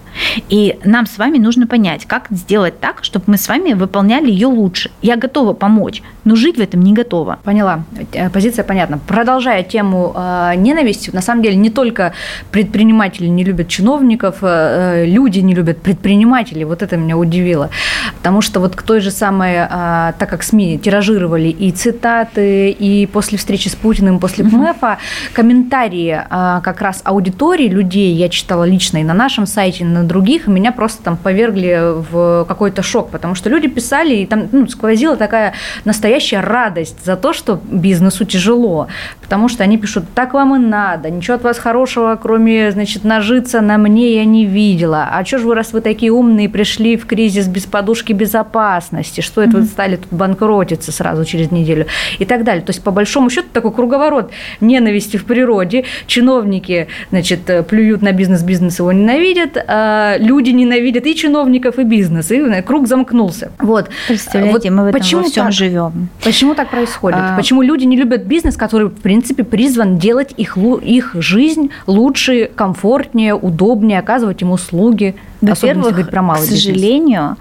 И 0.49 0.77
нам 0.83 1.05
с 1.05 1.17
вами 1.17 1.37
нужно 1.37 1.67
понять, 1.67 2.05
как 2.05 2.27
сделать 2.29 2.79
так, 2.79 3.03
чтобы 3.03 3.25
мы 3.27 3.37
с 3.37 3.47
вами 3.47 3.73
выполняли 3.73 4.29
ее 4.29 4.47
лучше. 4.47 4.91
Я 5.01 5.15
готова 5.15 5.53
помочь, 5.53 6.01
но 6.23 6.35
жить 6.35 6.57
в 6.57 6.61
этом 6.61 6.81
не 6.81 6.93
готова. 6.93 7.39
Поняла. 7.43 7.83
Э, 8.13 8.29
позиция 8.29 8.63
понятна. 8.63 8.99
Продолжая 9.07 9.63
тему 9.63 10.13
э, 10.15 10.53
ненависти, 10.55 11.11
на 11.13 11.21
самом 11.21 11.43
деле 11.43 11.55
не 11.55 11.69
только 11.69 12.13
предприниматели 12.51 13.27
не 13.27 13.43
любят 13.43 13.67
чиновников, 13.67 14.37
э, 14.41 14.47
э, 14.47 15.05
люди 15.05 15.39
не 15.39 15.53
любят 15.55 15.81
предпринимателей. 15.81 16.65
Вот 16.65 16.81
это 16.81 16.97
меня 16.97 17.17
удивило. 17.17 17.69
Потому 18.17 18.41
что 18.41 18.59
вот 18.59 18.75
к 18.75 18.81
той 18.81 19.01
же 19.01 19.11
самой, 19.11 19.53
э, 19.53 20.13
так 20.17 20.29
как 20.29 20.43
СМИ 20.43 20.79
тиражировали 20.79 21.49
и 21.49 21.71
цитаты, 21.71 22.69
и 22.69 23.05
после 23.07 23.37
встречи 23.37 23.69
с 23.69 23.75
Путиным, 23.75 24.19
после 24.19 24.43
ПМЭФа, 24.43 24.97
комментарии 25.33 26.21
э, 26.29 26.61
как 26.63 26.81
раз 26.81 27.01
аудитории 27.03 27.67
людей, 27.67 28.13
я 28.13 28.29
читала 28.29 28.63
лично 28.63 28.99
и 28.99 29.03
на 29.03 29.13
нашем 29.13 29.45
сайте, 29.45 29.83
и 29.83 29.87
на 29.87 30.02
других, 30.07 30.47
меня 30.47 30.71
просто 30.71 31.03
там 31.03 31.17
повергли 31.17 31.79
в 32.11 32.45
какой-то 32.47 32.81
шок, 32.81 33.09
потому 33.11 33.35
что 33.35 33.49
люди 33.49 33.67
писали, 33.67 34.15
и 34.15 34.25
там 34.25 34.47
ну, 34.51 34.67
сквозила 34.67 35.15
такая 35.15 35.53
настоящая 35.85 36.41
радость 36.41 37.05
за 37.05 37.15
то, 37.15 37.33
что 37.33 37.59
бизнесу 37.63 38.25
тяжело, 38.25 38.87
потому 39.21 39.47
что 39.47 39.63
они 39.63 39.77
пишут, 39.77 40.05
так 40.15 40.33
вам 40.33 40.55
и 40.55 40.59
надо, 40.59 41.09
ничего 41.09 41.35
от 41.35 41.43
вас 41.43 41.57
хорошего, 41.57 42.17
кроме, 42.21 42.71
значит, 42.71 43.03
нажиться 43.03 43.61
на 43.61 43.77
мне 43.77 44.15
я 44.15 44.25
не 44.25 44.45
видела, 44.45 45.09
а 45.11 45.23
что 45.25 45.39
же 45.39 45.47
вы, 45.47 45.55
раз 45.55 45.73
вы 45.73 45.81
такие 45.81 46.11
умные, 46.11 46.49
пришли 46.49 46.97
в 46.97 47.05
кризис 47.05 47.47
без 47.47 47.65
подушки 47.65 48.13
безопасности, 48.13 49.21
что 49.21 49.41
это 49.41 49.57
mm-hmm. 49.57 49.61
вы 49.61 49.65
стали 49.65 49.95
тут 49.97 50.11
банкротиться 50.11 50.91
сразу 50.91 51.25
через 51.25 51.51
неделю 51.51 51.85
и 52.19 52.25
так 52.25 52.43
далее. 52.43 52.63
То 52.63 52.71
есть, 52.71 52.83
по 52.83 52.91
большому 52.91 53.29
счету, 53.29 53.47
такой 53.53 53.71
круговорот 53.71 54.31
ненависти 54.59 55.17
в 55.17 55.25
природе, 55.25 55.85
чиновники, 56.07 56.87
значит, 57.11 57.67
плюют 57.67 58.01
на 58.01 58.11
бизнес, 58.11 58.43
бизнес 58.43 58.79
его 58.79 58.91
ненавидят, 58.91 59.57
а 59.67 59.83
Э, 59.83 59.92
люди 60.19 60.49
ненавидят 60.49 61.05
и 61.05 61.15
чиновников, 61.15 61.79
и 61.79 61.83
бизнес, 61.83 62.31
и 62.31 62.35
э, 62.35 62.61
круг 62.61 62.87
замкнулся. 62.87 63.51
Вот. 63.59 63.89
Представляете, 64.07 64.69
вот 64.69 64.77
мы 64.77 64.83
в 64.83 64.87
этом 64.87 65.01
почему 65.01 65.21
во 65.21 65.27
всем 65.27 65.45
так? 65.45 65.53
живем. 65.53 66.09
Почему 66.23 66.55
так 66.55 66.69
происходит? 66.69 67.19
А... 67.21 67.35
Почему 67.35 67.61
люди 67.61 67.85
не 67.85 67.97
любят 67.97 68.23
бизнес, 68.23 68.55
который, 68.55 68.87
в 68.87 69.01
принципе, 69.01 69.43
призван 69.43 69.97
делать 69.97 70.33
их, 70.37 70.57
их 70.57 71.15
жизнь 71.15 71.71
лучше, 71.87 72.49
комфортнее, 72.55 73.35
удобнее, 73.35 73.99
оказывать 73.99 74.41
им 74.41 74.51
услуги? 74.51 75.15
Во-первых, 75.41 75.95
к 75.95 76.37
сожалению, 76.37 77.37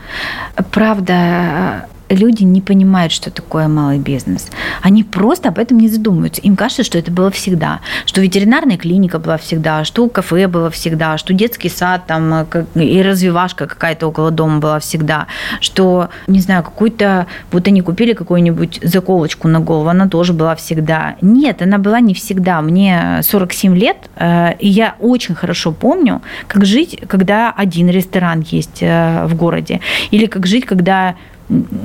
бизнес. 0.57 0.67
правда, 0.73 1.87
люди 2.15 2.45
не 2.45 2.61
понимают, 2.61 3.13
что 3.13 3.31
такое 3.31 3.69
малый 3.69 3.99
бизнес. 3.99 4.49
Они 4.83 5.03
просто 5.05 5.49
об 5.49 5.59
этом 5.59 5.79
не 5.79 5.89
задумываются. 5.89 6.43
Им 6.43 6.57
кажется, 6.57 6.85
что 6.85 6.99
это 6.99 7.11
было 7.11 7.31
всегда, 7.31 7.81
что 8.07 8.21
ветеринарная 8.21 8.77
клиника 8.77 9.19
была 9.19 9.37
всегда, 9.39 9.85
что 9.85 10.09
кафе 10.09 10.47
было 10.47 10.71
всегда, 10.71 11.19
что 11.19 11.33
детский 11.33 11.69
сад 11.69 12.07
там 12.07 12.47
и 12.75 13.03
развивашка 13.03 13.67
какая-то 13.67 14.09
около 14.09 14.31
дома 14.31 14.59
была 14.59 14.79
всегда, 14.79 15.27
что, 15.61 16.11
не 16.27 16.41
знаю, 16.41 16.63
какую-то, 16.63 17.27
вот 17.51 17.67
они 17.67 17.83
купили 17.83 18.13
какую-нибудь 18.13 18.81
заколочку 18.83 19.49
на 19.49 19.61
голову, 19.61 19.89
она 19.89 20.09
тоже 20.09 20.33
была 20.33 20.55
всегда. 20.57 21.17
Нет, 21.21 21.63
она 21.63 21.79
была 21.79 22.01
не 22.01 22.15
всегда. 22.15 22.61
Мне 22.61 23.21
47 23.23 23.77
лет, 23.77 23.97
э, 24.17 24.55
и 24.59 24.69
я 24.69 24.97
очень 25.01 25.35
хорошо 25.35 25.73
помню, 25.73 26.23
как 26.47 26.65
жить, 26.65 27.01
когда 27.09 27.51
один 27.51 27.89
ресторан 27.89 28.41
есть 28.41 28.83
э, 28.83 29.25
в 29.27 29.35
городе, 29.35 29.81
или 30.11 30.27
как 30.27 30.47
жить, 30.47 30.67
когда 30.67 31.15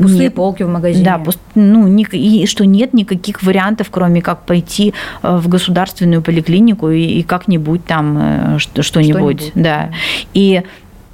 Пустые 0.01 0.23
нет, 0.23 0.35
полки 0.35 0.63
в 0.63 0.69
магазине. 0.69 1.03
Да, 1.03 1.17
пуст, 1.17 1.39
ну, 1.55 1.87
ни, 1.87 2.05
и 2.11 2.45
что 2.45 2.65
нет 2.65 2.93
никаких 2.93 3.43
вариантов, 3.43 3.87
кроме 3.91 4.21
как 4.21 4.45
пойти 4.45 4.93
э, 5.23 5.37
в 5.37 5.47
государственную 5.47 6.21
поликлинику 6.21 6.89
и, 6.89 7.01
и 7.01 7.23
как-нибудь 7.23 7.85
там 7.85 8.17
э, 8.17 8.57
что-нибудь. 8.59 8.85
что-нибудь. 8.85 9.51
Да. 9.55 9.91
И 10.33 10.63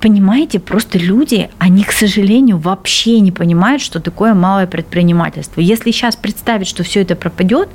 понимаете, 0.03 0.59
просто 0.59 0.97
люди, 0.97 1.49
они, 1.59 1.85
к 1.85 1.93
сожалению, 1.93 2.57
вообще 2.57 3.21
не 3.21 3.31
понимают, 3.31 3.81
что 3.81 4.01
такое 4.01 4.33
малое 4.33 4.67
предпринимательство. 4.67 5.61
Если 5.61 5.91
сейчас 5.91 6.17
представить, 6.17 6.67
что 6.67 6.83
все 6.83 7.03
это 7.03 7.15
пропадет, 7.15 7.69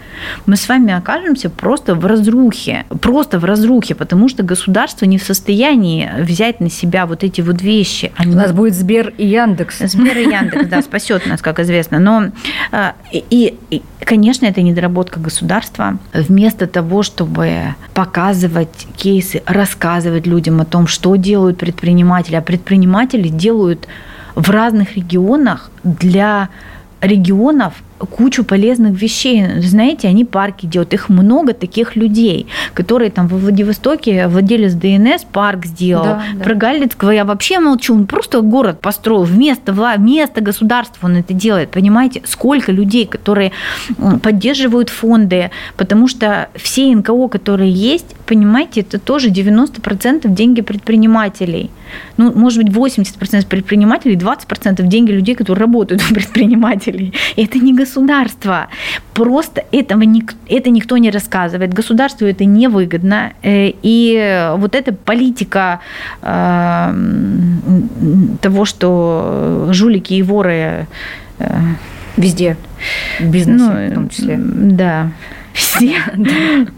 мы 0.44 0.56
с 0.56 0.68
вами 0.68 0.92
окажемся 0.92 1.48
просто 1.48 1.94
в 1.94 2.04
разрухе. 2.04 2.84
Просто 3.00 3.38
в 3.38 3.46
разрухе, 3.46 3.94
потому 3.94 4.28
что 4.28 4.42
государство 4.42 5.06
не 5.06 5.16
в 5.16 5.22
состоянии 5.22 6.10
взять 6.18 6.60
на 6.60 6.68
себя 6.68 7.06
вот 7.06 7.24
эти 7.24 7.40
вот 7.40 7.62
вещи. 7.62 8.12
Они... 8.16 8.34
У 8.34 8.36
нас 8.36 8.52
будет 8.52 8.74
Сбер 8.74 9.14
и 9.16 9.26
Яндекс. 9.26 9.78
Сбер 9.78 10.18
и 10.18 10.24
Яндекс, 10.24 10.68
да, 10.68 10.82
спасет 10.82 11.26
нас, 11.26 11.40
как 11.40 11.60
известно. 11.60 11.98
Но 11.98 12.24
а, 12.72 12.94
и, 13.10 13.56
и, 13.70 13.82
конечно, 14.00 14.44
это 14.44 14.60
недоработка 14.60 15.18
государства. 15.18 15.98
Вместо 16.12 16.66
того, 16.66 17.02
чтобы 17.02 17.74
показывать 17.94 18.86
кейсы, 18.96 19.42
рассказывать 19.46 20.26
людям 20.26 20.60
о 20.60 20.66
том, 20.66 20.86
что 20.86 21.16
делают 21.16 21.56
предприниматели, 21.56 22.17
предприниматели, 22.18 22.36
а 22.36 22.42
предприниматели 22.42 23.28
делают 23.28 23.88
в 24.34 24.50
разных 24.50 24.96
регионах 24.96 25.70
для 25.84 26.48
регионов 27.00 27.74
кучу 27.98 28.44
полезных 28.44 29.00
вещей. 29.00 29.60
Знаете, 29.60 30.08
они 30.08 30.24
парки 30.24 30.66
делают. 30.66 30.94
Их 30.94 31.08
много 31.08 31.52
таких 31.52 31.96
людей, 31.96 32.46
которые 32.74 33.10
там 33.10 33.26
во 33.26 33.38
Владивостоке 33.38 34.28
владелец 34.28 34.74
ДНС 34.74 35.24
парк 35.24 35.66
сделал. 35.66 36.04
Да, 36.04 36.22
да. 36.34 36.44
Про 36.44 36.54
Галицкого 36.54 37.10
я 37.10 37.24
вообще 37.24 37.58
молчу. 37.58 37.94
Он 37.94 38.06
просто 38.06 38.40
город 38.40 38.80
построил. 38.80 39.24
Вместо, 39.24 39.72
вместо 39.72 40.40
государства 40.40 41.06
он 41.06 41.16
это 41.16 41.34
делает. 41.34 41.70
Понимаете, 41.70 42.22
сколько 42.24 42.72
людей, 42.72 43.06
которые 43.06 43.52
поддерживают 44.22 44.88
фонды, 44.88 45.50
потому 45.76 46.08
что 46.08 46.48
все 46.54 46.94
НКО, 46.94 47.28
которые 47.28 47.70
есть, 47.70 48.14
понимаете, 48.26 48.80
это 48.82 48.98
тоже 48.98 49.30
90% 49.30 50.28
деньги 50.28 50.60
предпринимателей. 50.60 51.70
Ну, 52.16 52.32
может 52.32 52.62
быть, 52.62 52.72
80% 52.72 53.46
предпринимателей, 53.46 54.14
20% 54.16 54.82
деньги 54.86 55.10
людей, 55.10 55.34
которые 55.34 55.64
работают 55.64 56.02
у 56.08 56.14
предпринимателей. 56.14 57.12
И 57.36 57.44
это 57.44 57.58
не 57.58 57.72
государство. 57.72 57.87
Просто 59.14 59.64
этого 59.72 60.02
ник, 60.02 60.34
это 60.48 60.70
никто 60.70 60.96
не 60.96 61.10
рассказывает. 61.10 61.72
Государству 61.72 62.26
это 62.26 62.44
невыгодно. 62.44 63.32
Э, 63.42 63.72
и 63.82 64.52
вот 64.56 64.74
эта 64.74 64.92
политика 64.92 65.80
э, 66.22 66.94
того, 68.40 68.64
что 68.64 69.68
жулики 69.72 70.14
и 70.14 70.22
воры 70.22 70.86
э, 71.38 71.60
везде, 72.16 72.56
в 73.20 73.30
бизнесе 73.30 73.64
ну, 73.64 73.90
в 73.90 73.94
том 73.94 74.08
числе. 74.08 74.36
Да 74.38 75.10
все. 75.58 75.96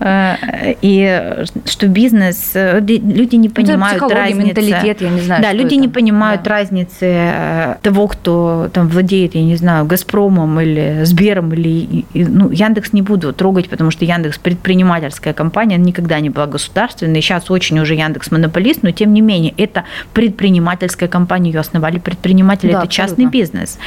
Э, 0.00 0.74
и 0.80 1.44
что 1.66 1.86
бизнес, 1.86 2.52
э, 2.54 2.80
люди 2.80 3.36
не 3.36 3.48
ну, 3.48 3.54
понимают 3.54 4.02
разницы. 4.02 4.46
менталитет, 4.46 5.00
я 5.00 5.10
не 5.10 5.20
знаю. 5.20 5.42
Да, 5.42 5.52
люди 5.52 5.74
не 5.74 5.88
понимают 5.88 6.46
разницы 6.46 7.06
э, 7.06 7.74
того, 7.82 8.08
кто 8.08 8.70
там 8.72 8.88
владеет, 8.88 9.34
я 9.34 9.42
не 9.42 9.56
знаю, 9.56 9.84
Газпромом 9.84 10.60
или 10.60 11.00
Сбером 11.04 11.52
или 11.52 12.04
ну, 12.14 12.50
Яндекс 12.50 12.92
не 12.92 13.02
буду 13.02 13.32
трогать, 13.32 13.68
потому 13.68 13.90
что 13.90 14.04
Яндекс 14.04 14.38
предпринимательская 14.38 15.34
компания, 15.34 15.76
никогда 15.76 16.18
не 16.20 16.30
была 16.30 16.46
государственной. 16.46 17.20
Сейчас 17.20 17.50
очень 17.50 17.78
уже 17.78 17.94
Яндекс 17.94 18.30
монополист, 18.30 18.82
но 18.82 18.90
тем 18.90 19.12
не 19.12 19.20
менее 19.20 19.52
это 19.56 19.84
предпринимательская 20.14 21.08
компания, 21.08 21.50
ее 21.50 21.60
основали 21.60 21.98
предприниматели, 21.98 22.76
это 22.76 22.88
частный 22.88 23.26
бизнес. 23.26 23.78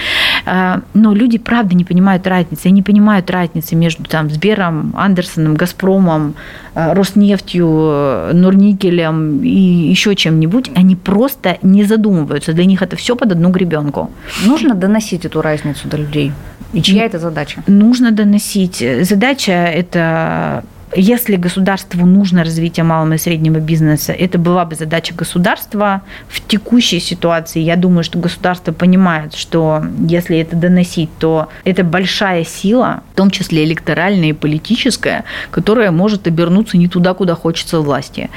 Но 0.46 1.14
люди 1.14 1.38
правда 1.38 1.76
не 1.76 1.86
понимают 1.86 2.28
разницы, 2.28 2.68
они 2.68 2.76
не 2.76 2.82
понимают 2.82 3.30
разницы 3.32 3.76
между 3.76 4.04
там 4.04 4.30
Сбером, 4.30 4.94
Андерсоном, 4.98 5.56
Газпромом, 5.56 6.36
э, 6.76 6.94
Роснефтью, 6.94 7.68
э, 7.68 8.32
Нурникелем 8.34 9.42
и 9.42 9.50
еще 9.92 10.16
чем-нибудь, 10.16 10.72
они 10.76 10.96
просто 10.96 11.58
не 11.62 11.84
задумываются. 11.84 12.54
Для 12.54 12.66
них 12.66 12.82
это 12.82 12.96
все 12.96 13.16
под 13.16 13.32
одну 13.32 13.50
гребенку. 13.50 14.12
Нужно 14.46 14.74
доносить 14.74 15.26
эту 15.26 15.42
разницу 15.42 15.88
до 15.88 15.98
людей. 15.98 16.32
И 16.74 16.82
чья 16.82 17.06
это 17.06 17.20
задача? 17.20 17.64
Нужно 17.68 18.12
доносить. 18.12 18.84
Задача 19.02 19.52
это 19.52 20.64
если 20.96 21.36
государству 21.36 22.06
нужно 22.06 22.44
развитие 22.44 22.84
малого 22.84 23.14
и 23.14 23.18
среднего 23.18 23.58
бизнеса, 23.58 24.14
это 24.14 24.38
была 24.38 24.66
бы 24.66 24.76
задача 24.76 25.14
государства. 25.14 26.02
В 26.28 26.46
текущей 26.46 27.00
ситуации 27.00 27.60
я 27.62 27.76
думаю, 27.76 28.04
что 28.04 28.20
государство 28.20 28.72
понимает, 28.72 29.36
что 29.36 29.84
если 30.08 30.38
это 30.38 30.56
доносить, 30.56 31.10
то 31.20 31.50
это 31.64 31.84
большая 31.84 32.44
сила, 32.44 33.04
в 33.14 33.16
том 33.16 33.30
числе 33.30 33.64
электоральная 33.64 34.30
и 34.30 34.34
политическая, 34.34 35.24
которая 35.52 35.92
может 35.92 36.28
обернуться 36.28 36.78
не 36.78 36.88
туда, 36.88 37.14
куда 37.14 37.36
хочется 37.36 37.80
власти. 37.80 38.30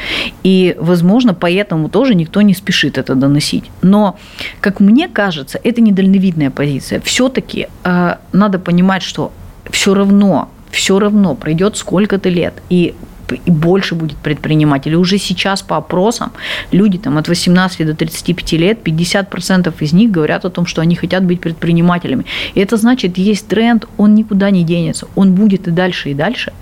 И, 0.43 0.77
возможно, 0.79 1.35
поэтому 1.35 1.89
тоже 1.89 2.15
никто 2.15 2.43
не 2.43 2.55
спешит 2.55 2.99
это 2.99 3.15
доносить. 3.15 3.65
Но, 3.83 4.19
как 4.61 4.81
мне 4.81 5.09
кажется, 5.09 5.61
это 5.63 5.81
недальновидная 5.81 6.51
позиция. 6.51 7.01
Все-таки 7.01 7.69
э, 7.85 8.17
надо 8.33 8.59
понимать, 8.59 9.03
что 9.03 9.33
все 9.71 9.95
равно 9.95 10.51
все 10.71 10.99
равно 10.99 11.35
пройдет 11.35 11.77
сколько-то 11.77 12.29
лет, 12.29 12.55
и 12.69 12.95
и 13.33 13.51
больше 13.51 13.95
будет 13.95 14.17
предпринимателей. 14.19 14.97
Уже 14.97 15.19
сейчас 15.19 15.63
по 15.63 15.77
опросам 15.77 16.33
люди 16.73 16.99
там, 16.99 17.19
от 17.19 17.29
18 17.29 17.87
до 17.87 17.95
35 17.95 18.53
лет, 18.53 18.79
50% 18.85 19.75
из 19.81 19.93
них 19.93 20.11
говорят 20.11 20.45
о 20.45 20.51
том, 20.51 20.67
что 20.67 20.81
они 20.81 20.95
хотят 20.95 21.25
быть 21.25 21.41
предпринимателями. 21.41 22.25
И 22.55 22.61
это 22.61 22.77
значит, 22.77 23.19
есть 23.19 23.49
тренд, 23.49 23.87
он 23.97 24.15
никуда 24.15 24.51
не 24.51 24.65
денется, 24.65 25.09
он 25.15 25.35
будет 25.35 25.69
и 25.69 25.71
дальше, 25.71 26.11
и 26.11 26.15
дальше. 26.15 26.53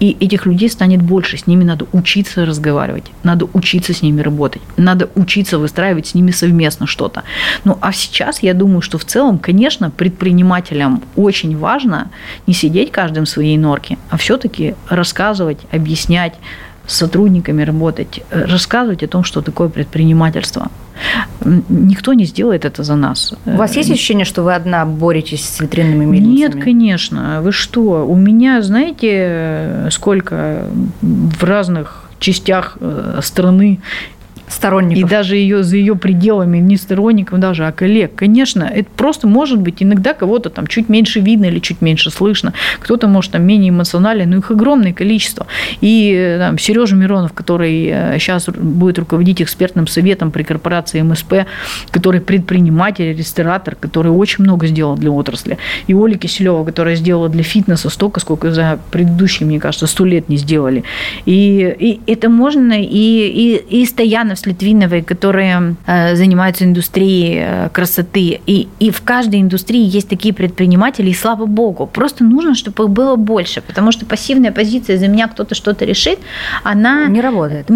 И 0.00 0.16
этих 0.20 0.46
людей 0.46 0.70
станет 0.70 1.02
больше, 1.02 1.36
с 1.36 1.46
ними 1.46 1.64
надо 1.64 1.86
учиться 1.92 2.46
разговаривать, 2.46 3.04
надо 3.22 3.46
учиться 3.52 3.92
с 3.92 4.02
ними 4.02 4.20
работать, 4.20 4.62
надо 4.76 5.08
учиться 5.14 5.58
выстраивать 5.58 6.08
с 6.08 6.14
ними 6.14 6.30
совместно 6.30 6.86
что-то. 6.86 7.22
Ну 7.64 7.78
а 7.80 7.92
сейчас 7.92 8.42
я 8.42 8.54
думаю, 8.54 8.80
что 8.80 8.98
в 8.98 9.04
целом, 9.04 9.38
конечно, 9.38 9.90
предпринимателям 9.90 11.02
очень 11.16 11.56
важно 11.56 12.10
не 12.46 12.54
сидеть 12.54 12.92
каждым 12.92 13.24
в 13.24 13.28
своей 13.28 13.58
норке, 13.58 13.98
а 14.10 14.16
все-таки 14.16 14.74
рассказывать, 14.88 15.58
объяснять, 15.72 16.03
объяснять, 16.04 16.34
с 16.86 16.96
сотрудниками 16.96 17.64
работать, 17.64 18.22
э, 18.30 18.44
рассказывать 18.44 19.02
о 19.02 19.06
том, 19.06 19.24
что 19.24 19.40
такое 19.40 19.68
предпринимательство. 19.68 20.70
Никто 21.44 22.12
не 22.12 22.26
сделает 22.26 22.64
это 22.64 22.82
за 22.82 22.94
нас. 22.94 23.34
У 23.46 23.56
вас 23.56 23.76
есть 23.76 23.90
ощущение, 23.90 24.26
что 24.26 24.42
вы 24.42 24.54
одна 24.54 24.84
боретесь 24.84 25.48
с 25.48 25.60
витринными 25.60 26.04
мельницами? 26.04 26.36
Нет, 26.36 26.64
конечно. 26.64 27.40
Вы 27.42 27.52
что? 27.52 28.06
У 28.06 28.16
меня, 28.16 28.62
знаете, 28.62 29.88
сколько 29.90 30.66
в 31.00 31.44
разных 31.44 32.04
частях 32.18 32.76
э, 32.80 33.20
страны 33.22 33.80
сторонников. 34.54 35.04
И 35.04 35.10
даже 35.10 35.36
ее 35.36 35.62
за 35.62 35.76
ее 35.76 35.96
пределами, 35.96 36.58
не 36.58 36.76
сторонников 36.76 37.38
даже, 37.40 37.66
а 37.66 37.72
коллег. 37.72 38.14
Конечно, 38.14 38.64
это 38.64 38.88
просто 38.96 39.26
может 39.26 39.60
быть 39.60 39.82
иногда 39.82 40.14
кого-то 40.14 40.50
там 40.50 40.66
чуть 40.66 40.88
меньше 40.88 41.20
видно 41.20 41.46
или 41.46 41.58
чуть 41.58 41.80
меньше 41.80 42.10
слышно. 42.10 42.52
Кто-то 42.80 43.08
может 43.08 43.32
там 43.32 43.42
менее 43.42 43.70
эмоционален, 43.70 44.30
но 44.30 44.36
их 44.36 44.50
огромное 44.50 44.92
количество. 44.92 45.46
И 45.80 46.36
там, 46.38 46.58
Сережа 46.58 46.96
Миронов, 46.96 47.32
который 47.32 48.18
сейчас 48.18 48.48
э, 48.48 48.52
будет 48.52 48.98
руководить 48.98 49.42
экспертным 49.42 49.86
советом 49.86 50.30
при 50.30 50.42
корпорации 50.42 51.02
МСП, 51.02 51.46
который 51.90 52.20
предприниматель, 52.20 53.16
ресторатор, 53.16 53.74
который 53.74 54.12
очень 54.12 54.44
много 54.44 54.66
сделал 54.66 54.96
для 54.96 55.10
отрасли. 55.10 55.58
И 55.86 55.94
Оля 55.94 56.16
Киселева, 56.16 56.64
которая 56.64 56.94
сделала 56.96 57.28
для 57.28 57.42
фитнеса 57.42 57.90
столько, 57.90 58.20
сколько 58.20 58.52
за 58.52 58.78
предыдущие, 58.90 59.46
мне 59.46 59.58
кажется, 59.58 59.86
сто 59.86 60.04
лет 60.04 60.28
не 60.28 60.36
сделали. 60.36 60.84
И, 61.26 61.74
и 61.78 62.00
это 62.06 62.28
можно, 62.28 62.80
и, 62.80 62.86
и, 62.86 63.80
и 63.82 63.86
Стоянов 63.86 64.38
с 64.44 64.46
Литвиновой, 64.46 65.02
которые 65.02 65.76
э, 65.86 66.16
занимаются 66.16 66.64
индустрией 66.64 67.38
э, 67.38 67.68
красоты. 67.70 68.40
И, 68.46 68.68
и 68.78 68.90
в 68.90 69.00
каждой 69.02 69.40
индустрии 69.40 69.84
есть 69.96 70.08
такие 70.08 70.34
предприниматели, 70.34 71.10
и 71.10 71.14
слава 71.14 71.46
богу. 71.46 71.86
Просто 71.86 72.24
нужно, 72.24 72.54
чтобы 72.54 72.84
их 72.84 72.90
было 72.90 73.16
больше, 73.16 73.62
потому 73.62 73.92
что 73.92 74.06
пассивная 74.06 74.52
позиция 74.52 74.98
«за 74.98 75.08
меня 75.08 75.28
кто-то 75.28 75.54
что-то 75.54 75.84
решит», 75.84 76.18
она... 76.62 77.06
Не 77.08 77.20
работает. 77.20 77.68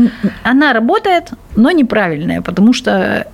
Она 0.43 0.73
работает, 0.73 1.31
но 1.57 1.71
неправильная, 1.71 2.43
потому 2.43 2.73
что 2.73 3.27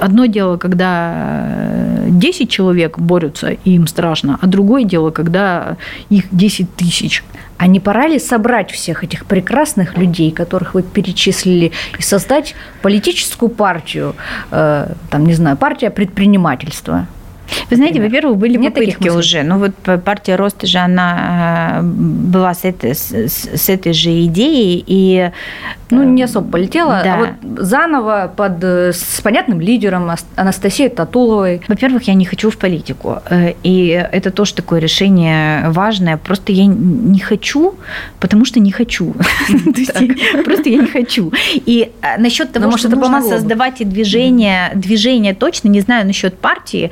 одно 0.00 0.26
дело, 0.26 0.56
когда 0.56 1.46
10 2.08 2.50
человек 2.50 2.98
борются, 2.98 3.50
и 3.50 3.74
им 3.74 3.86
страшно, 3.86 4.38
а 4.40 4.46
другое 4.46 4.84
дело, 4.84 5.10
когда 5.10 5.76
их 6.08 6.24
10 6.30 6.74
тысяч. 6.76 7.22
А 7.60 7.66
не 7.66 7.78
пора 7.78 8.08
ли 8.08 8.18
собрать 8.18 8.70
всех 8.70 9.04
этих 9.04 9.26
прекрасных 9.26 9.98
людей, 9.98 10.30
которых 10.30 10.72
вы 10.72 10.82
перечислили, 10.82 11.72
и 11.98 12.02
создать 12.02 12.54
политическую 12.80 13.50
партию, 13.50 14.16
э, 14.50 14.86
там, 15.10 15.26
не 15.26 15.34
знаю, 15.34 15.58
партия 15.58 15.90
предпринимательства? 15.90 17.06
Вы 17.70 17.76
знаете, 17.76 18.00
во-первых, 18.00 18.36
были 18.36 18.56
Нет 18.56 18.74
попытки 18.74 19.08
уже. 19.08 19.42
Ну 19.42 19.58
вот 19.58 20.02
партия 20.02 20.36
Роста 20.36 20.66
же, 20.66 20.78
она 20.78 21.80
была 21.82 22.54
с 22.54 22.64
этой, 22.64 22.94
с, 22.94 23.12
с 23.12 23.68
этой 23.68 23.92
же 23.92 24.10
идеей, 24.24 24.84
и 24.86 25.30
ну, 25.90 26.04
не 26.04 26.22
особо 26.22 26.50
полетела, 26.50 27.00
да. 27.04 27.14
а 27.14 27.18
вот 27.18 27.60
заново 27.66 28.32
под, 28.34 28.62
с 28.62 29.20
понятным 29.22 29.60
лидером 29.60 30.10
Анастасией 30.36 30.88
Татуловой. 30.88 31.62
Во-первых, 31.68 32.04
я 32.04 32.14
не 32.14 32.24
хочу 32.24 32.50
в 32.50 32.56
политику, 32.56 33.18
э, 33.28 33.54
и 33.62 33.88
это 34.12 34.30
тоже 34.30 34.54
такое 34.54 34.80
решение 34.80 35.68
важное. 35.70 36.16
Просто 36.16 36.52
я 36.52 36.66
не 36.66 37.18
хочу, 37.18 37.74
потому 38.20 38.44
что 38.44 38.60
не 38.60 38.70
хочу. 38.70 39.14
Просто 40.44 40.68
я 40.68 40.78
не 40.78 40.86
хочу. 40.86 41.32
И 41.66 41.90
э, 42.02 42.20
насчет 42.20 42.52
того, 42.52 42.76
что 42.76 42.88
нужно 42.88 43.22
создавать 43.22 43.88
движение, 43.88 44.70
движение 44.74 45.34
точно, 45.34 45.68
не 45.68 45.80
знаю 45.80 46.06
насчет 46.06 46.38
партии. 46.38 46.90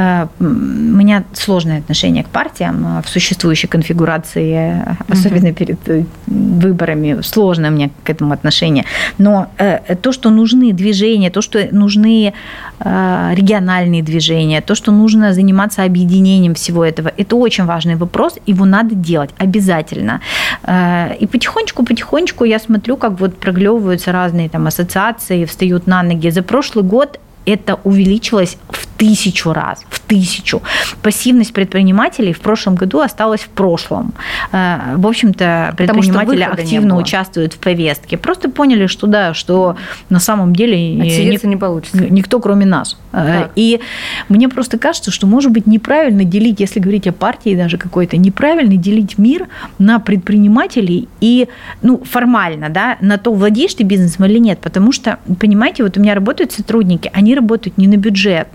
Э, 0.00 0.26
у 0.40 0.44
меня 0.44 1.24
сложное 1.32 1.78
отношение 1.78 2.22
к 2.22 2.28
партиям 2.28 3.02
в 3.02 3.08
существующей 3.08 3.68
конфигурации, 3.68 4.82
особенно 5.08 5.52
перед 5.52 5.78
выборами. 6.26 7.22
Сложно 7.22 7.70
мне 7.70 7.90
к 8.04 8.10
этому 8.10 8.32
отношения. 8.32 8.84
Но 9.18 9.46
э, 9.58 9.96
то, 9.96 10.12
что 10.12 10.30
нужны 10.30 10.72
движения, 10.72 11.30
то, 11.30 11.42
что 11.42 11.68
нужны 11.72 12.32
э, 12.80 13.34
региональные 13.34 14.02
движения, 14.02 14.60
то, 14.60 14.74
что 14.74 14.92
нужно 14.92 15.32
заниматься 15.32 15.84
объединением 15.84 16.54
всего 16.54 16.84
этого, 16.84 17.12
это 17.16 17.36
очень 17.36 17.64
важный 17.64 17.96
вопрос, 17.96 18.38
его 18.46 18.64
надо 18.64 18.94
делать 18.94 19.30
обязательно. 19.38 20.20
Э, 20.62 21.14
и 21.20 21.26
потихонечку-потихонечку 21.26 22.44
я 22.44 22.58
смотрю, 22.58 22.96
как 22.96 23.20
вот 23.20 23.36
проглевываются 23.38 24.12
разные 24.12 24.48
там 24.48 24.66
ассоциации, 24.66 25.44
встают 25.44 25.86
на 25.86 26.02
ноги. 26.02 26.30
За 26.30 26.42
прошлый 26.42 26.84
год 26.84 27.18
это 27.46 27.78
увеличилось 27.84 28.56
в 28.68 28.86
тысячу 29.00 29.54
раз, 29.54 29.82
в 29.88 29.98
тысячу. 30.00 30.60
Пассивность 31.02 31.54
предпринимателей 31.54 32.34
в 32.34 32.40
прошлом 32.40 32.74
году 32.74 33.00
осталась 33.00 33.40
в 33.40 33.48
прошлом. 33.48 34.12
Э, 34.52 34.94
в 34.96 35.06
общем-то, 35.06 35.72
предприниматели 35.74 36.42
активно 36.42 36.98
участвуют 36.98 37.54
в 37.54 37.58
повестке. 37.58 38.18
Просто 38.18 38.50
поняли, 38.50 38.86
что 38.86 39.06
да, 39.06 39.32
что 39.32 39.76
на 40.10 40.20
самом 40.20 40.54
деле 40.54 40.94
ник- 40.96 41.42
не 41.44 41.56
получится. 41.56 41.96
никто 42.10 42.40
кроме 42.40 42.66
нас. 42.66 42.98
Э, 43.12 43.44
так. 43.44 43.52
И 43.56 43.80
мне 44.28 44.50
просто 44.50 44.76
кажется, 44.76 45.10
что 45.10 45.26
может 45.26 45.50
быть 45.50 45.66
неправильно 45.66 46.24
делить, 46.24 46.60
если 46.60 46.78
говорить 46.78 47.06
о 47.06 47.12
партии 47.12 47.56
даже 47.56 47.78
какой-то, 47.78 48.18
неправильно 48.18 48.76
делить 48.76 49.16
мир 49.16 49.48
на 49.78 49.98
предпринимателей 49.98 51.08
и, 51.22 51.48
ну, 51.80 52.02
формально, 52.04 52.68
да, 52.68 52.98
на 53.00 53.16
то, 53.16 53.32
владеешь 53.32 53.72
ты 53.72 53.82
бизнесом 53.82 54.26
или 54.26 54.38
нет. 54.38 54.58
Потому 54.58 54.92
что, 54.92 55.20
понимаете, 55.38 55.84
вот 55.84 55.96
у 55.96 56.00
меня 56.02 56.14
работают 56.14 56.52
сотрудники, 56.52 57.10
они 57.14 57.34
работают 57.34 57.78
не 57.78 57.88
на 57.88 57.96
бюджет. 57.96 58.48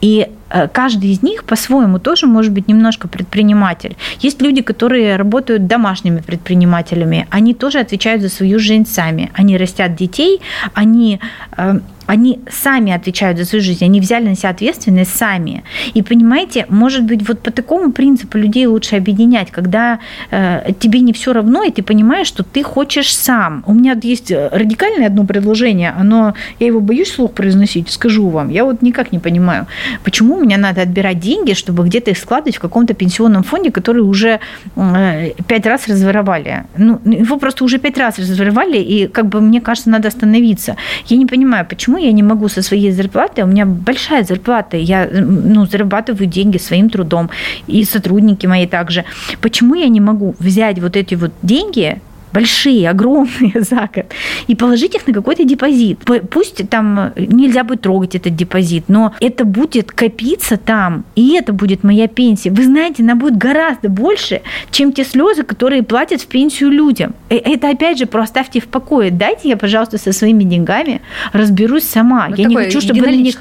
И 0.00 0.26
каждый 0.72 1.10
из 1.10 1.22
них 1.22 1.44
по-своему 1.44 1.98
тоже 1.98 2.26
может 2.26 2.52
быть 2.52 2.68
немножко 2.68 3.08
предприниматель. 3.08 3.96
Есть 4.20 4.42
люди, 4.42 4.62
которые 4.62 5.16
работают 5.16 5.66
домашними 5.66 6.20
предпринимателями, 6.20 7.26
они 7.30 7.54
тоже 7.54 7.78
отвечают 7.80 8.22
за 8.22 8.28
свою 8.28 8.58
жизнь 8.58 8.86
сами. 8.86 9.30
Они 9.34 9.56
растят 9.56 9.94
детей, 9.94 10.40
они 10.74 11.20
э, 11.56 11.80
они 12.08 12.40
сами 12.50 12.92
отвечают 12.92 13.38
за 13.38 13.44
свою 13.44 13.62
жизнь, 13.62 13.84
они 13.84 14.00
взяли 14.00 14.28
на 14.28 14.34
себя 14.34 14.48
ответственность 14.48 15.14
сами. 15.14 15.62
И 15.92 16.02
понимаете, 16.02 16.64
может 16.70 17.04
быть, 17.04 17.28
вот 17.28 17.40
по 17.40 17.50
такому 17.50 17.92
принципу 17.92 18.38
людей 18.38 18.66
лучше 18.66 18.96
объединять, 18.96 19.50
когда 19.50 19.98
э, 20.30 20.72
тебе 20.80 21.00
не 21.00 21.12
все 21.12 21.34
равно, 21.34 21.62
и 21.64 21.70
ты 21.70 21.82
понимаешь, 21.82 22.26
что 22.26 22.42
ты 22.42 22.62
хочешь 22.62 23.14
сам. 23.14 23.62
У 23.66 23.74
меня 23.74 23.94
есть 24.02 24.30
радикальное 24.30 25.08
одно 25.08 25.24
предложение, 25.24 25.94
оно, 26.00 26.34
я 26.58 26.66
его 26.66 26.80
боюсь 26.80 27.12
слух 27.12 27.32
произносить, 27.32 27.90
скажу 27.90 28.30
вам, 28.30 28.48
я 28.48 28.64
вот 28.64 28.80
никак 28.80 29.12
не 29.12 29.18
понимаю, 29.18 29.66
почему 30.02 30.37
мне 30.38 30.56
надо 30.56 30.82
отбирать 30.82 31.20
деньги, 31.20 31.52
чтобы 31.54 31.84
где-то 31.84 32.10
их 32.10 32.18
складывать 32.18 32.56
в 32.56 32.60
каком-то 32.60 32.94
пенсионном 32.94 33.42
фонде, 33.42 33.70
который 33.70 34.02
уже 34.02 34.40
э, 34.76 35.30
пять 35.46 35.66
раз 35.66 35.88
разворовали. 35.88 36.64
Ну, 36.76 37.00
его 37.04 37.38
просто 37.38 37.64
уже 37.64 37.78
пять 37.78 37.98
раз 37.98 38.18
разворовали, 38.18 38.78
и 38.78 39.06
как 39.06 39.26
бы 39.26 39.40
мне 39.40 39.60
кажется, 39.60 39.90
надо 39.90 40.08
остановиться. 40.08 40.76
Я 41.06 41.16
не 41.16 41.26
понимаю, 41.26 41.66
почему 41.66 41.98
я 41.98 42.12
не 42.12 42.22
могу 42.22 42.48
со 42.48 42.62
своей 42.62 42.92
зарплаты, 42.92 43.44
у 43.44 43.46
меня 43.46 43.66
большая 43.66 44.24
зарплата, 44.24 44.76
я 44.76 45.08
ну, 45.10 45.66
зарабатываю 45.66 46.26
деньги 46.26 46.58
своим 46.58 46.90
трудом, 46.90 47.30
и 47.66 47.84
сотрудники 47.84 48.46
мои 48.46 48.66
также. 48.66 49.04
Почему 49.40 49.74
я 49.74 49.88
не 49.88 50.00
могу 50.00 50.34
взять 50.38 50.78
вот 50.78 50.96
эти 50.96 51.14
вот 51.14 51.32
деньги, 51.42 52.00
большие, 52.32 52.88
огромные 52.88 53.52
за 53.60 53.88
год, 53.94 54.06
и 54.46 54.54
положить 54.54 54.94
их 54.94 55.06
на 55.06 55.12
какой-то 55.12 55.44
депозит. 55.44 56.00
Пусть 56.30 56.68
там 56.70 57.12
нельзя 57.16 57.64
будет 57.64 57.82
трогать 57.82 58.14
этот 58.14 58.36
депозит, 58.36 58.84
но 58.88 59.14
это 59.20 59.44
будет 59.44 59.92
копиться 59.92 60.56
там, 60.56 61.04
и 61.16 61.34
это 61.34 61.52
будет 61.52 61.84
моя 61.84 62.08
пенсия. 62.08 62.50
Вы 62.50 62.64
знаете, 62.64 63.02
она 63.02 63.14
будет 63.14 63.36
гораздо 63.36 63.88
больше, 63.88 64.42
чем 64.70 64.92
те 64.92 65.04
слезы, 65.04 65.42
которые 65.42 65.82
платят 65.82 66.22
в 66.22 66.26
пенсию 66.26 66.70
людям. 66.70 67.14
Э, 67.28 67.36
это 67.36 67.70
опять 67.70 67.98
же 67.98 68.06
просто 68.06 68.28
оставьте 68.38 68.60
в 68.60 68.68
покое. 68.68 69.10
Дайте 69.10 69.48
я, 69.48 69.56
пожалуйста, 69.56 69.98
со 69.98 70.12
своими 70.12 70.44
деньгами 70.44 71.00
разберусь 71.32 71.84
сама. 71.84 72.28
Ну, 72.28 72.36
я 72.36 72.44
не 72.44 72.56
хочу, 72.56 72.80
чтобы 72.80 73.00
вы 73.00 73.16
них... 73.16 73.36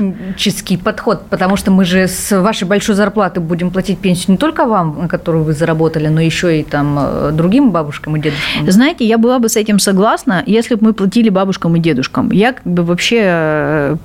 подход, 0.84 1.28
потому 1.30 1.58
что 1.58 1.72
мы 1.72 1.86
же 1.86 2.08
с 2.08 2.42
вашей 2.42 2.68
большой 2.68 2.96
зарплаты 2.96 3.40
будем 3.40 3.70
платить 3.70 4.00
пенсию 4.00 4.32
не 4.32 4.38
только 4.38 4.66
вам, 4.66 5.08
которую 5.08 5.44
вы 5.44 5.54
заработали, 5.54 6.08
но 6.08 6.22
еще 6.22 6.60
и 6.60 6.64
там 6.64 6.98
э, 7.00 7.32
другим 7.34 7.72
бабушкам 7.72 8.16
и 8.16 8.20
дедушкам 8.20 8.66
знаете, 8.78 9.06
я 9.06 9.18
была 9.18 9.40
бы 9.40 9.50
с 9.50 9.56
этим 9.56 9.80
согласна, 9.80 10.44
если 10.46 10.76
бы 10.76 10.86
мы 10.86 10.94
платили 10.94 11.30
бабушкам 11.30 11.76
и 11.76 11.80
дедушкам. 11.80 12.32
Я 12.32 12.54
как 12.54 12.64
бы 12.64 12.84
вообще 12.84 13.22
э, 13.24 13.96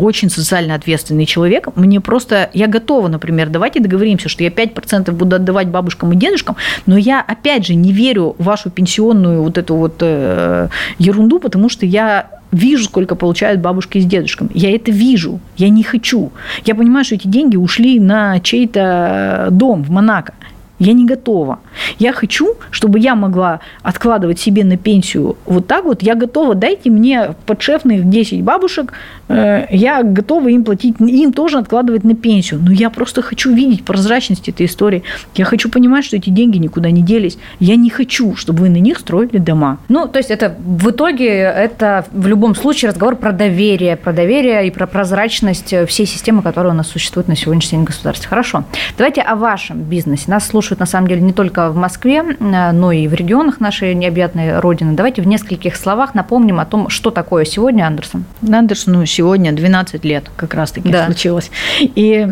очень 0.00 0.30
социально 0.30 0.74
ответственный 0.74 1.26
человек. 1.26 1.68
Мне 1.76 2.00
просто, 2.00 2.50
я 2.54 2.66
готова, 2.66 3.08
например, 3.08 3.50
давайте 3.50 3.80
договоримся, 3.80 4.28
что 4.28 4.42
я 4.42 4.50
5% 4.50 5.12
буду 5.12 5.36
отдавать 5.36 5.68
бабушкам 5.68 6.12
и 6.12 6.16
дедушкам, 6.16 6.56
но 6.86 6.96
я, 6.96 7.20
опять 7.20 7.66
же, 7.66 7.74
не 7.74 7.92
верю 7.92 8.34
в 8.38 8.44
вашу 8.44 8.70
пенсионную 8.70 9.42
вот 9.42 9.58
эту 9.58 9.76
вот 9.76 9.96
э, 10.00 10.68
ерунду, 10.98 11.38
потому 11.38 11.68
что 11.68 11.84
я 11.86 12.30
вижу, 12.52 12.84
сколько 12.84 13.14
получают 13.14 13.60
бабушки 13.60 13.98
с 13.98 14.06
дедушками. 14.06 14.50
Я 14.54 14.74
это 14.74 14.90
вижу. 14.90 15.40
Я 15.56 15.68
не 15.68 15.82
хочу. 15.82 16.32
Я 16.64 16.74
понимаю, 16.74 17.04
что 17.04 17.16
эти 17.16 17.26
деньги 17.26 17.56
ушли 17.56 18.00
на 18.00 18.40
чей-то 18.40 19.48
дом 19.50 19.82
в 19.82 19.90
Монако. 19.90 20.32
Я 20.78 20.92
не 20.92 21.06
готова. 21.06 21.58
Я 21.98 22.12
хочу, 22.12 22.54
чтобы 22.70 22.98
я 22.98 23.14
могла 23.14 23.60
откладывать 23.82 24.38
себе 24.38 24.64
на 24.64 24.76
пенсию 24.76 25.36
вот 25.46 25.66
так 25.66 25.84
вот. 25.84 26.02
Я 26.02 26.14
готова, 26.14 26.54
дайте 26.54 26.90
мне 26.90 27.34
подшефных 27.46 28.08
10 28.08 28.42
бабушек, 28.42 28.92
я 29.28 30.02
готова 30.02 30.48
им 30.48 30.64
платить, 30.64 30.96
им 31.00 31.32
тоже 31.32 31.58
откладывать 31.58 32.04
на 32.04 32.14
пенсию. 32.14 32.60
Но 32.62 32.70
я 32.70 32.90
просто 32.90 33.22
хочу 33.22 33.52
видеть 33.52 33.84
прозрачность 33.84 34.48
этой 34.48 34.66
истории. 34.66 35.02
Я 35.34 35.44
хочу 35.44 35.68
понимать, 35.68 36.04
что 36.04 36.16
эти 36.16 36.30
деньги 36.30 36.58
никуда 36.58 36.90
не 36.90 37.02
делись. 37.02 37.38
Я 37.58 37.76
не 37.76 37.90
хочу, 37.90 38.36
чтобы 38.36 38.60
вы 38.60 38.68
на 38.68 38.78
них 38.78 38.98
строили 38.98 39.38
дома. 39.38 39.78
Ну, 39.88 40.06
то 40.08 40.18
есть 40.18 40.30
это 40.30 40.54
в 40.58 40.90
итоге 40.90 41.28
это 41.28 42.06
в 42.12 42.26
любом 42.26 42.54
случае 42.54 42.90
разговор 42.90 43.16
про 43.16 43.32
доверие, 43.32 43.96
про 43.96 44.12
доверие 44.12 44.66
и 44.66 44.70
про 44.70 44.86
прозрачность 44.86 45.74
всей 45.86 46.06
системы, 46.06 46.42
которая 46.42 46.72
у 46.72 46.76
нас 46.76 46.88
существует 46.88 47.28
на 47.28 47.36
сегодняшний 47.36 47.78
день 47.78 47.82
в 47.82 47.88
государстве. 47.88 48.28
Хорошо. 48.28 48.64
Давайте 48.96 49.22
о 49.22 49.34
вашем 49.34 49.82
бизнесе. 49.82 50.24
Нас 50.28 50.46
слушают 50.46 50.80
на 50.80 50.86
самом 50.86 51.08
деле, 51.08 51.20
не 51.20 51.32
только 51.32 51.70
в 51.70 51.76
Москве, 51.76 52.22
э, 52.22 52.72
но 52.72 52.92
и 52.92 53.08
в 53.08 53.14
регионах 53.14 53.60
нашей 53.60 53.94
необъятной 53.94 54.60
Родины. 54.60 54.94
Давайте 54.94 55.22
в 55.22 55.26
нескольких 55.26 55.76
словах 55.76 56.14
напомним 56.14 56.60
о 56.60 56.66
том, 56.66 56.88
что 56.88 57.10
такое 57.10 57.44
сегодня 57.44 57.84
Андерсон. 57.86 58.24
Андерсону 58.50 59.04
сегодня 59.16 59.52
12 59.52 60.04
лет 60.04 60.30
как 60.36 60.54
раз-таки 60.54 60.90
да. 60.90 61.06
случилось. 61.06 61.50
И 61.80 62.28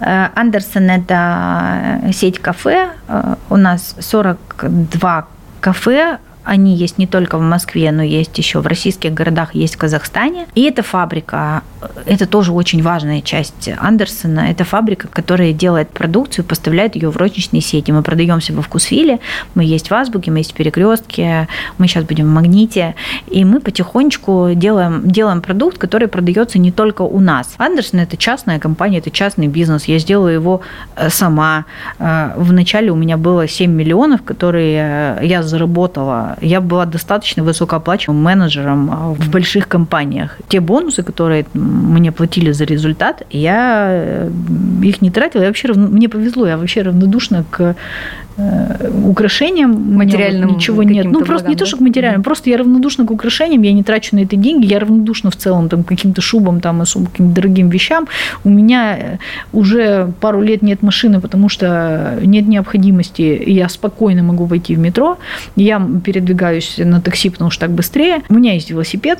э, 0.00 0.28
Андерсон– 0.34 0.90
это 0.90 2.12
сеть 2.12 2.38
кафе. 2.38 2.90
Э, 3.08 3.36
у 3.50 3.56
нас 3.56 3.94
42 4.00 5.28
кафе 5.60 6.18
они 6.48 6.74
есть 6.74 6.96
не 6.96 7.06
только 7.06 7.36
в 7.36 7.42
Москве, 7.42 7.92
но 7.92 8.02
есть 8.02 8.36
еще 8.38 8.60
в 8.60 8.66
российских 8.66 9.12
городах, 9.12 9.54
есть 9.54 9.74
в 9.74 9.78
Казахстане. 9.78 10.46
И 10.54 10.62
эта 10.62 10.82
фабрика, 10.82 11.62
это 12.06 12.26
тоже 12.26 12.52
очень 12.52 12.82
важная 12.82 13.20
часть 13.20 13.68
Андерсона. 13.78 14.50
Это 14.50 14.64
фабрика, 14.64 15.08
которая 15.08 15.52
делает 15.52 15.90
продукцию, 15.90 16.46
поставляет 16.46 16.96
ее 16.96 17.10
в 17.10 17.16
розничные 17.18 17.60
сети. 17.60 17.92
Мы 17.92 18.02
продаемся 18.02 18.54
во 18.54 18.62
Вкусвилле, 18.62 19.20
мы 19.54 19.64
есть 19.64 19.90
в 19.90 19.94
Азбуке, 19.94 20.30
мы 20.30 20.38
есть 20.38 20.52
в 20.52 20.54
Перекрестке, 20.54 21.48
мы 21.76 21.86
сейчас 21.86 22.04
будем 22.04 22.24
в 22.24 22.30
Магните. 22.30 22.94
И 23.26 23.44
мы 23.44 23.60
потихонечку 23.60 24.52
делаем, 24.54 25.02
делаем 25.10 25.42
продукт, 25.42 25.76
который 25.76 26.08
продается 26.08 26.58
не 26.58 26.72
только 26.72 27.02
у 27.02 27.20
нас. 27.20 27.54
Андерсон– 27.58 28.00
это 28.00 28.16
частная 28.16 28.58
компания, 28.58 28.98
это 28.98 29.10
частный 29.10 29.48
бизнес. 29.48 29.84
Я 29.84 29.98
сделала 29.98 30.28
его 30.28 30.62
э, 30.96 31.10
сама. 31.10 31.66
Э, 31.98 32.32
Вначале 32.36 32.90
у 32.90 32.96
меня 32.96 33.18
было 33.18 33.46
7 33.46 33.70
миллионов, 33.70 34.22
которые 34.22 35.18
я 35.22 35.42
заработала 35.42 36.37
я 36.40 36.60
была 36.60 36.86
достаточно 36.86 37.42
высокооплачиваемым 37.42 38.22
менеджером 38.22 38.90
а, 38.90 39.14
в 39.14 39.30
больших 39.30 39.68
компаниях. 39.68 40.38
Те 40.48 40.60
бонусы, 40.60 41.02
которые 41.02 41.46
мне 41.54 42.12
платили 42.12 42.52
за 42.52 42.64
результат, 42.64 43.22
я 43.30 43.88
э, 43.90 44.30
их 44.82 45.02
не 45.02 45.10
тратила. 45.10 45.42
Я 45.42 45.48
вообще 45.48 45.72
мне 45.72 46.08
повезло, 46.08 46.46
я 46.46 46.56
вообще 46.56 46.82
равнодушна 46.82 47.44
к 47.50 47.74
украшениям 49.04 49.96
материальным 49.96 50.54
ничего 50.54 50.82
нет. 50.82 51.06
Ну, 51.06 51.20
просто 51.20 51.34
благам, 51.34 51.50
не 51.50 51.56
то, 51.56 51.66
что 51.66 51.76
к 51.76 51.80
материальным, 51.80 52.22
просто 52.22 52.50
я 52.50 52.58
равнодушна 52.58 53.04
к 53.04 53.10
украшениям, 53.10 53.62
я 53.62 53.72
не 53.72 53.82
трачу 53.82 54.14
на 54.14 54.20
это 54.20 54.36
деньги, 54.36 54.66
я 54.66 54.78
равнодушна 54.78 55.30
в 55.30 55.36
целом 55.36 55.68
там, 55.68 55.82
к 55.82 55.88
каким-то 55.88 56.20
шубам, 56.20 56.60
там, 56.60 56.80
каким-то 56.80 57.34
дорогим 57.34 57.68
вещам. 57.68 58.06
У 58.44 58.50
меня 58.50 58.96
э, 58.96 59.18
уже 59.52 60.12
пару 60.20 60.40
лет 60.40 60.62
нет 60.62 60.82
машины, 60.82 61.20
потому 61.20 61.48
что 61.48 62.18
нет 62.22 62.46
необходимости, 62.46 63.42
я 63.46 63.68
спокойно 63.68 64.22
могу 64.22 64.44
войти 64.44 64.76
в 64.76 64.78
метро, 64.78 65.18
я 65.56 65.82
передвигаюсь 66.04 66.78
на 66.78 67.00
такси, 67.00 67.30
потому 67.30 67.50
что 67.50 67.66
так 67.66 67.74
быстрее. 67.74 68.22
У 68.28 68.34
меня 68.34 68.54
есть 68.54 68.70
велосипед, 68.70 69.18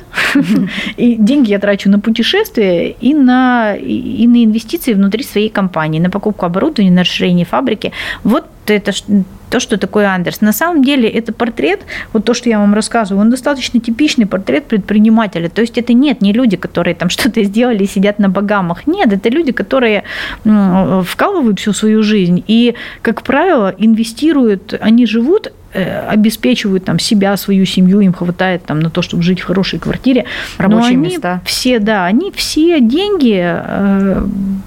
и 0.97 1.15
деньги 1.15 1.49
я 1.49 1.59
трачу 1.59 1.89
на 1.89 1.99
путешествия 1.99 2.91
и 2.91 3.13
на, 3.13 3.75
и 3.75 4.25
на 4.27 4.45
инвестиции 4.45 4.93
внутри 4.93 5.23
своей 5.23 5.49
компании, 5.49 5.99
на 5.99 6.09
покупку 6.09 6.45
оборудования, 6.45 6.91
на 6.91 7.01
расширение 7.01 7.45
фабрики. 7.45 7.91
Вот 8.23 8.45
это 8.73 8.91
то, 9.49 9.59
что 9.59 9.77
такое 9.77 10.07
Андерс. 10.07 10.41
На 10.41 10.53
самом 10.53 10.83
деле 10.83 11.09
это 11.09 11.33
портрет, 11.33 11.81
вот 12.13 12.25
то, 12.25 12.33
что 12.33 12.49
я 12.49 12.59
вам 12.59 12.73
рассказываю, 12.73 13.21
он 13.21 13.29
достаточно 13.29 13.79
типичный 13.79 14.25
портрет 14.25 14.65
предпринимателя. 14.65 15.49
То 15.49 15.61
есть 15.61 15.77
это 15.77 15.93
нет, 15.93 16.21
не 16.21 16.33
люди, 16.33 16.57
которые 16.57 16.95
там 16.95 17.09
что-то 17.15 17.43
сделали 17.43 17.83
и 17.83 17.87
сидят 17.87 18.19
на 18.19 18.29
богамах. 18.29 18.87
Нет, 18.87 19.11
это 19.13 19.29
люди, 19.29 19.51
которые 19.51 20.03
вкалывают 20.43 21.59
всю 21.59 21.73
свою 21.73 22.03
жизнь 22.03 22.43
и, 22.47 22.75
как 23.01 23.23
правило, 23.23 23.73
инвестируют, 23.77 24.73
они 24.79 25.05
живут 25.05 25.51
э, 25.73 25.99
обеспечивают 26.07 26.85
там 26.85 26.99
себя, 26.99 27.37
свою 27.37 27.65
семью, 27.65 27.99
им 28.01 28.13
хватает 28.13 28.63
там 28.65 28.79
на 28.79 28.89
то, 28.89 29.01
чтобы 29.01 29.23
жить 29.23 29.39
в 29.39 29.45
хорошей 29.45 29.79
квартире. 29.79 30.25
Рабочие 30.57 30.97
Но 30.97 31.03
они 31.03 31.13
места. 31.13 31.41
Все, 31.45 31.79
да, 31.79 32.05
они 32.05 32.31
все 32.31 32.79
деньги 32.81 33.39
э, 33.39 34.23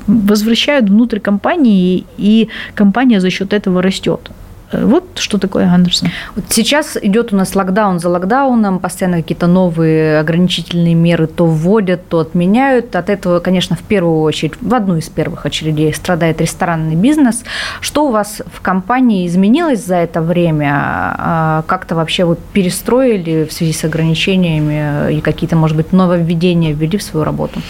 возвращают 0.07 0.89
внутрь 0.89 1.19
компании, 1.19 2.05
и 2.19 2.49
компания 2.75 3.21
за 3.21 3.31
счет 3.31 3.53
этого 3.53 3.83
растет. 3.83 4.31
Вот 4.73 5.19
что 5.19 5.39
такое 5.39 5.67
Андерсон. 5.67 6.11
Вот 6.37 6.47
сейчас 6.49 6.97
идет 7.01 7.33
у 7.33 7.37
нас 7.37 7.55
локдаун 7.55 7.99
за 7.99 8.09
локдауном, 8.09 8.79
постоянно 8.79 9.19
какие-то 9.19 9.47
новые 9.47 10.19
ограничительные 10.21 10.95
меры 10.95 11.27
то 11.27 11.47
вводят, 11.47 12.09
то 12.09 12.21
отменяют. 12.21 12.97
От 12.97 13.11
этого, 13.11 13.41
конечно, 13.41 13.77
в 13.77 13.83
первую 13.83 14.21
очередь, 14.21 14.55
в 14.61 14.75
одну 14.75 14.97
из 14.97 15.09
первых 15.09 15.47
очередей 15.47 15.93
страдает 15.95 16.41
ресторанный 16.41 16.97
бизнес. 16.97 17.45
Что 17.81 18.07
у 18.07 18.11
вас 18.11 18.43
в 18.53 18.61
компании 18.61 19.27
изменилось 19.27 19.85
за 19.85 19.97
это 19.97 20.23
время? 20.23 20.71
А, 20.75 21.65
как-то 21.67 21.95
вообще 21.95 22.25
вы 22.25 22.37
перестроили 22.53 23.47
в 23.49 23.53
связи 23.53 23.73
с 23.73 23.85
ограничениями 23.85 25.15
и 25.15 25.21
какие-то, 25.21 25.57
может 25.57 25.77
быть, 25.77 25.93
нововведения 25.93 26.73
ввели 26.73 26.99
в 26.99 27.03
свою 27.03 27.25
работу? 27.25 27.61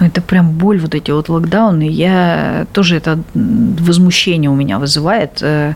Это 0.00 0.20
прям 0.20 0.50
боль, 0.50 0.78
вот 0.80 0.94
эти 0.94 1.10
вот 1.10 1.28
локдауны. 1.28 1.88
Я 1.88 2.66
тоже 2.72 2.96
это 2.96 3.18
возмущение 3.34 4.50
у 4.50 4.54
меня 4.54 4.78
вызывает. 4.78 5.38
Э, 5.42 5.74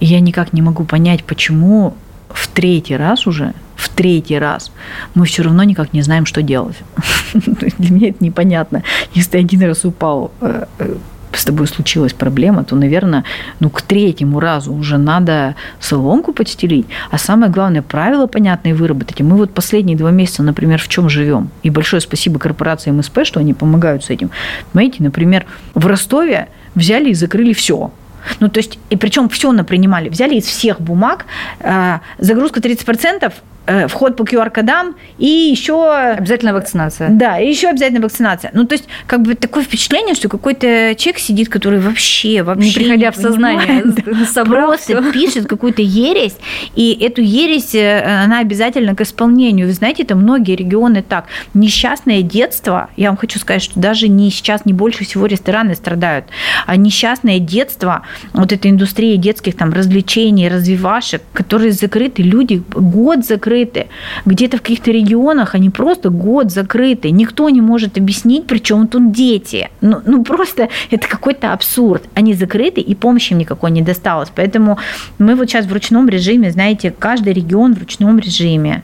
я 0.00 0.15
я 0.16 0.20
никак 0.20 0.52
не 0.52 0.62
могу 0.62 0.84
понять, 0.84 1.24
почему 1.24 1.94
в 2.30 2.48
третий 2.48 2.96
раз 2.96 3.26
уже, 3.26 3.52
в 3.76 3.88
третий 3.88 4.38
раз 4.38 4.72
мы 5.14 5.26
все 5.26 5.42
равно 5.42 5.62
никак 5.62 5.92
не 5.92 6.02
знаем, 6.02 6.26
что 6.26 6.42
делать. 6.42 6.76
Для 7.34 7.90
меня 7.94 8.08
это 8.08 8.24
непонятно. 8.24 8.82
Если 9.14 9.38
один 9.38 9.62
раз 9.62 9.84
упал, 9.84 10.32
э, 10.40 10.64
э, 10.78 10.96
с 11.32 11.44
тобой 11.44 11.66
случилась 11.66 12.14
проблема, 12.14 12.64
то, 12.64 12.76
наверное, 12.76 13.24
ну, 13.60 13.68
к 13.68 13.82
третьему 13.82 14.40
разу 14.40 14.72
уже 14.72 14.96
надо 14.96 15.54
соломку 15.80 16.32
подстелить. 16.32 16.86
А 17.10 17.18
самое 17.18 17.52
главное, 17.52 17.82
правила 17.82 18.26
понятные 18.26 18.74
выработать. 18.74 19.20
И 19.20 19.22
мы 19.22 19.36
вот 19.36 19.52
последние 19.52 19.98
два 19.98 20.10
месяца, 20.10 20.42
например, 20.42 20.80
в 20.80 20.88
чем 20.88 21.10
живем. 21.10 21.50
И 21.62 21.68
большое 21.68 22.00
спасибо 22.00 22.38
корпорации 22.38 22.90
МСП, 22.90 23.18
что 23.24 23.40
они 23.40 23.52
помогают 23.52 24.04
с 24.04 24.10
этим. 24.10 24.30
Понимаете, 24.72 25.02
например, 25.02 25.44
в 25.74 25.86
Ростове 25.86 26.48
взяли 26.74 27.10
и 27.10 27.14
закрыли 27.14 27.52
все. 27.52 27.90
Ну, 28.40 28.48
то 28.48 28.58
есть, 28.58 28.78
и 28.90 28.96
причем 28.96 29.28
все 29.28 29.52
напринимали. 29.52 30.08
Взяли 30.08 30.36
из 30.36 30.46
всех 30.46 30.80
бумаг, 30.80 31.26
э, 31.60 31.98
загрузка 32.18 32.60
30%, 32.60 33.32
Э, 33.66 33.88
вход 33.88 34.16
по 34.16 34.22
QR-кодам 34.22 34.94
и 35.18 35.26
еще... 35.26 35.92
Обязательно 35.92 36.54
вакцинация. 36.54 37.08
Да, 37.10 37.40
и 37.40 37.48
еще 37.48 37.68
обязательно 37.68 38.00
вакцинация. 38.00 38.50
Ну, 38.54 38.64
то 38.64 38.74
есть, 38.74 38.86
как 39.06 39.22
бы 39.22 39.34
такое 39.34 39.64
впечатление, 39.64 40.14
что 40.14 40.28
какой-то 40.28 40.94
человек 40.96 41.18
сидит, 41.18 41.48
который 41.48 41.80
вообще, 41.80 42.44
вообще... 42.44 42.68
Не 42.68 42.72
приходя 42.72 43.06
не 43.06 43.12
в 43.12 43.16
сознание, 43.16 43.84
собрал 44.32 44.68
Просто 44.68 45.02
все. 45.02 45.12
пишет 45.12 45.46
какую-то 45.48 45.82
ересь, 45.82 46.36
и 46.76 46.96
эту 47.00 47.22
ересь, 47.22 47.74
э, 47.74 48.22
она 48.24 48.38
обязательно 48.38 48.94
к 48.94 49.00
исполнению. 49.00 49.66
Вы 49.66 49.72
знаете, 49.72 50.04
это 50.04 50.14
многие 50.14 50.54
регионы 50.54 51.02
так. 51.02 51.26
Несчастное 51.52 52.22
детство, 52.22 52.90
я 52.96 53.08
вам 53.08 53.16
хочу 53.16 53.40
сказать, 53.40 53.62
что 53.62 53.80
даже 53.80 54.06
не 54.06 54.30
сейчас 54.30 54.64
не 54.64 54.74
больше 54.74 55.04
всего 55.04 55.26
рестораны 55.26 55.74
страдают, 55.74 56.26
а 56.66 56.76
несчастное 56.76 57.40
детство, 57.40 58.02
вот 58.32 58.52
эта 58.52 58.70
индустрия 58.70 59.16
детских 59.16 59.56
там 59.56 59.72
развлечений, 59.72 60.48
развивашек, 60.48 61.22
которые 61.32 61.72
закрыты, 61.72 62.22
люди 62.22 62.62
год 62.70 63.26
закрыты, 63.26 63.55
закрыты. 63.56 63.86
Где-то 64.24 64.58
в 64.58 64.62
каких-то 64.62 64.90
регионах 64.90 65.54
они 65.54 65.70
просто 65.70 66.10
год 66.10 66.50
закрыты. 66.50 67.10
Никто 67.10 67.48
не 67.50 67.60
может 67.60 67.98
объяснить, 67.98 68.46
причем 68.46 68.86
тут 68.86 69.12
дети. 69.12 69.68
Ну, 69.80 70.00
ну 70.04 70.24
просто 70.24 70.68
это 70.90 71.08
какой-то 71.08 71.52
абсурд. 71.52 72.02
Они 72.14 72.34
закрыты, 72.34 72.80
и 72.80 72.94
помощи 72.94 73.32
им 73.32 73.38
никакой 73.38 73.70
не 73.70 73.82
досталось. 73.82 74.30
Поэтому 74.34 74.78
мы 75.18 75.34
вот 75.34 75.48
сейчас 75.48 75.66
в 75.66 75.72
ручном 75.72 76.08
режиме, 76.08 76.50
знаете, 76.50 76.94
каждый 76.98 77.32
регион 77.32 77.74
в 77.74 77.78
ручном 77.78 78.18
режиме 78.18 78.82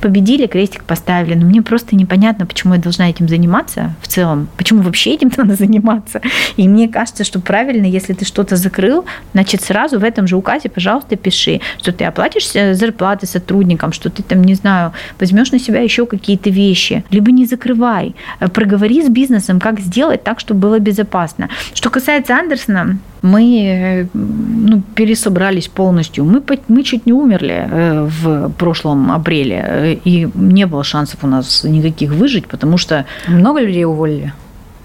победили, 0.00 0.46
крестик 0.46 0.84
поставили. 0.84 1.34
Но 1.34 1.46
мне 1.46 1.62
просто 1.62 1.96
непонятно, 1.96 2.46
почему 2.46 2.74
я 2.74 2.80
должна 2.80 3.10
этим 3.10 3.28
заниматься 3.28 3.94
в 4.00 4.08
целом. 4.08 4.48
Почему 4.56 4.82
вообще 4.82 5.14
этим 5.14 5.30
надо 5.36 5.54
заниматься? 5.54 6.20
И 6.56 6.68
мне 6.68 6.88
кажется, 6.88 7.24
что 7.24 7.40
правильно, 7.40 7.86
если 7.86 8.12
ты 8.12 8.24
что-то 8.24 8.56
закрыл, 8.56 9.04
значит, 9.32 9.62
сразу 9.62 9.98
в 9.98 10.04
этом 10.04 10.26
же 10.26 10.36
указе, 10.36 10.68
пожалуйста, 10.68 11.16
пиши, 11.16 11.60
что 11.78 11.92
ты 11.92 12.04
оплатишь 12.04 12.50
э, 12.54 12.74
зарплаты 12.74 13.26
сотрудникам, 13.26 13.92
что 13.92 14.10
ты 14.10 14.22
там, 14.22 14.42
не 14.42 14.54
знаю, 14.54 14.92
возьмешь 15.20 15.52
на 15.52 15.58
себя 15.58 15.80
еще 15.80 16.06
какие-то 16.06 16.50
вещи. 16.50 17.04
Либо 17.10 17.30
не 17.30 17.46
закрывай. 17.46 18.14
Э, 18.40 18.48
проговори 18.48 19.02
с 19.02 19.08
бизнесом, 19.08 19.60
как 19.60 19.80
сделать 19.80 20.24
так, 20.24 20.40
чтобы 20.40 20.60
было 20.60 20.78
безопасно. 20.78 21.48
Что 21.74 21.90
касается 21.90 22.36
Андерсона, 22.36 22.98
мы 23.24 23.42
э, 23.42 24.06
ну, 24.12 24.82
пересобрались 24.94 25.68
полностью. 25.68 26.24
Мы, 26.24 26.42
мы 26.68 26.82
чуть 26.82 27.06
не 27.06 27.12
умерли 27.12 27.66
э, 27.70 28.08
в 28.22 28.50
прошлом 28.50 29.10
апреле, 29.10 29.64
э, 29.66 29.96
и 30.04 30.28
не 30.34 30.66
было 30.66 30.84
шансов 30.84 31.24
у 31.24 31.26
нас 31.26 31.64
никаких 31.64 32.12
выжить, 32.12 32.46
потому 32.46 32.78
что... 32.78 33.06
Много 33.28 33.60
людей 33.60 33.86
уволили 33.86 34.32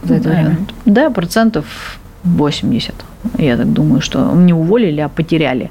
за 0.03 0.15
это 0.15 0.29
время? 0.29 0.57
Да, 0.85 1.09
процентов 1.09 1.65
80. 2.23 2.95
Я 3.37 3.57
так 3.57 3.73
думаю, 3.73 3.99
что 3.99 4.31
не 4.33 4.53
уволили, 4.53 5.01
а 5.01 5.09
потеряли. 5.09 5.69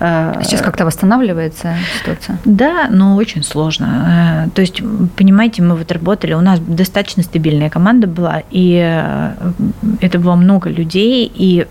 Сейчас 0.00 0.60
как-то 0.60 0.84
восстанавливается 0.84 1.76
ситуация? 2.00 2.38
Да, 2.44 2.88
но 2.90 3.14
очень 3.14 3.44
сложно. 3.44 4.50
То 4.54 4.60
есть, 4.60 4.82
понимаете, 5.16 5.62
мы 5.62 5.76
вот 5.76 5.92
работали, 5.92 6.34
у 6.34 6.40
нас 6.40 6.58
достаточно 6.58 7.22
стабильная 7.22 7.70
команда 7.70 8.08
была, 8.08 8.42
и 8.50 8.74
это 10.00 10.18
было 10.18 10.34
много 10.34 10.70
людей, 10.70 11.30
и 11.32 11.66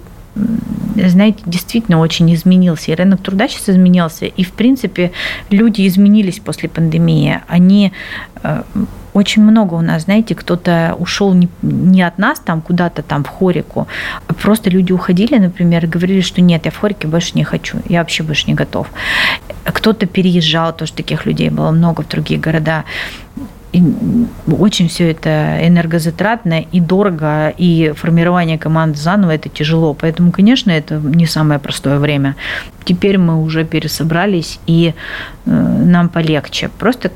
знаете, 0.96 1.40
действительно 1.46 2.00
очень 2.00 2.34
изменился. 2.34 2.92
И 2.92 2.96
рынок 2.96 3.22
труда 3.22 3.48
сейчас 3.48 3.70
изменился. 3.70 4.26
И, 4.26 4.44
в 4.44 4.52
принципе, 4.52 5.12
люди 5.50 5.88
изменились 5.88 6.40
после 6.40 6.70
пандемии. 6.70 7.40
Они 7.48 7.92
э, 8.44 8.64
очень 9.18 9.44
много 9.44 9.74
у 9.74 9.82
нас, 9.82 10.04
знаете, 10.04 10.36
кто-то 10.36 10.96
ушел 11.00 11.34
не, 11.62 12.02
от 12.04 12.20
нас 12.20 12.40
там 12.40 12.62
куда-то 12.62 13.02
там 13.02 13.24
в 13.24 13.30
хорику, 13.30 13.88
просто 14.42 14.70
люди 14.70 14.92
уходили, 14.92 15.38
например, 15.38 15.86
и 15.86 15.88
говорили, 15.88 16.22
что 16.22 16.42
нет, 16.42 16.66
я 16.66 16.72
в 16.72 16.78
хорике 16.78 17.08
больше 17.08 17.32
не 17.34 17.44
хочу, 17.44 17.80
я 17.90 18.00
вообще 18.00 18.24
больше 18.24 18.46
не 18.48 18.54
готов. 18.54 18.88
Кто-то 19.64 20.06
переезжал, 20.06 20.72
тоже 20.76 20.94
таких 20.94 21.26
людей 21.26 21.50
было 21.50 21.72
много 21.72 22.04
в 22.04 22.08
другие 22.08 22.40
города 22.40 22.84
очень 24.48 24.88
все 24.88 25.12
это 25.12 25.60
энергозатратно 25.62 26.62
и 26.72 26.80
дорого, 26.80 27.54
и 27.58 27.94
формирование 27.96 28.58
команды 28.58 28.98
заново 28.98 29.32
это 29.32 29.50
тяжело. 29.50 29.94
Поэтому, 29.94 30.32
конечно, 30.32 30.72
это 30.72 30.96
не 30.96 31.26
самое 31.26 31.60
простое 31.60 32.00
время. 32.00 32.36
Теперь 32.88 33.18
мы 33.18 33.44
уже 33.44 33.66
пересобрались, 33.66 34.60
и 34.66 34.94
э, 35.46 35.50
нам 35.50 36.08
полегче. 36.08 36.70
Просто 36.80 37.12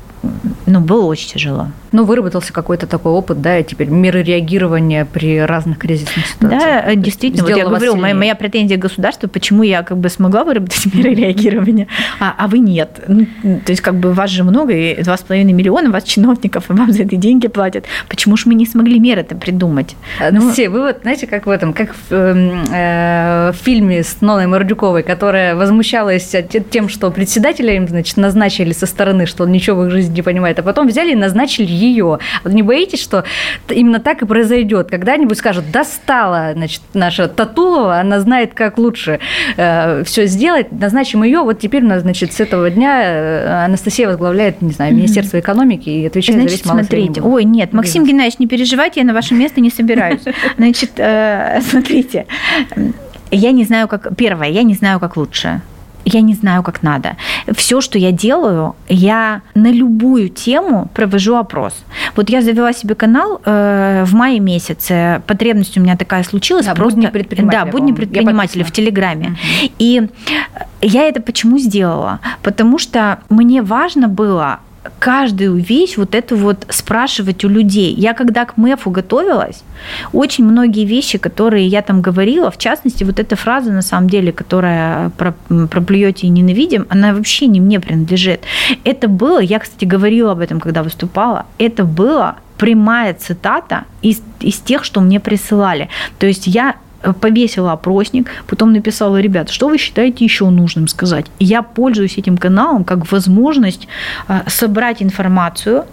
ну, 0.66 0.80
было 0.80 1.04
очень 1.06 1.30
тяжело. 1.30 1.68
Ну, 1.90 2.04
выработался 2.04 2.52
какой-то 2.52 2.86
такой 2.86 3.12
опыт, 3.12 3.42
да, 3.42 3.58
и 3.58 3.64
теперь 3.64 3.88
меры 3.88 4.22
реагирования 4.22 5.04
при 5.04 5.40
разных 5.40 5.78
кризисных 5.78 6.26
ситуациях. 6.26 6.84
Да, 6.86 6.94
действительно. 6.94 7.44
Вот 7.44 7.56
я 7.56 7.66
говорю, 7.66 7.96
моя, 7.96 8.14
моя 8.14 8.34
претензия 8.34 8.78
государству, 8.78 9.28
почему 9.28 9.62
я 9.62 9.82
как 9.82 9.98
бы 9.98 10.08
смогла 10.08 10.44
выработать 10.44 10.86
меры 10.94 11.14
реагирования, 11.14 11.88
а, 12.20 12.34
а 12.38 12.48
вы 12.48 12.60
нет. 12.60 13.02
Ну, 13.08 13.26
то 13.42 13.70
есть 13.70 13.82
как 13.82 13.96
бы 13.96 14.12
вас 14.12 14.30
же 14.30 14.44
много, 14.44 14.72
и 14.72 15.00
2,5 15.00 15.44
миллиона 15.44 15.90
вас 15.90 16.04
чиновников, 16.04 16.70
и 16.70 16.72
вам 16.72 16.92
за 16.92 17.02
это 17.02 17.16
деньги 17.16 17.48
платят. 17.48 17.84
Почему 18.08 18.36
же 18.36 18.44
мы 18.46 18.54
не 18.54 18.66
смогли 18.66 19.00
меры 19.00 19.22
это 19.22 19.34
придумать? 19.34 19.96
Ну, 20.30 20.52
все, 20.52 20.68
вы 20.68 20.82
вот, 20.82 20.98
знаете, 21.02 21.26
как 21.26 21.46
в 21.46 21.50
этом, 21.50 21.72
как 21.72 21.94
в, 21.94 22.12
эм, 22.12 22.64
э, 22.72 23.52
в 23.52 23.56
фильме 23.64 24.02
с 24.02 24.20
Ноной 24.20 24.46
Мордюковой, 24.46 25.02
которая 25.02 25.56
возмущалась 25.62 26.34
тем, 26.70 26.88
что 26.88 27.10
председателя 27.10 27.74
им, 27.74 27.88
значит, 27.88 28.16
назначили 28.16 28.72
со 28.72 28.86
стороны, 28.86 29.26
что 29.26 29.44
он 29.44 29.52
ничего 29.52 29.82
в 29.82 29.86
их 29.86 29.92
жизни 29.92 30.16
не 30.16 30.22
понимает, 30.22 30.58
а 30.58 30.62
потом 30.62 30.88
взяли 30.88 31.12
и 31.12 31.14
назначили 31.14 31.70
ее. 31.70 32.18
Вот 32.44 32.52
не 32.52 32.62
боитесь, 32.62 33.00
что 33.00 33.24
именно 33.68 34.00
так 34.00 34.22
и 34.22 34.26
произойдет? 34.26 34.90
Когда-нибудь 34.90 35.38
скажут, 35.38 35.70
достала, 35.70 36.52
значит, 36.54 36.82
наша 36.94 37.28
Татулова, 37.28 37.98
она 38.00 38.20
знает, 38.20 38.54
как 38.54 38.78
лучше 38.78 39.20
э, 39.56 40.02
все 40.04 40.26
сделать, 40.26 40.72
назначим 40.72 41.22
ее, 41.22 41.40
вот 41.40 41.60
теперь 41.60 41.84
у 41.84 41.88
нас, 41.88 42.02
значит, 42.02 42.32
с 42.32 42.40
этого 42.40 42.70
дня 42.70 43.02
э, 43.04 43.64
Анастасия 43.64 44.08
возглавляет, 44.08 44.62
не 44.62 44.72
знаю, 44.72 44.94
Министерство 44.94 45.38
экономики 45.38 45.88
и 45.88 46.06
отвечает 46.06 46.40
Значит, 46.40 46.64
за 46.64 46.74
весь 46.74 46.86
смотрите, 46.86 47.22
ой, 47.22 47.44
нет, 47.44 47.72
Максим 47.72 48.04
Геннадьевич, 48.04 48.38
не 48.38 48.46
переживайте, 48.46 49.00
я 49.00 49.06
на 49.06 49.14
ваше 49.14 49.34
место 49.34 49.60
не 49.60 49.70
собираюсь. 49.70 50.22
Значит, 50.56 50.92
э, 50.96 51.60
смотрите, 51.68 52.26
я 53.36 53.52
не 53.52 53.64
знаю, 53.64 53.88
как... 53.88 54.14
Первое, 54.16 54.48
я 54.48 54.62
не 54.62 54.74
знаю, 54.74 55.00
как 55.00 55.16
лучше 55.16 55.62
я 56.04 56.20
не 56.20 56.34
знаю, 56.34 56.62
как 56.62 56.82
надо. 56.82 57.16
Все, 57.54 57.80
что 57.80 57.98
я 57.98 58.12
делаю, 58.12 58.74
я 58.88 59.42
на 59.54 59.70
любую 59.70 60.28
тему 60.28 60.90
провожу 60.94 61.36
опрос. 61.36 61.74
Вот 62.16 62.30
я 62.30 62.42
завела 62.42 62.72
себе 62.72 62.94
канал 62.94 63.40
э, 63.44 64.04
в 64.06 64.14
мае 64.14 64.40
месяце. 64.40 65.22
Потребность 65.26 65.76
у 65.78 65.80
меня 65.80 65.96
такая 65.96 66.24
случилась. 66.24 66.66
Да, 66.66 66.74
просто, 66.74 66.96
будни 66.96 67.10
предпринимателя. 67.10 67.64
Да, 67.64 67.70
будни 67.70 67.92
предпринимателя 67.92 68.64
в 68.64 68.72
Телеграме. 68.72 69.26
Угу. 69.26 69.72
И 69.78 70.08
я 70.80 71.04
это 71.04 71.20
почему 71.20 71.58
сделала? 71.58 72.20
Потому 72.42 72.78
что 72.78 73.18
мне 73.28 73.62
важно 73.62 74.08
было 74.08 74.60
каждую 74.98 75.56
вещь 75.56 75.96
вот 75.96 76.14
эту 76.14 76.36
вот 76.36 76.66
спрашивать 76.68 77.44
у 77.44 77.48
людей. 77.48 77.94
Я 77.94 78.14
когда 78.14 78.44
к 78.44 78.56
МЭФу 78.56 78.90
готовилась, 78.90 79.62
очень 80.12 80.44
многие 80.44 80.84
вещи, 80.84 81.18
которые 81.18 81.66
я 81.66 81.82
там 81.82 82.02
говорила, 82.02 82.50
в 82.50 82.58
частности, 82.58 83.04
вот 83.04 83.18
эта 83.18 83.36
фраза, 83.36 83.70
на 83.70 83.82
самом 83.82 84.08
деле, 84.08 84.32
которая 84.32 85.10
про, 85.10 85.34
про 85.48 85.80
плюете 85.80 86.26
и 86.26 86.30
ненавидим, 86.30 86.86
она 86.88 87.14
вообще 87.14 87.46
не 87.46 87.60
мне 87.60 87.80
принадлежит. 87.80 88.40
Это 88.84 89.08
было, 89.08 89.40
я, 89.40 89.58
кстати, 89.58 89.84
говорила 89.84 90.32
об 90.32 90.40
этом, 90.40 90.60
когда 90.60 90.82
выступала, 90.82 91.46
это 91.58 91.84
было 91.84 92.36
прямая 92.58 93.14
цитата 93.14 93.84
из, 94.02 94.22
из 94.40 94.58
тех, 94.58 94.84
что 94.84 95.00
мне 95.00 95.18
присылали. 95.18 95.88
То 96.18 96.26
есть 96.26 96.46
я 96.46 96.76
повесила 97.20 97.72
опросник, 97.72 98.30
потом 98.46 98.72
написала, 98.72 99.20
ребят, 99.20 99.50
что 99.50 99.68
вы 99.68 99.78
считаете 99.78 100.24
еще 100.24 100.48
нужным 100.50 100.88
сказать? 100.88 101.26
И 101.38 101.44
я 101.44 101.62
пользуюсь 101.62 102.18
этим 102.18 102.36
каналом 102.36 102.84
как 102.84 103.10
возможность 103.10 103.88
а, 104.28 104.44
собрать 104.46 105.02
информацию 105.02 105.84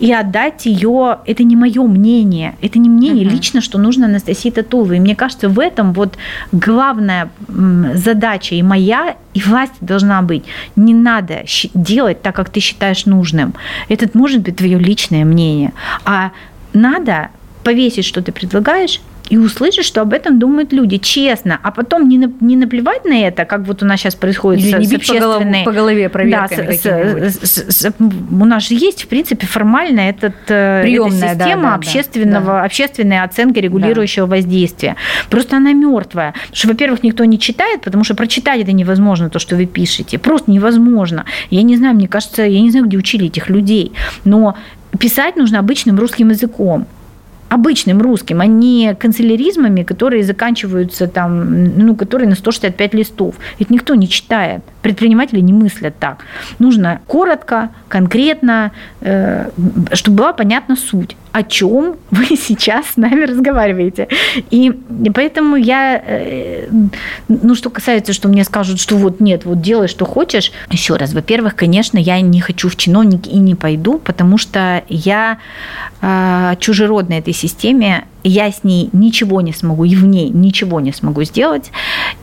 и 0.00 0.12
отдать 0.12 0.66
ее, 0.66 1.18
это 1.26 1.44
не 1.44 1.56
мое 1.56 1.82
мнение, 1.82 2.56
это 2.62 2.78
не 2.78 2.88
мнение 2.88 3.24
uh-huh. 3.24 3.30
лично, 3.30 3.60
что 3.60 3.78
нужно 3.78 4.06
Анастасии 4.06 4.50
Татуловой. 4.50 4.96
И 4.96 5.00
мне 5.00 5.14
кажется, 5.14 5.48
в 5.48 5.58
этом 5.58 5.92
вот 5.92 6.16
главная 6.52 7.30
задача 7.94 8.54
и 8.54 8.62
моя, 8.62 9.16
и 9.34 9.40
власть 9.40 9.74
должна 9.80 10.22
быть. 10.22 10.44
Не 10.76 10.94
надо 10.94 11.44
делать 11.74 12.22
так, 12.22 12.34
как 12.34 12.50
ты 12.50 12.60
считаешь 12.60 13.06
нужным. 13.06 13.54
Это 13.88 14.08
может 14.14 14.40
быть 14.40 14.56
твое 14.56 14.78
личное 14.78 15.24
мнение. 15.24 15.72
А 16.04 16.30
надо 16.72 17.30
повесить, 17.62 18.04
что 18.04 18.22
ты 18.22 18.32
предлагаешь, 18.32 19.00
и 19.28 19.36
услышишь, 19.36 19.86
что 19.86 20.02
об 20.02 20.12
этом 20.12 20.38
думают 20.38 20.72
люди, 20.72 20.98
честно, 20.98 21.58
а 21.62 21.70
потом 21.72 22.08
не, 22.08 22.32
не 22.40 22.56
наплевать 22.56 23.04
на 23.04 23.26
это, 23.26 23.44
как 23.44 23.62
вот 23.62 23.82
у 23.82 23.86
нас 23.86 24.00
сейчас 24.00 24.14
происходит 24.14 24.62
Или 24.62 24.72
с, 24.72 24.78
не 24.78 24.86
с 24.86 24.90
бить 24.90 25.06
по, 25.08 25.64
по 25.64 25.72
голове 25.72 26.08
проверками 26.08 26.78
да, 26.82 27.30
с, 27.30 27.38
с, 27.42 27.82
с, 27.82 27.92
У 27.98 28.44
нас 28.44 28.68
же 28.68 28.74
есть, 28.74 29.04
в 29.04 29.08
принципе, 29.08 29.46
формально 29.46 30.00
этот, 30.00 30.34
э, 30.48 30.82
Приемная, 30.82 31.32
эта 31.32 31.44
система 31.44 31.62
да, 31.62 31.68
да, 31.68 31.74
общественного, 31.74 32.46
да. 32.46 32.62
общественной 32.62 33.22
оценки 33.22 33.58
регулирующего 33.58 34.26
да. 34.26 34.36
воздействия. 34.36 34.96
Просто 35.28 35.56
она 35.56 35.72
мертвая. 35.72 36.32
Потому 36.32 36.56
что, 36.56 36.68
во-первых, 36.68 37.02
никто 37.02 37.24
не 37.24 37.38
читает, 37.38 37.80
потому 37.80 38.04
что 38.04 38.14
прочитать 38.14 38.60
это 38.60 38.72
невозможно, 38.72 39.28
то, 39.28 39.38
что 39.38 39.56
вы 39.56 39.66
пишете. 39.66 40.18
Просто 40.18 40.50
невозможно. 40.50 41.24
Я 41.50 41.62
не 41.62 41.76
знаю, 41.76 41.96
мне 41.96 42.06
кажется, 42.06 42.42
я 42.42 42.60
не 42.60 42.70
знаю, 42.70 42.86
где 42.86 42.96
учили 42.96 43.26
этих 43.26 43.48
людей, 43.48 43.92
но 44.24 44.56
писать 44.98 45.36
нужно 45.36 45.58
обычным 45.58 45.98
русским 45.98 46.30
языком 46.30 46.86
обычным 47.48 48.02
русским, 48.02 48.40
а 48.40 48.46
не 48.46 48.94
канцеляризмами, 48.94 49.82
которые 49.82 50.22
заканчиваются 50.22 51.06
там, 51.06 51.78
ну, 51.78 51.94
которые 51.94 52.28
на 52.28 52.34
165 52.34 52.94
листов. 52.94 53.36
Это 53.58 53.72
никто 53.72 53.94
не 53.94 54.08
читает. 54.08 54.62
Предприниматели 54.82 55.40
не 55.40 55.52
мыслят 55.52 55.98
так. 55.98 56.24
Нужно 56.58 57.00
коротко, 57.06 57.70
конкретно, 57.88 58.72
э, 59.00 59.50
чтобы 59.92 60.16
была 60.18 60.32
понятна 60.32 60.76
суть 60.76 61.16
о 61.36 61.42
чем 61.42 61.96
вы 62.10 62.24
сейчас 62.36 62.86
с 62.92 62.96
нами 62.96 63.24
разговариваете. 63.24 64.08
И 64.50 64.72
поэтому 65.14 65.56
я, 65.56 66.02
э, 66.02 66.66
ну, 67.28 67.54
что 67.54 67.68
касается, 67.68 68.14
что 68.14 68.28
мне 68.28 68.42
скажут, 68.42 68.80
что 68.80 68.96
вот 68.96 69.20
нет, 69.20 69.44
вот 69.44 69.60
делай, 69.60 69.86
что 69.86 70.06
хочешь. 70.06 70.50
Еще 70.70 70.96
раз, 70.96 71.12
во-первых, 71.12 71.54
конечно, 71.54 71.98
я 71.98 72.22
не 72.22 72.40
хочу 72.40 72.70
в 72.70 72.76
чиновники 72.76 73.28
и 73.28 73.38
не 73.38 73.54
пойду, 73.54 73.98
потому 73.98 74.38
что 74.38 74.82
я 74.88 75.38
э, 76.00 76.56
этой 77.18 77.34
системе 77.34 78.06
я 78.28 78.50
с 78.50 78.64
ней 78.64 78.90
ничего 78.92 79.40
не 79.40 79.52
смогу, 79.52 79.84
и 79.84 79.94
в 79.94 80.04
ней 80.04 80.30
ничего 80.30 80.80
не 80.80 80.92
смогу 80.92 81.24
сделать. 81.24 81.70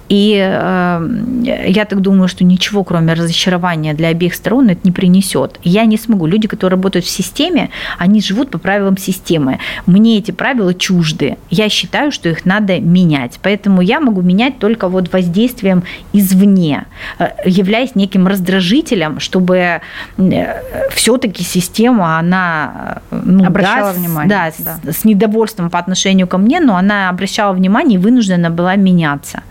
И 0.10 0.36
э, 0.38 1.66
я 1.68 1.86
так 1.86 2.01
думаю, 2.01 2.28
что 2.28 2.43
ничего, 2.43 2.84
кроме 2.84 3.14
разочарования 3.14 3.93
для 3.93 4.10
обеих 4.10 4.36
сторон, 4.36 4.70
это 4.70 4.82
не 4.84 4.91
принесет. 4.91 5.60
Я 5.64 5.86
не 5.86 5.97
смогу. 5.97 6.28
Люди, 6.28 6.47
которые 6.47 6.78
работают 6.78 7.06
в 7.06 7.10
системе, 7.10 7.70
они 7.97 8.22
живут 8.22 8.51
по 8.51 8.60
правилам 8.60 8.97
системы. 8.97 9.60
Мне 9.86 10.18
эти 10.18 10.32
правила 10.32 10.74
чужды. 10.74 11.38
Я 11.49 11.70
считаю, 11.70 12.12
что 12.12 12.30
их 12.30 12.45
надо 12.45 12.80
менять. 12.80 13.39
Поэтому 13.41 13.82
я 13.82 13.99
могу 13.99 14.22
менять 14.22 14.60
только 14.60 14.88
вот 14.88 15.12
воздействием 15.12 15.84
извне, 16.12 16.86
э, 17.18 17.30
являясь 17.45 17.95
неким 17.95 18.28
раздражителем, 18.28 19.20
чтобы 19.20 19.82
э, 20.18 20.89
все-таки 20.91 21.43
система, 21.43 22.20
она 22.20 23.01
э, 23.10 23.22
ну, 23.26 23.45
обращала 23.45 23.93
да, 23.93 23.99
внимание. 23.99 24.30
Да, 24.30 24.51
да. 24.84 24.91
С, 24.91 24.97
с 24.99 25.06
недовольством 25.06 25.70
по 25.70 25.80
отношению 25.80 25.93
отношению 25.94 26.28
ко 26.28 26.38
мне, 26.38 26.60
но 26.60 26.76
она 26.76 27.10
обращала 27.10 27.54
внимание 27.54 28.00
и 28.00 28.02
вынуждена 28.02 28.50
была 28.50 28.76
меняться. 28.76 29.44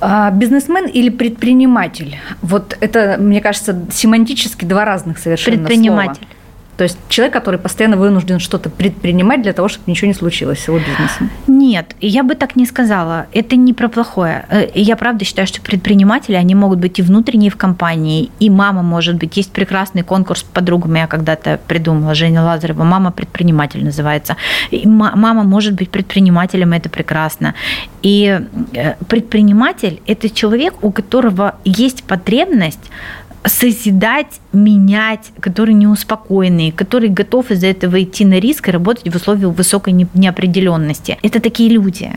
А, 0.00 0.30
бизнесмен 0.30 0.86
или 0.86 1.10
предприниматель? 1.10 2.16
Вот 2.42 2.76
это, 2.80 3.16
мне 3.18 3.40
кажется, 3.40 3.76
семантически 3.90 4.64
два 4.64 4.84
разных 4.84 5.18
совершенно 5.18 5.58
Предприниматель. 5.58 6.22
Слова. 6.22 6.39
То 6.80 6.84
есть 6.84 6.96
человек, 7.10 7.34
который 7.34 7.60
постоянно 7.60 7.98
вынужден 7.98 8.38
что-то 8.38 8.70
предпринимать 8.70 9.42
для 9.42 9.52
того, 9.52 9.68
чтобы 9.68 9.90
ничего 9.90 10.08
не 10.08 10.14
случилось 10.14 10.60
с 10.60 10.68
его 10.68 10.78
бизнесом. 10.78 11.30
Нет, 11.46 11.94
я 12.00 12.22
бы 12.22 12.34
так 12.34 12.56
не 12.56 12.64
сказала. 12.64 13.26
Это 13.34 13.54
не 13.54 13.74
про 13.74 13.88
плохое. 13.88 14.46
Э, 14.48 14.66
я 14.74 14.96
правда 14.96 15.26
считаю, 15.26 15.46
что 15.46 15.60
предприниматели, 15.60 16.36
они 16.36 16.54
могут 16.54 16.78
быть 16.78 16.98
и 16.98 17.02
внутренние 17.02 17.50
в 17.50 17.56
компании, 17.56 18.30
и 18.40 18.48
мама 18.48 18.80
может 18.80 19.16
быть. 19.16 19.36
Есть 19.36 19.52
прекрасный 19.52 20.02
конкурс 20.02 20.42
подругами, 20.42 21.00
я 21.00 21.06
когда-то 21.06 21.60
придумала, 21.66 22.14
Женя 22.14 22.42
Лазарева, 22.42 22.82
«Мама 22.82 23.10
предприниматель» 23.10 23.84
называется. 23.84 24.36
И 24.70 24.88
мама 24.88 25.42
может 25.42 25.74
быть 25.74 25.90
предпринимателем, 25.90 26.72
это 26.72 26.88
прекрасно. 26.88 27.52
И 28.00 28.40
э, 28.72 28.94
предприниматель– 29.06 30.00
это 30.06 30.30
человек, 30.30 30.82
у 30.82 30.90
которого 30.92 31.56
есть 31.66 32.04
потребность 32.04 32.90
созидать, 33.44 34.40
менять, 34.52 35.32
который 35.40 35.74
неуспокоенный, 35.74 36.72
который 36.72 37.08
готов 37.08 37.50
из-за 37.50 37.68
этого 37.68 38.02
идти 38.02 38.24
на 38.24 38.38
риск 38.38 38.68
и 38.68 38.70
работать 38.70 39.12
в 39.12 39.16
условиях 39.16 39.54
высокой 39.54 39.92
неопределенности. 40.14 41.18
Это 41.22 41.40
такие 41.40 41.70
люди. 41.70 42.10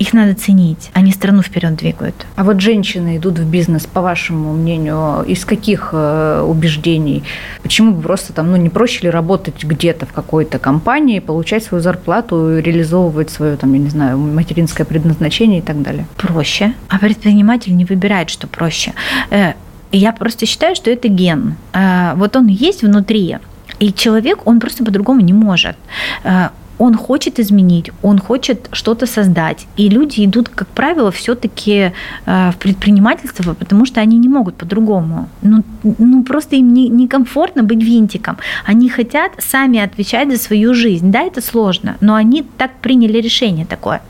Их 0.00 0.14
надо 0.14 0.34
ценить. 0.34 0.90
Они 0.94 1.12
страну 1.12 1.42
вперед 1.42 1.76
двигают. 1.76 2.14
А 2.34 2.42
вот 2.42 2.58
женщины 2.58 3.18
идут 3.18 3.38
в 3.38 3.44
бизнес, 3.44 3.84
по 3.84 4.00
вашему 4.00 4.54
мнению, 4.54 5.22
из 5.24 5.44
каких 5.44 5.90
э, 5.92 6.42
убеждений? 6.48 7.22
Почему 7.62 7.92
бы 7.92 8.00
просто 8.00 8.32
там, 8.32 8.50
ну, 8.50 8.56
не 8.56 8.70
проще 8.70 9.02
ли 9.02 9.10
работать 9.10 9.62
где-то 9.62 10.06
в 10.06 10.12
какой-то 10.14 10.58
компании, 10.58 11.18
получать 11.18 11.64
свою 11.64 11.82
зарплату, 11.82 12.58
реализовывать 12.60 13.28
свое, 13.28 13.58
там, 13.58 13.74
я 13.74 13.78
не 13.78 13.90
знаю, 13.90 14.16
материнское 14.16 14.86
предназначение 14.86 15.58
и 15.58 15.62
так 15.62 15.82
далее? 15.82 16.06
Проще. 16.16 16.72
А 16.88 16.98
предприниматель 16.98 17.76
не 17.76 17.84
выбирает, 17.84 18.30
что 18.30 18.46
проще 18.46 18.94
э, 19.28 19.52
я 19.92 20.12
просто 20.12 20.46
считаю, 20.46 20.74
что 20.74 20.90
это 20.90 21.08
ген. 21.08 21.56
А, 21.72 22.14
вот 22.16 22.36
он 22.36 22.46
есть 22.46 22.82
внутри, 22.82 23.38
и 23.78 23.92
человек, 23.92 24.46
он 24.46 24.60
просто 24.60 24.84
по-другому 24.84 25.20
не 25.20 25.32
может 25.32 25.76
а, 26.24 26.52
он 26.80 26.94
хочет 26.94 27.38
изменить, 27.38 27.90
он 28.02 28.18
хочет 28.18 28.68
что-то 28.72 29.06
создать. 29.06 29.66
И 29.76 29.90
люди 29.90 30.24
идут, 30.24 30.48
как 30.48 30.66
правило, 30.68 31.10
все-таки 31.10 31.92
а, 32.26 32.52
в 32.52 32.56
предпринимательство, 32.56 33.54
потому 33.54 33.84
что 33.84 34.00
они 34.00 34.16
не 34.16 34.28
могут 34.28 34.54
по-другому. 34.54 35.28
Ну, 35.42 35.62
ну 35.98 36.24
просто 36.24 36.56
им 36.56 36.72
не, 36.72 36.88
некомфортно 36.88 37.62
быть 37.62 37.82
винтиком. 37.82 38.38
Они 38.64 38.88
хотят 38.88 39.32
сами 39.38 39.78
отвечать 39.78 40.30
за 40.30 40.38
свою 40.38 40.72
жизнь. 40.72 41.10
Да, 41.10 41.20
это 41.20 41.42
сложно, 41.42 41.96
но 42.00 42.14
они 42.14 42.46
так 42.56 42.70
приняли 42.80 43.18
решение 43.20 43.66
такое. 43.66 44.00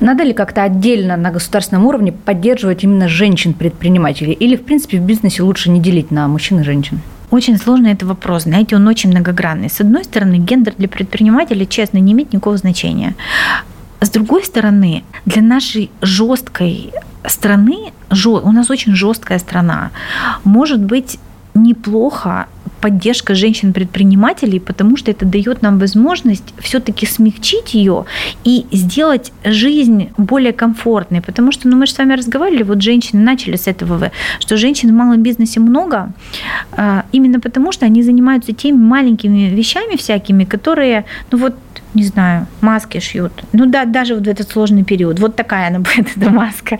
Надо 0.00 0.22
ли 0.24 0.32
как-то 0.32 0.62
отдельно 0.62 1.16
на 1.16 1.30
государственном 1.30 1.86
уровне 1.86 2.12
поддерживать 2.12 2.84
именно 2.84 3.08
женщин-предпринимателей? 3.08 4.32
Или, 4.32 4.56
в 4.56 4.64
принципе, 4.64 4.98
в 4.98 5.02
бизнесе 5.02 5.42
лучше 5.42 5.70
не 5.70 5.80
делить 5.80 6.10
на 6.10 6.28
мужчин 6.28 6.60
и 6.60 6.64
женщин? 6.64 7.00
Очень 7.30 7.58
сложный 7.58 7.92
это 7.92 8.06
вопрос, 8.06 8.44
знаете, 8.44 8.76
он 8.76 8.86
очень 8.86 9.10
многогранный. 9.10 9.68
С 9.68 9.80
одной 9.80 10.04
стороны, 10.04 10.36
гендер 10.36 10.74
для 10.78 10.88
предпринимателей, 10.88 11.66
честно, 11.68 11.98
не 11.98 12.12
имеет 12.12 12.32
никакого 12.32 12.56
значения. 12.56 13.14
С 14.00 14.10
другой 14.10 14.44
стороны, 14.44 15.02
для 15.24 15.42
нашей 15.42 15.90
жесткой 16.02 16.92
страны 17.26 17.92
у 18.24 18.52
нас 18.52 18.70
очень 18.70 18.94
жесткая 18.94 19.40
страна. 19.40 19.90
Может 20.44 20.80
быть, 20.80 21.18
неплохо 21.54 22.46
поддержка 22.80 23.34
женщин-предпринимателей, 23.34 24.60
потому 24.60 24.96
что 24.96 25.10
это 25.10 25.24
дает 25.24 25.62
нам 25.62 25.78
возможность 25.78 26.54
все-таки 26.58 27.06
смягчить 27.06 27.74
ее 27.74 28.04
и 28.44 28.66
сделать 28.72 29.32
жизнь 29.44 30.10
более 30.16 30.52
комфортной. 30.52 31.20
Потому 31.20 31.52
что, 31.52 31.68
ну, 31.68 31.76
мы 31.76 31.86
же 31.86 31.92
с 31.92 31.98
вами 31.98 32.14
разговаривали, 32.14 32.62
вот 32.62 32.82
женщины 32.82 33.22
начали 33.22 33.56
с 33.56 33.66
этого, 33.66 34.10
что 34.40 34.56
женщин 34.56 34.90
в 34.90 34.92
малом 34.92 35.22
бизнесе 35.22 35.60
много, 35.60 36.12
а, 36.72 37.04
именно 37.12 37.40
потому 37.40 37.72
что 37.72 37.86
они 37.86 38.02
занимаются 38.02 38.52
теми 38.52 38.76
маленькими 38.76 39.54
вещами 39.54 39.96
всякими, 39.96 40.44
которые, 40.44 41.04
ну 41.30 41.38
вот 41.38 41.54
не 41.96 42.04
знаю, 42.04 42.46
маски 42.60 43.00
шьют. 43.00 43.32
Ну 43.52 43.66
да, 43.66 43.84
даже 43.84 44.14
вот 44.14 44.26
в 44.26 44.28
этот 44.28 44.48
сложный 44.48 44.84
период. 44.84 45.18
Вот 45.18 45.34
такая 45.34 45.68
она 45.68 45.78
будет, 45.80 46.16
эта 46.16 46.30
маска. 46.30 46.78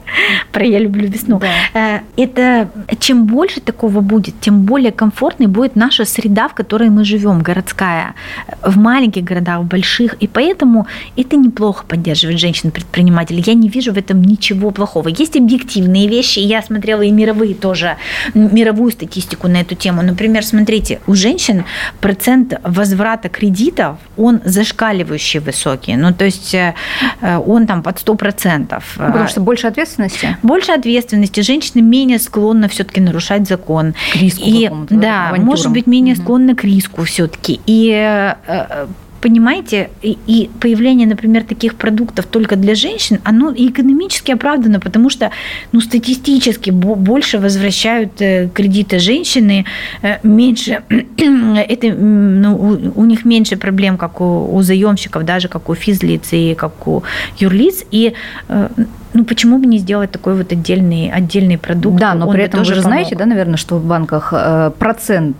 Про 0.52 0.64
«Я 0.64 0.78
люблю 0.78 1.08
весну». 1.08 1.40
Да. 1.40 1.48
Э, 1.74 2.00
это 2.16 2.68
чем 3.00 3.26
больше 3.26 3.60
такого 3.60 4.00
будет, 4.00 4.34
тем 4.40 4.62
более 4.62 4.92
комфортной 4.92 5.48
будет 5.48 5.76
наша 5.76 6.04
среда, 6.04 6.48
в 6.48 6.54
которой 6.54 6.90
мы 6.90 7.04
живем, 7.04 7.40
городская, 7.40 8.14
в 8.62 8.76
маленьких 8.78 9.24
городах, 9.24 9.60
в 9.60 9.64
больших. 9.64 10.14
И 10.14 10.28
поэтому 10.28 10.86
это 11.16 11.36
неплохо 11.36 11.84
поддерживать 11.86 12.38
женщин-предпринимателей. 12.38 13.42
Я 13.46 13.54
не 13.54 13.68
вижу 13.68 13.92
в 13.92 13.96
этом 13.96 14.22
ничего 14.22 14.70
плохого. 14.70 15.08
Есть 15.08 15.36
объективные 15.36 16.08
вещи. 16.08 16.40
Я 16.40 16.62
смотрела 16.62 17.02
и 17.02 17.10
мировые 17.10 17.54
тоже, 17.54 17.96
мировую 18.34 18.92
статистику 18.92 19.48
на 19.48 19.62
эту 19.62 19.74
тему. 19.74 20.02
Например, 20.02 20.44
смотрите, 20.44 21.00
у 21.06 21.14
женщин 21.14 21.64
процент 22.00 22.60
возврата 22.62 23.28
кредитов, 23.28 23.96
он 24.16 24.40
зашкаливает 24.44 25.05
зашкаливающие 25.06 25.40
высокие. 25.40 25.96
Ну, 25.96 26.12
то 26.12 26.24
есть 26.24 26.54
э, 26.54 26.74
он 27.46 27.66
там 27.66 27.82
под 27.82 27.96
100%. 27.96 28.82
Ну, 28.98 29.06
потому 29.06 29.28
что 29.28 29.40
больше 29.40 29.66
ответственности? 29.66 30.36
Больше 30.42 30.72
ответственности. 30.72 31.40
Женщины 31.40 31.82
менее 31.82 32.18
склонны 32.18 32.68
все-таки 32.68 33.00
нарушать 33.00 33.48
закон. 33.48 33.94
К 34.12 34.16
риску 34.16 34.44
и, 34.44 34.68
Да, 34.90 35.28
авантюрам. 35.28 35.44
может 35.44 35.72
быть, 35.72 35.86
менее 35.86 36.14
угу. 36.14 36.22
склонны 36.22 36.54
к 36.54 36.64
риску 36.64 37.04
все-таки. 37.04 37.60
И 37.66 37.90
э, 37.92 38.86
понимаете, 39.20 39.90
и, 40.02 40.18
и 40.26 40.50
появление, 40.60 41.06
например, 41.06 41.44
таких 41.44 41.74
продуктов 41.74 42.26
только 42.26 42.56
для 42.56 42.74
женщин, 42.74 43.18
оно 43.24 43.52
экономически 43.56 44.32
оправдано, 44.32 44.80
потому 44.80 45.10
что 45.10 45.30
ну, 45.72 45.80
статистически 45.80 46.70
больше 46.70 47.38
возвращают 47.38 48.20
э, 48.20 48.48
кредиты 48.54 48.98
женщины, 48.98 49.64
э, 50.02 50.18
меньше, 50.22 50.82
это, 50.88 51.88
ну, 51.88 52.56
у, 52.56 53.00
у 53.00 53.04
них 53.04 53.24
меньше 53.24 53.56
проблем, 53.56 53.96
как 53.96 54.20
у, 54.20 54.54
у 54.54 54.62
заемщиков, 54.62 55.24
даже 55.24 55.48
как 55.48 55.68
у 55.68 55.74
физлиц 55.74 56.32
и 56.32 56.54
как 56.54 56.86
у 56.88 57.02
юрлиц, 57.38 57.84
и 57.90 58.12
э, 58.48 58.68
ну 59.14 59.24
почему 59.24 59.58
бы 59.58 59.66
не 59.66 59.78
сделать 59.78 60.10
такой 60.10 60.34
вот 60.34 60.52
отдельный, 60.52 61.10
отдельный 61.10 61.56
продукт? 61.56 61.98
Да, 61.98 62.14
но 62.14 62.26
Он 62.26 62.34
при 62.34 62.44
этом 62.44 62.60
вы 62.60 62.66
же 62.66 62.74
помог. 62.74 62.84
знаете, 62.84 63.16
да, 63.16 63.24
наверное, 63.24 63.56
что 63.56 63.78
в 63.78 63.84
банках 63.84 64.34
процент 64.78 65.36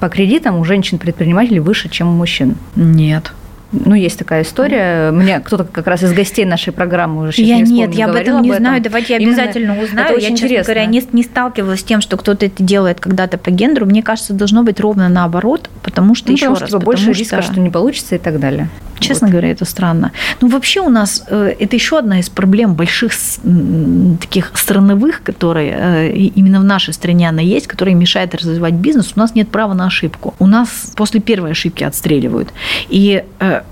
по 0.00 0.08
кредитам 0.08 0.58
у 0.58 0.64
женщин-предпринимателей 0.64 1.60
выше, 1.60 1.88
чем 1.88 2.08
у 2.08 2.12
мужчин? 2.12 2.56
Нет. 2.96 3.32
Ну, 3.72 3.94
есть 3.94 4.18
такая 4.18 4.42
история. 4.42 5.10
Мне 5.10 5.40
кто-то 5.40 5.64
как 5.64 5.86
раз 5.86 6.02
из 6.02 6.12
гостей 6.12 6.44
нашей 6.44 6.72
программы 6.72 7.22
уже 7.22 7.32
сейчас 7.32 7.48
Я 7.48 7.60
не 7.60 7.72
нет, 7.72 7.94
я 7.94 8.06
об 8.06 8.14
этом 8.14 8.40
не 8.42 8.48
об 8.48 8.54
этом. 8.54 8.64
знаю. 8.64 8.82
Давайте 8.82 9.14
я 9.14 9.18
обязательно 9.18 9.72
Именно 9.72 9.84
узнаю. 9.84 10.06
Это 10.06 10.16
очень 10.16 10.24
я, 10.24 10.30
честно 10.30 10.46
интересно. 10.46 10.72
говоря, 10.72 10.86
не, 10.86 11.02
не 11.12 11.22
сталкивалась 11.22 11.80
с 11.80 11.84
тем, 11.84 12.00
что 12.00 12.16
кто-то 12.16 12.46
это 12.46 12.62
делает 12.62 13.00
когда-то 13.00 13.38
по 13.38 13.50
гендеру. 13.50 13.86
Мне 13.86 14.02
кажется, 14.02 14.32
должно 14.32 14.62
быть 14.62 14.80
ровно 14.80 15.08
наоборот, 15.08 15.68
потому 15.82 16.14
что 16.14 16.28
ну, 16.28 16.34
еще 16.34 16.46
потому 16.46 16.60
раз, 16.60 16.68
что 16.68 16.78
больше 16.78 17.12
что... 17.12 17.12
риска, 17.12 17.42
что 17.42 17.60
не 17.60 17.70
получится 17.70 18.14
и 18.14 18.18
так 18.18 18.38
далее. 18.38 18.68
Честно 18.98 19.26
вот. 19.26 19.32
говоря, 19.32 19.50
это 19.50 19.64
странно. 19.64 20.12
Ну, 20.40 20.48
вообще 20.48 20.80
у 20.80 20.88
нас 20.88 21.24
э, 21.28 21.54
это 21.58 21.76
еще 21.76 21.98
одна 21.98 22.20
из 22.20 22.28
проблем 22.28 22.74
больших 22.74 23.12
таких 24.20 24.52
страновых, 24.54 25.22
которые 25.22 25.76
э, 25.78 26.12
именно 26.12 26.60
в 26.60 26.64
нашей 26.64 26.94
стране 26.94 27.28
она 27.28 27.42
есть, 27.42 27.66
которые 27.66 27.94
мешают 27.94 28.34
развивать 28.34 28.74
бизнес. 28.74 29.12
У 29.16 29.18
нас 29.20 29.34
нет 29.34 29.48
права 29.48 29.74
на 29.74 29.86
ошибку. 29.86 30.34
У 30.38 30.46
нас 30.46 30.92
после 30.96 31.20
первой 31.20 31.52
ошибки 31.52 31.84
отстреливают. 31.84 32.48
И 32.88 33.24
э, 33.40 33.62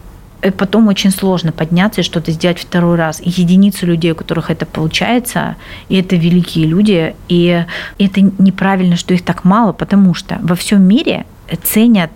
потом 0.52 0.88
очень 0.88 1.10
сложно 1.10 1.52
подняться 1.52 2.00
и 2.00 2.04
что-то 2.04 2.30
сделать 2.30 2.58
второй 2.58 2.96
раз. 2.96 3.20
И 3.20 3.30
единицы 3.30 3.86
людей, 3.86 4.12
у 4.12 4.14
которых 4.14 4.50
это 4.50 4.66
получается, 4.66 5.56
и 5.88 5.96
это 5.96 6.16
великие 6.16 6.66
люди, 6.66 7.14
и 7.28 7.64
это 7.98 8.20
неправильно, 8.20 8.96
что 8.96 9.14
их 9.14 9.24
так 9.24 9.44
мало, 9.44 9.72
потому 9.72 10.14
что 10.14 10.38
во 10.42 10.54
всем 10.54 10.82
мире 10.82 11.26
ценят 11.62 12.10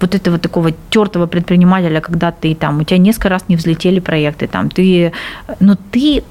вот 0.00 0.14
этого 0.14 0.38
такого 0.38 0.72
тертого 0.90 1.26
предпринимателя, 1.26 2.00
когда 2.00 2.30
ты 2.30 2.54
там, 2.54 2.80
у 2.80 2.84
тебя 2.84 2.98
несколько 2.98 3.28
раз 3.28 3.44
не 3.48 3.56
взлетели 3.56 4.00
проекты, 4.00 4.46
там, 4.46 4.70
ты, 4.70 5.12
но 5.60 5.76
ты 5.90 6.22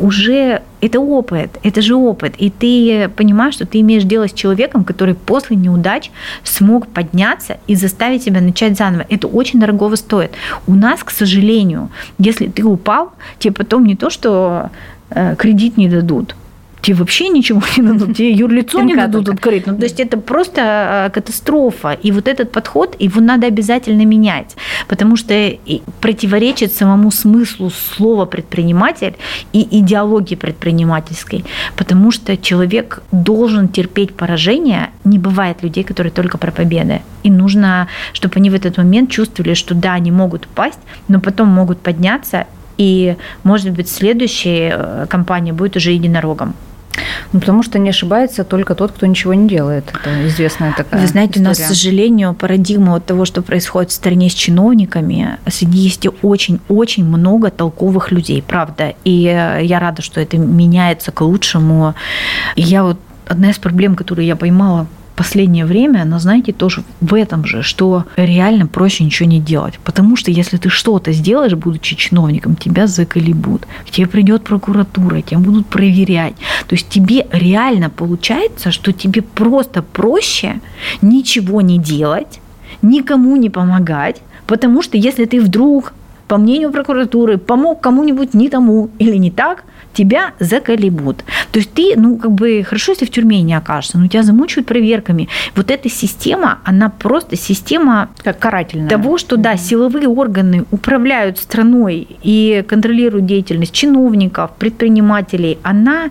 уже 0.00 0.62
это 0.80 0.98
опыт, 0.98 1.58
это 1.62 1.82
же 1.82 1.94
опыт. 1.94 2.34
И 2.38 2.50
ты 2.50 3.08
понимаешь, 3.08 3.54
что 3.54 3.66
ты 3.66 3.80
имеешь 3.80 4.04
дело 4.04 4.28
с 4.28 4.32
человеком, 4.32 4.84
который 4.84 5.14
после 5.14 5.56
неудач 5.56 6.10
смог 6.42 6.86
подняться 6.86 7.58
и 7.66 7.74
заставить 7.74 8.22
себя 8.22 8.40
начать 8.40 8.76
заново. 8.76 9.06
Это 9.10 9.28
очень 9.28 9.60
дорогого 9.60 9.96
стоит. 9.96 10.32
У 10.66 10.74
нас, 10.74 11.04
к 11.04 11.10
сожалению, 11.10 11.90
если 12.18 12.46
ты 12.46 12.64
упал, 12.64 13.12
тебе 13.38 13.52
потом 13.52 13.84
не 13.84 13.94
то, 13.94 14.10
что 14.10 14.70
э, 15.10 15.36
кредит 15.36 15.76
не 15.76 15.88
дадут, 15.88 16.34
тебе 16.82 16.96
вообще 16.96 17.28
ничего 17.28 17.62
не 17.76 17.82
дадут, 17.82 18.16
тебе 18.16 18.32
юрлицо 18.32 18.82
не 18.82 18.94
дадут 18.94 19.28
открыть. 19.28 19.66
Ну, 19.66 19.76
то 19.76 19.84
есть 19.84 20.00
это 20.00 20.16
просто 20.16 20.62
а, 20.62 21.10
катастрофа. 21.10 21.92
И 21.92 22.12
вот 22.12 22.28
этот 22.28 22.52
подход, 22.52 22.96
его 22.98 23.20
надо 23.20 23.46
обязательно 23.46 24.04
менять, 24.04 24.56
потому 24.88 25.16
что 25.16 25.34
противоречит 26.00 26.72
самому 26.72 27.10
смыслу 27.10 27.70
слова 27.70 28.26
предприниматель 28.26 29.14
и 29.52 29.66
идеологии 29.80 30.36
предпринимательской, 30.36 31.44
потому 31.76 32.10
что 32.10 32.36
человек 32.36 33.02
должен 33.12 33.68
терпеть 33.68 34.14
поражение. 34.14 34.90
Не 35.04 35.18
бывает 35.18 35.62
людей, 35.62 35.84
которые 35.84 36.12
только 36.12 36.38
про 36.38 36.50
победы. 36.50 37.02
И 37.22 37.30
нужно, 37.30 37.88
чтобы 38.12 38.34
они 38.36 38.50
в 38.50 38.54
этот 38.54 38.78
момент 38.78 39.10
чувствовали, 39.10 39.54
что 39.54 39.74
да, 39.74 39.94
они 39.94 40.10
могут 40.10 40.46
упасть, 40.46 40.78
но 41.08 41.20
потом 41.20 41.48
могут 41.48 41.80
подняться 41.80 42.46
и, 42.80 43.16
может 43.42 43.72
быть, 43.72 43.90
следующая 43.90 44.74
э, 44.74 45.06
компания 45.06 45.52
будет 45.52 45.76
уже 45.76 45.90
единорогом. 45.90 46.54
Ну, 47.32 47.40
потому 47.40 47.62
что 47.62 47.78
не 47.78 47.90
ошибается 47.90 48.44
только 48.44 48.74
тот, 48.74 48.92
кто 48.92 49.06
ничего 49.06 49.34
не 49.34 49.48
делает. 49.48 49.84
Это 49.94 50.26
известная 50.26 50.74
такая 50.76 51.00
Вы 51.00 51.06
знаете, 51.06 51.32
история. 51.32 51.46
у 51.46 51.48
нас, 51.48 51.58
к 51.58 51.66
сожалению, 51.66 52.34
парадигма 52.34 52.96
от 52.96 53.06
того, 53.06 53.24
что 53.24 53.42
происходит 53.42 53.90
в 53.90 53.94
стране 53.94 54.28
с 54.28 54.34
чиновниками, 54.34 55.38
есть 55.60 56.06
очень-очень 56.22 57.04
много 57.04 57.50
толковых 57.50 58.10
людей, 58.10 58.42
правда. 58.42 58.94
И 59.04 59.26
э, 59.26 59.64
я 59.64 59.78
рада, 59.78 60.02
что 60.02 60.20
это 60.20 60.38
меняется 60.38 61.12
к 61.12 61.20
лучшему. 61.20 61.94
И 62.56 62.62
я 62.62 62.82
вот 62.82 62.98
одна 63.26 63.50
из 63.50 63.58
проблем, 63.58 63.94
которую 63.94 64.26
я 64.26 64.36
поймала 64.36 64.86
последнее 65.16 65.64
время, 65.64 66.02
она, 66.02 66.18
знаете, 66.18 66.52
тоже 66.52 66.82
в 67.00 67.14
этом 67.14 67.44
же, 67.44 67.62
что 67.62 68.04
реально 68.16 68.66
проще 68.66 69.04
ничего 69.04 69.28
не 69.28 69.40
делать. 69.40 69.78
Потому 69.84 70.16
что 70.16 70.30
если 70.30 70.56
ты 70.56 70.68
что-то 70.68 71.12
сделаешь, 71.12 71.54
будучи 71.54 71.96
чиновником, 71.96 72.56
тебя 72.56 72.86
заколебут. 72.86 73.66
К 73.86 73.90
тебе 73.90 74.06
придет 74.06 74.44
прокуратура, 74.44 75.20
тебя 75.22 75.38
будут 75.38 75.66
проверять. 75.66 76.34
То 76.66 76.74
есть 76.74 76.88
тебе 76.88 77.26
реально 77.32 77.90
получается, 77.90 78.70
что 78.70 78.92
тебе 78.92 79.22
просто 79.22 79.82
проще 79.82 80.60
ничего 81.02 81.60
не 81.60 81.78
делать, 81.78 82.40
никому 82.82 83.36
не 83.36 83.50
помогать, 83.50 84.22
потому 84.46 84.82
что 84.82 84.96
если 84.96 85.24
ты 85.24 85.40
вдруг 85.40 85.92
по 86.30 86.36
мнению 86.36 86.70
прокуратуры, 86.70 87.38
помог 87.38 87.80
кому-нибудь 87.80 88.34
не 88.34 88.48
тому 88.48 88.90
или 89.00 89.16
не 89.16 89.32
так, 89.32 89.64
тебя 89.92 90.34
заколебут. 90.38 91.24
То 91.50 91.58
есть 91.58 91.72
ты, 91.72 91.94
ну, 91.96 92.18
как 92.18 92.30
бы, 92.30 92.62
хорошо, 92.62 92.92
если 92.92 93.04
в 93.04 93.10
тюрьме 93.10 93.42
не 93.42 93.54
окажешься, 93.54 93.98
но 93.98 94.06
тебя 94.06 94.22
замучают 94.22 94.68
проверками. 94.68 95.28
Вот 95.56 95.72
эта 95.72 95.88
система, 95.88 96.60
она 96.64 96.88
просто 96.88 97.34
система 97.34 98.10
как 98.22 98.38
карательная. 98.38 98.88
того, 98.88 99.18
что, 99.18 99.36
да, 99.36 99.56
силовые 99.56 100.06
органы 100.06 100.66
управляют 100.70 101.38
страной 101.38 102.06
и 102.22 102.64
контролируют 102.68 103.26
деятельность 103.26 103.72
чиновников, 103.72 104.52
предпринимателей. 104.56 105.58
Она, 105.64 106.10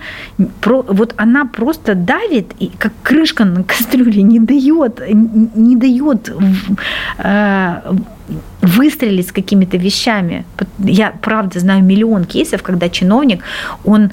вот 0.65 1.13
она 1.15 1.45
просто 1.45 1.95
давит, 1.95 2.47
и 2.59 2.69
как 2.77 2.91
крышка 3.03 3.45
на 3.45 3.63
кастрюле, 3.63 4.21
не 4.21 4.41
дает, 4.41 5.01
не 5.09 5.77
дает 5.77 6.29
э, 7.19 7.81
выстрелить 8.61 9.27
с 9.27 9.31
какими-то 9.31 9.77
вещами. 9.77 10.45
Я, 10.79 11.13
правда, 11.21 11.59
знаю 11.59 11.83
миллион 11.83 12.25
кейсов, 12.25 12.61
когда 12.61 12.89
чиновник, 12.89 13.43
он 13.83 14.11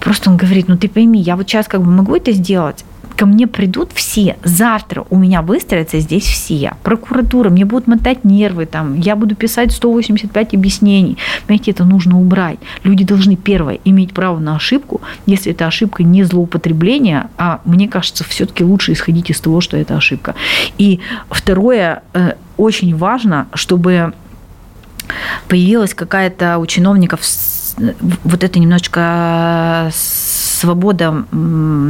просто 0.00 0.30
он 0.30 0.36
говорит, 0.36 0.68
ну 0.68 0.76
ты 0.76 0.88
пойми, 0.88 1.20
я 1.20 1.36
вот 1.36 1.48
сейчас 1.48 1.66
как 1.66 1.80
бы 1.80 1.90
могу 1.90 2.16
это 2.16 2.32
сделать, 2.32 2.84
ко 3.16 3.26
мне 3.26 3.46
придут 3.46 3.90
все, 3.94 4.36
завтра 4.44 5.04
у 5.10 5.18
меня 5.18 5.42
выстроятся 5.42 5.98
здесь 6.00 6.24
все, 6.24 6.74
прокуратура, 6.82 7.50
мне 7.50 7.64
будут 7.64 7.86
мотать 7.86 8.24
нервы, 8.24 8.66
там, 8.66 8.98
я 9.00 9.16
буду 9.16 9.34
писать 9.34 9.72
185 9.72 10.54
объяснений. 10.54 11.16
Понимаете, 11.46 11.70
это 11.70 11.84
нужно 11.84 12.20
убрать. 12.20 12.58
Люди 12.84 13.04
должны, 13.04 13.36
первое, 13.36 13.78
иметь 13.84 14.12
право 14.12 14.38
на 14.38 14.56
ошибку, 14.56 15.00
если 15.26 15.52
это 15.52 15.66
ошибка 15.66 16.02
не 16.02 16.22
злоупотребление, 16.24 17.28
а 17.38 17.60
мне 17.64 17.88
кажется, 17.88 18.24
все-таки 18.24 18.64
лучше 18.64 18.92
исходить 18.92 19.30
из 19.30 19.40
того, 19.40 19.60
что 19.60 19.76
это 19.76 19.96
ошибка. 19.96 20.34
И 20.78 21.00
второе, 21.30 22.02
э, 22.12 22.34
очень 22.56 22.94
важно, 22.94 23.48
чтобы 23.54 24.12
появилась 25.48 25.94
какая-то 25.94 26.58
у 26.58 26.66
чиновников 26.66 27.20
вот 27.76 28.44
это 28.44 28.58
немножечко 28.58 29.90
свобода 29.92 31.24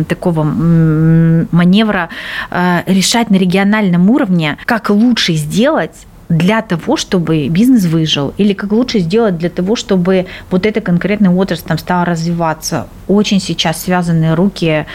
такого 0.08 0.42
маневра 0.42 2.08
э, 2.50 2.82
решать 2.86 3.30
на 3.30 3.36
региональном 3.36 4.10
уровне, 4.10 4.58
как 4.64 4.90
лучше 4.90 5.34
сделать 5.34 6.06
для 6.28 6.60
того, 6.62 6.96
чтобы 6.96 7.48
бизнес 7.48 7.84
выжил, 7.84 8.34
или 8.36 8.52
как 8.52 8.72
лучше 8.72 8.98
сделать 8.98 9.38
для 9.38 9.48
того, 9.48 9.76
чтобы 9.76 10.26
вот 10.50 10.66
эта 10.66 10.80
конкретная 10.80 11.30
отрасль 11.30 11.62
там 11.64 11.78
стала 11.78 12.04
развиваться. 12.04 12.88
Очень 13.06 13.40
сейчас 13.40 13.82
связаны 13.82 14.34
руки 14.34 14.86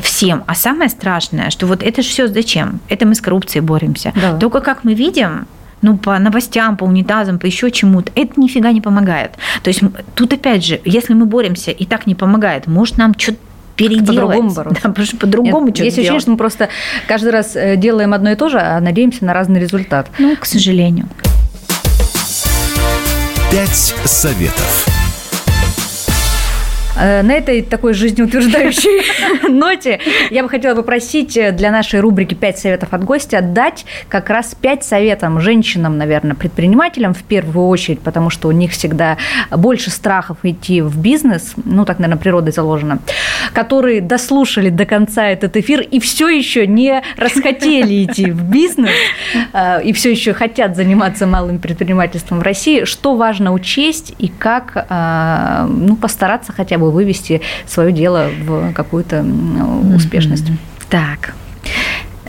всем. 0.00 0.44
А 0.46 0.54
самое 0.54 0.90
страшное, 0.90 1.50
что 1.50 1.66
вот 1.66 1.82
это 1.82 2.02
же 2.02 2.08
все 2.08 2.28
зачем? 2.28 2.80
Это 2.88 3.06
мы 3.06 3.14
с 3.14 3.20
коррупцией 3.20 3.62
боремся. 3.62 4.12
Да. 4.20 4.36
Только 4.36 4.60
как 4.60 4.84
мы 4.84 4.92
видим, 4.92 5.46
ну, 5.82 5.96
по 5.96 6.18
новостям, 6.18 6.76
по 6.76 6.84
унитазам, 6.84 7.38
по 7.38 7.46
еще 7.46 7.70
чему-то, 7.70 8.10
это 8.14 8.40
нифига 8.40 8.72
не 8.72 8.80
помогает. 8.80 9.32
То 9.62 9.68
есть 9.68 9.82
тут 10.14 10.32
опять 10.32 10.64
же, 10.64 10.80
если 10.84 11.14
мы 11.14 11.26
боремся 11.26 11.70
и 11.70 11.84
так 11.84 12.06
не 12.06 12.14
помогает, 12.14 12.66
может 12.66 12.98
нам 12.98 13.14
что-то 13.16 13.38
переделать. 13.76 14.06
По-другому 14.06 14.50
бороться. 14.52 14.82
Да, 14.82 14.88
потому 14.88 15.06
что 15.06 15.16
по-другому 15.16 15.66
что-то 15.68 15.84
Есть 15.84 15.98
ощущение, 15.98 16.20
что 16.20 16.30
мы 16.30 16.36
просто 16.36 16.68
каждый 17.06 17.30
раз 17.30 17.54
э, 17.54 17.76
делаем 17.76 18.14
одно 18.14 18.30
и 18.30 18.34
то 18.34 18.48
же, 18.48 18.58
а 18.58 18.80
надеемся 18.80 19.24
на 19.24 19.34
разный 19.34 19.60
результат. 19.60 20.08
Ну, 20.18 20.34
к 20.36 20.46
сожалению. 20.46 21.08
Пять 23.50 23.94
советов. 24.04 24.95
Э, 26.98 27.22
на 27.22 27.32
этой 27.32 27.62
такой 27.62 27.92
жизнеутверждающей 27.92 29.48
ноте 29.48 30.00
я 30.30 30.42
бы 30.42 30.48
хотела 30.48 30.74
попросить 30.74 31.36
э, 31.36 31.52
для 31.52 31.70
нашей 31.70 32.00
рубрики 32.00 32.34
«Пять 32.34 32.58
советов 32.58 32.88
от 32.92 33.04
гостя» 33.04 33.42
дать 33.42 33.84
как 34.08 34.30
раз 34.30 34.54
пять 34.54 34.84
советов 34.84 35.40
женщинам, 35.40 35.98
наверное, 35.98 36.34
предпринимателям 36.34 37.12
в 37.14 37.22
первую 37.22 37.68
очередь, 37.68 38.00
потому 38.00 38.30
что 38.30 38.48
у 38.48 38.52
них 38.52 38.72
всегда 38.72 39.18
больше 39.50 39.90
страхов 39.90 40.38
идти 40.42 40.80
в 40.80 40.98
бизнес, 40.98 41.54
ну, 41.64 41.84
так, 41.84 41.98
наверное, 41.98 42.20
природой 42.20 42.52
заложено, 42.52 42.98
которые 43.52 44.00
дослушали 44.00 44.70
до 44.70 44.84
конца 44.84 45.26
этот 45.26 45.56
эфир 45.56 45.80
и 45.80 46.00
все 46.00 46.28
еще 46.28 46.66
не 46.66 47.02
расхотели 47.16 48.04
идти 48.04 48.30
в 48.30 48.42
бизнес, 48.44 48.90
э, 49.52 49.82
и 49.82 49.92
все 49.92 50.10
еще 50.10 50.32
хотят 50.32 50.76
заниматься 50.76 51.26
малым 51.26 51.58
предпринимательством 51.58 52.40
в 52.40 52.42
России. 52.42 52.84
Что 52.84 53.16
важно 53.16 53.52
учесть 53.52 54.14
и 54.18 54.28
как 54.28 54.86
ну, 54.88 55.96
постараться 55.96 56.52
хотя 56.52 56.78
бы 56.78 56.85
бы 56.86 56.92
вывести 56.92 57.40
свое 57.66 57.92
дело 57.92 58.30
в 58.44 58.72
какую-то 58.72 59.24
успешность. 59.94 60.46
Так, 60.88 61.34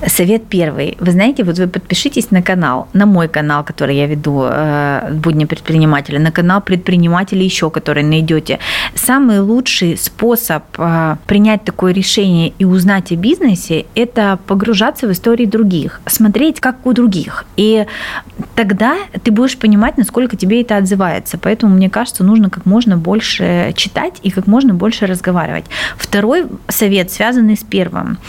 Совет 0.05 0.43
первый. 0.47 0.95
Вы 0.99 1.11
знаете, 1.11 1.43
вот 1.43 1.57
вы 1.57 1.67
подпишитесь 1.67 2.29
на 2.31 2.41
канал, 2.43 2.87
на 2.93 3.05
мой 3.05 3.27
канал, 3.27 3.63
который 3.63 3.95
я 3.95 4.05
веду, 4.05 4.43
э, 4.43 5.11
«Будни 5.11 5.45
предпринимателя», 5.45 6.19
на 6.19 6.31
канал 6.31 6.61
предпринимателей 6.61 7.45
еще, 7.45 7.71
который 7.71 8.03
найдете. 8.03 8.59
Самый 8.93 9.39
лучший 9.39 9.97
способ 9.97 10.63
э, 10.77 11.15
принять 11.25 11.63
такое 11.63 11.93
решение 11.93 12.53
и 12.59 12.65
узнать 12.65 13.11
о 13.11 13.15
бизнесе– 13.15 13.85
это 13.95 14.37
погружаться 14.45 15.07
в 15.07 15.11
истории 15.11 15.45
других, 15.45 15.99
смотреть, 16.05 16.59
как 16.59 16.85
у 16.85 16.93
других. 16.93 17.45
И 17.57 17.85
тогда 18.55 18.97
ты 19.23 19.31
будешь 19.31 19.57
понимать, 19.57 19.97
насколько 19.97 20.37
тебе 20.37 20.61
это 20.61 20.77
отзывается. 20.77 21.39
Поэтому, 21.39 21.75
мне 21.75 21.89
кажется, 21.89 22.23
нужно 22.23 22.49
как 22.49 22.65
можно 22.65 22.97
больше 22.97 23.73
читать 23.75 24.19
и 24.21 24.29
как 24.29 24.45
можно 24.45 24.75
больше 24.75 25.07
разговаривать. 25.07 25.65
Второй 25.97 26.45
совет, 26.67 27.11
связанный 27.11 27.57
с 27.57 27.63
первым. 27.63 28.19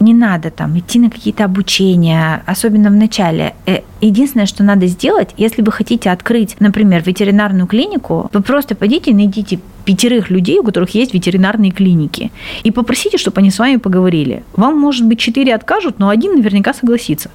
Не 0.00 0.14
надо 0.14 0.50
там 0.50 0.78
идти 0.78 0.98
на 0.98 1.07
какие-то 1.10 1.44
обучения, 1.44 2.42
особенно 2.46 2.90
в 2.90 2.94
начале. 2.94 3.54
Э, 3.66 3.80
единственное, 4.00 4.46
что 4.46 4.62
надо 4.62 4.86
сделать, 4.86 5.30
если 5.36 5.62
вы 5.62 5.72
хотите 5.72 6.10
открыть, 6.10 6.56
например, 6.60 7.02
ветеринарную 7.04 7.66
клинику, 7.66 8.30
вы 8.32 8.42
просто 8.42 8.74
пойдите 8.74 9.10
и 9.10 9.14
найдите 9.14 9.60
пятерых 9.88 10.28
людей, 10.28 10.58
у 10.58 10.62
которых 10.62 10.94
есть 10.94 11.14
ветеринарные 11.14 11.70
клиники, 11.70 12.30
и 12.62 12.70
попросите, 12.70 13.16
чтобы 13.16 13.40
они 13.40 13.50
с 13.50 13.58
вами 13.58 13.76
поговорили. 13.76 14.42
Вам, 14.54 14.78
может 14.78 15.06
быть, 15.06 15.18
четыре 15.18 15.54
откажут, 15.54 15.98
но 15.98 16.10
один 16.10 16.34
наверняка 16.34 16.74
согласится. 16.74 17.30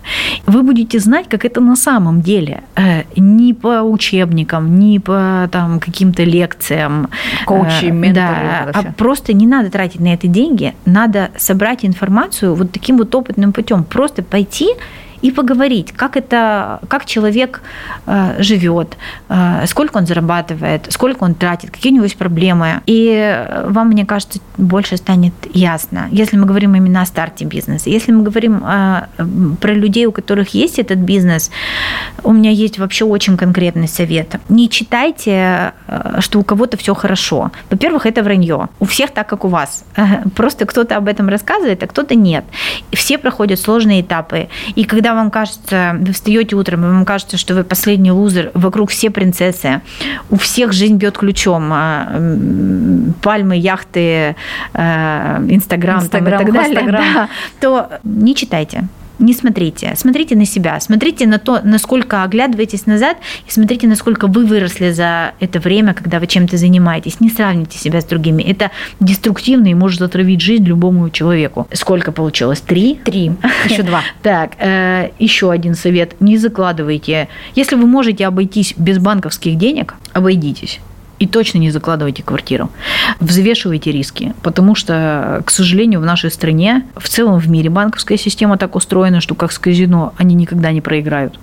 Вы 0.45 0.61
будете 0.61 0.99
знать, 0.99 1.25
как 1.27 1.45
это 1.45 1.61
на 1.61 1.75
самом 1.75 2.21
деле. 2.21 2.61
Э, 2.75 3.05
не 3.15 3.55
по 3.55 3.81
учебникам, 3.81 4.79
не 4.79 4.99
по 4.99 5.49
там, 5.51 5.79
каким-то 5.79 6.23
лекциям. 6.23 7.07
Коучи, 7.45 7.85
э, 7.85 7.91
менторы. 7.91 8.13
Да, 8.13 8.71
а 8.71 8.93
просто 8.97 9.33
не 9.33 9.47
надо 9.47 9.71
тратить 9.71 9.99
на 9.99 10.13
это 10.13 10.27
деньги, 10.27 10.73
надо 10.85 11.31
собрать 11.37 11.83
информацию 11.83 12.53
вот 12.53 12.71
таким 12.71 12.97
вот 12.97 13.15
опытным 13.15 13.51
путем. 13.51 13.83
Просто 13.83 14.21
пойти 14.21 14.67
и 15.23 15.31
поговорить, 15.31 15.93
как 15.93 16.17
это, 16.17 16.79
как 16.89 17.05
человек 17.05 17.61
э, 18.05 18.35
живет, 18.39 18.97
э, 19.29 19.65
сколько 19.67 19.97
он 19.97 20.05
зарабатывает, 20.05 20.87
сколько 20.89 21.23
он 21.23 21.33
тратит, 21.33 21.71
какие 21.71 21.93
у 21.93 21.95
него 21.95 22.03
есть 22.03 22.17
проблемы. 22.17 22.81
И 22.85 23.45
вам, 23.65 23.87
мне 23.87 24.05
кажется, 24.05 24.39
больше 24.57 24.97
станет 24.97 25.33
ясно, 25.53 26.09
если 26.11 26.37
мы 26.37 26.45
говорим 26.45 26.75
именно 26.75 27.01
о 27.01 27.05
старте 27.05 27.45
бизнеса. 27.45 27.89
Если 27.89 28.11
мы 28.11 28.23
говорим 28.23 28.63
э, 28.65 29.07
про 29.61 29.73
людей, 29.73 30.05
у 30.07 30.11
которых 30.11 30.53
есть 30.53 30.77
этот 30.77 30.99
бизнес, 30.99 31.51
у 32.23 32.33
меня 32.33 32.51
есть 32.51 32.77
вообще 32.77 33.05
очень 33.05 33.37
конкретный 33.37 33.87
совет. 33.87 34.35
Не 34.49 34.69
читайте, 34.69 35.71
что 36.19 36.39
у 36.39 36.43
кого-то 36.43 36.75
все 36.75 36.93
хорошо. 36.93 37.51
Во-первых, 37.69 38.05
это 38.05 38.23
вранье. 38.23 38.67
У 38.79 38.85
всех 38.85 39.11
так, 39.11 39.29
как 39.29 39.45
у 39.45 39.47
вас. 39.47 39.85
Просто 40.35 40.65
кто-то 40.65 40.97
об 40.97 41.07
этом 41.07 41.29
рассказывает, 41.29 41.81
а 41.83 41.87
кто-то 41.87 42.15
нет. 42.15 42.43
Все 42.91 43.17
проходят 43.17 43.59
сложные 43.59 44.01
этапы. 44.01 44.49
И 44.75 44.83
когда 44.83 45.12
вам 45.15 45.31
кажется, 45.31 45.95
вы 45.99 46.13
встаете 46.13 46.55
утром, 46.55 46.85
и 46.85 46.87
вам 46.87 47.05
кажется, 47.05 47.37
что 47.37 47.53
вы 47.53 47.63
последний 47.63 48.11
лузер, 48.11 48.51
вокруг 48.53 48.89
все 48.89 49.09
принцессы, 49.09 49.81
у 50.29 50.37
всех 50.37 50.73
жизнь 50.73 50.95
бьет 50.95 51.17
ключом, 51.17 51.69
а, 51.71 52.07
пальмы, 53.21 53.57
яхты, 53.57 54.35
э, 54.73 55.45
Инстаграм, 55.49 56.03
и 56.03 56.07
так 56.07 56.23
далее, 56.23 56.91
да, 56.91 57.29
то 57.59 57.89
не 58.03 58.35
читайте 58.35 58.87
не 59.19 59.33
смотрите. 59.33 59.93
Смотрите 59.95 60.35
на 60.35 60.45
себя, 60.45 60.79
смотрите 60.79 61.27
на 61.27 61.39
то, 61.39 61.61
насколько 61.63 62.23
оглядываетесь 62.23 62.85
назад, 62.85 63.17
и 63.47 63.51
смотрите, 63.51 63.87
насколько 63.87 64.27
вы 64.27 64.45
выросли 64.45 64.91
за 64.91 65.33
это 65.39 65.59
время, 65.59 65.93
когда 65.93 66.19
вы 66.19 66.27
чем-то 66.27 66.57
занимаетесь. 66.57 67.19
Не 67.19 67.29
сравните 67.29 67.77
себя 67.77 68.01
с 68.01 68.05
другими. 68.05 68.43
Это 68.43 68.71
деструктивно 68.99 69.67
и 69.67 69.73
может 69.73 70.01
отравить 70.01 70.41
жизнь 70.41 70.65
любому 70.65 71.09
человеку. 71.09 71.67
Сколько 71.73 72.11
получилось? 72.11 72.61
Три? 72.61 72.99
Три. 73.03 73.31
Еще 73.69 73.83
два. 73.83 74.01
Так, 74.21 74.53
э, 74.59 75.09
еще 75.19 75.51
один 75.51 75.75
совет. 75.75 76.19
Не 76.19 76.37
закладывайте. 76.37 77.27
Если 77.55 77.75
вы 77.75 77.87
можете 77.87 78.27
обойтись 78.27 78.73
без 78.77 78.99
банковских 78.99 79.57
денег, 79.57 79.95
обойдитесь 80.13 80.79
и 81.23 81.27
точно 81.27 81.59
не 81.59 81.71
закладывайте 81.71 82.21
квартиру. 82.21 82.69
Взвешивайте 83.21 83.93
риски, 83.93 84.33
потому 84.41 84.75
что, 84.75 85.41
к 85.45 85.51
сожалению, 85.51 86.01
в 86.01 86.05
нашей 86.05 86.29
стране, 86.29 86.83
в 86.97 87.07
целом 87.07 87.39
в 87.39 87.49
мире 87.49 87.69
банковская 87.69 88.17
система 88.17 88.57
так 88.57 88.75
устроена, 88.75 89.21
что 89.21 89.33
как 89.33 89.53
с 89.53 89.57
казино 89.57 90.13
они 90.17 90.35
никогда 90.35 90.73
не 90.73 90.81
проиграют. 90.81 91.39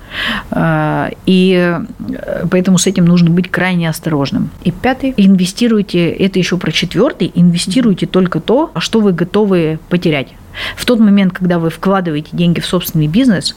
А, 0.51 1.09
и 1.25 1.81
э, 1.99 2.47
поэтому 2.51 2.77
с 2.77 2.87
этим 2.87 3.07
нужно 3.07 3.31
быть 3.31 3.51
крайне 3.51 3.89
осторожным. 3.89 4.51
И 4.65 4.71
пятый. 4.71 5.15
Инвестируйте, 5.17 6.11
это 6.11 6.39
еще 6.39 6.59
про 6.59 6.73
четвертый, 6.73 7.33
инвестируйте 7.35 8.07
только 8.07 8.39
то, 8.39 8.73
что 8.77 9.01
вы 9.01 9.15
готовы 9.15 9.79
потерять. 9.89 10.29
В 10.77 10.85
тот 10.85 10.99
момент, 10.99 11.33
когда 11.33 11.59
вы 11.59 11.71
вкладываете 11.71 12.29
деньги 12.33 12.61
в 12.61 12.67
собственный 12.67 13.07
бизнес, 13.07 13.57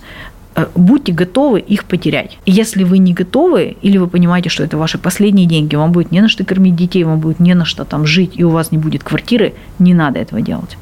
будьте 0.75 1.11
готовы 1.11 1.59
их 1.59 1.85
потерять. 1.85 2.37
Если 2.45 2.83
вы 2.83 2.97
не 2.97 3.13
готовы, 3.13 3.75
или 3.81 3.97
вы 3.97 4.07
понимаете, 4.07 4.49
что 4.49 4.63
это 4.63 4.77
ваши 4.77 4.97
последние 4.97 5.47
деньги, 5.47 5.75
вам 5.75 5.91
будет 5.91 6.11
не 6.11 6.21
на 6.21 6.29
что 6.29 6.43
кормить 6.43 6.75
детей, 6.75 7.03
вам 7.03 7.19
будет 7.19 7.39
не 7.39 7.53
на 7.53 7.65
что 7.65 7.85
там 7.85 8.05
жить, 8.05 8.33
и 8.35 8.43
у 8.43 8.49
вас 8.49 8.71
не 8.71 8.77
будет 8.77 9.03
квартиры, 9.03 9.53
не 9.79 9.93
надо 9.93 10.19
этого 10.19 10.41
делать. 10.41 10.77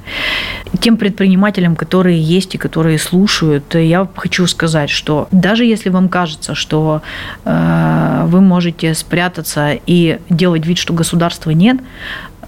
Тем 0.79 0.97
предпринимателям, 0.97 1.75
которые 1.75 2.21
есть 2.21 2.55
и 2.55 2.57
которые 2.57 2.97
слушают, 2.99 3.75
я 3.75 4.07
хочу 4.15 4.47
сказать, 4.47 4.89
что 4.89 5.27
даже 5.31 5.65
если 5.65 5.89
вам 5.89 6.09
кажется, 6.09 6.55
что 6.55 7.01
э, 7.45 8.25
вы 8.27 8.41
можете 8.41 8.93
спрятаться 8.93 9.73
и 9.85 10.19
делать 10.29 10.65
вид, 10.65 10.77
что 10.77 10.93
государства 10.93 11.51
нет, 11.51 11.77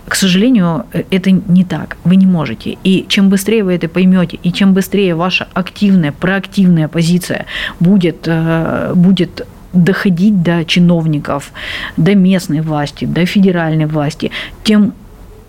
к 0.07 0.15
сожалению, 0.15 0.85
это 1.09 1.31
не 1.31 1.63
так. 1.63 1.97
Вы 2.03 2.15
не 2.17 2.25
можете. 2.25 2.77
И 2.83 3.05
чем 3.07 3.29
быстрее 3.29 3.63
вы 3.63 3.73
это 3.73 3.87
поймете, 3.87 4.37
и 4.43 4.51
чем 4.51 4.73
быстрее 4.73 5.15
ваша 5.15 5.47
активная, 5.53 6.11
проактивная 6.11 6.87
позиция 6.87 7.45
будет, 7.79 8.27
э, 8.27 8.93
будет 8.95 9.47
доходить 9.73 10.43
до 10.43 10.65
чиновников, 10.65 11.51
до 11.97 12.15
местной 12.15 12.61
власти, 12.61 13.05
до 13.05 13.25
федеральной 13.25 13.85
власти, 13.85 14.31
тем 14.63 14.93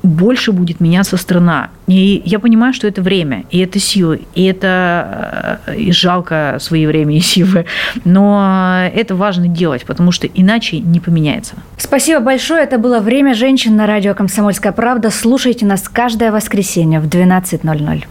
больше 0.04 0.52
будет 0.52 0.80
меняться 0.80 1.16
страна. 1.16 1.70
И 1.86 2.22
я 2.24 2.38
понимаю, 2.38 2.72
что 2.74 2.86
это 2.86 3.02
время, 3.02 3.44
и 3.50 3.58
это 3.58 3.78
силы, 3.78 4.20
и 4.34 4.44
это 4.44 5.60
э, 5.66 5.76
и 5.76 5.92
жалко 5.92 6.58
свои 6.60 6.86
время 6.86 7.16
и 7.16 7.20
силы, 7.20 7.66
но 8.04 8.88
это 8.94 9.14
важно 9.16 9.48
делать, 9.48 9.84
потому 9.84 10.12
что 10.12 10.26
иначе 10.26 10.78
не 10.78 11.00
поменяется. 11.00 11.54
Спасибо 11.78 12.20
большое. 12.20 12.62
Это 12.62 12.78
было 12.78 13.00
«Время 13.00 13.34
женщин» 13.34 13.76
на 13.76 13.86
радио 13.86 14.14
«Комсомольская 14.14 14.72
правда». 14.72 15.10
Слушайте 15.10 15.66
нас 15.66 15.88
каждое 15.88 16.30
воскресенье 16.30 17.00
в 17.00 17.08
12.00. 17.08 18.04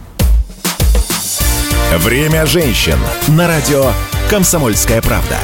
«Время 1.98 2.44
женщин» 2.46 2.96
на 3.28 3.46
радио 3.46 3.84
«Комсомольская 4.28 5.00
правда». 5.00 5.36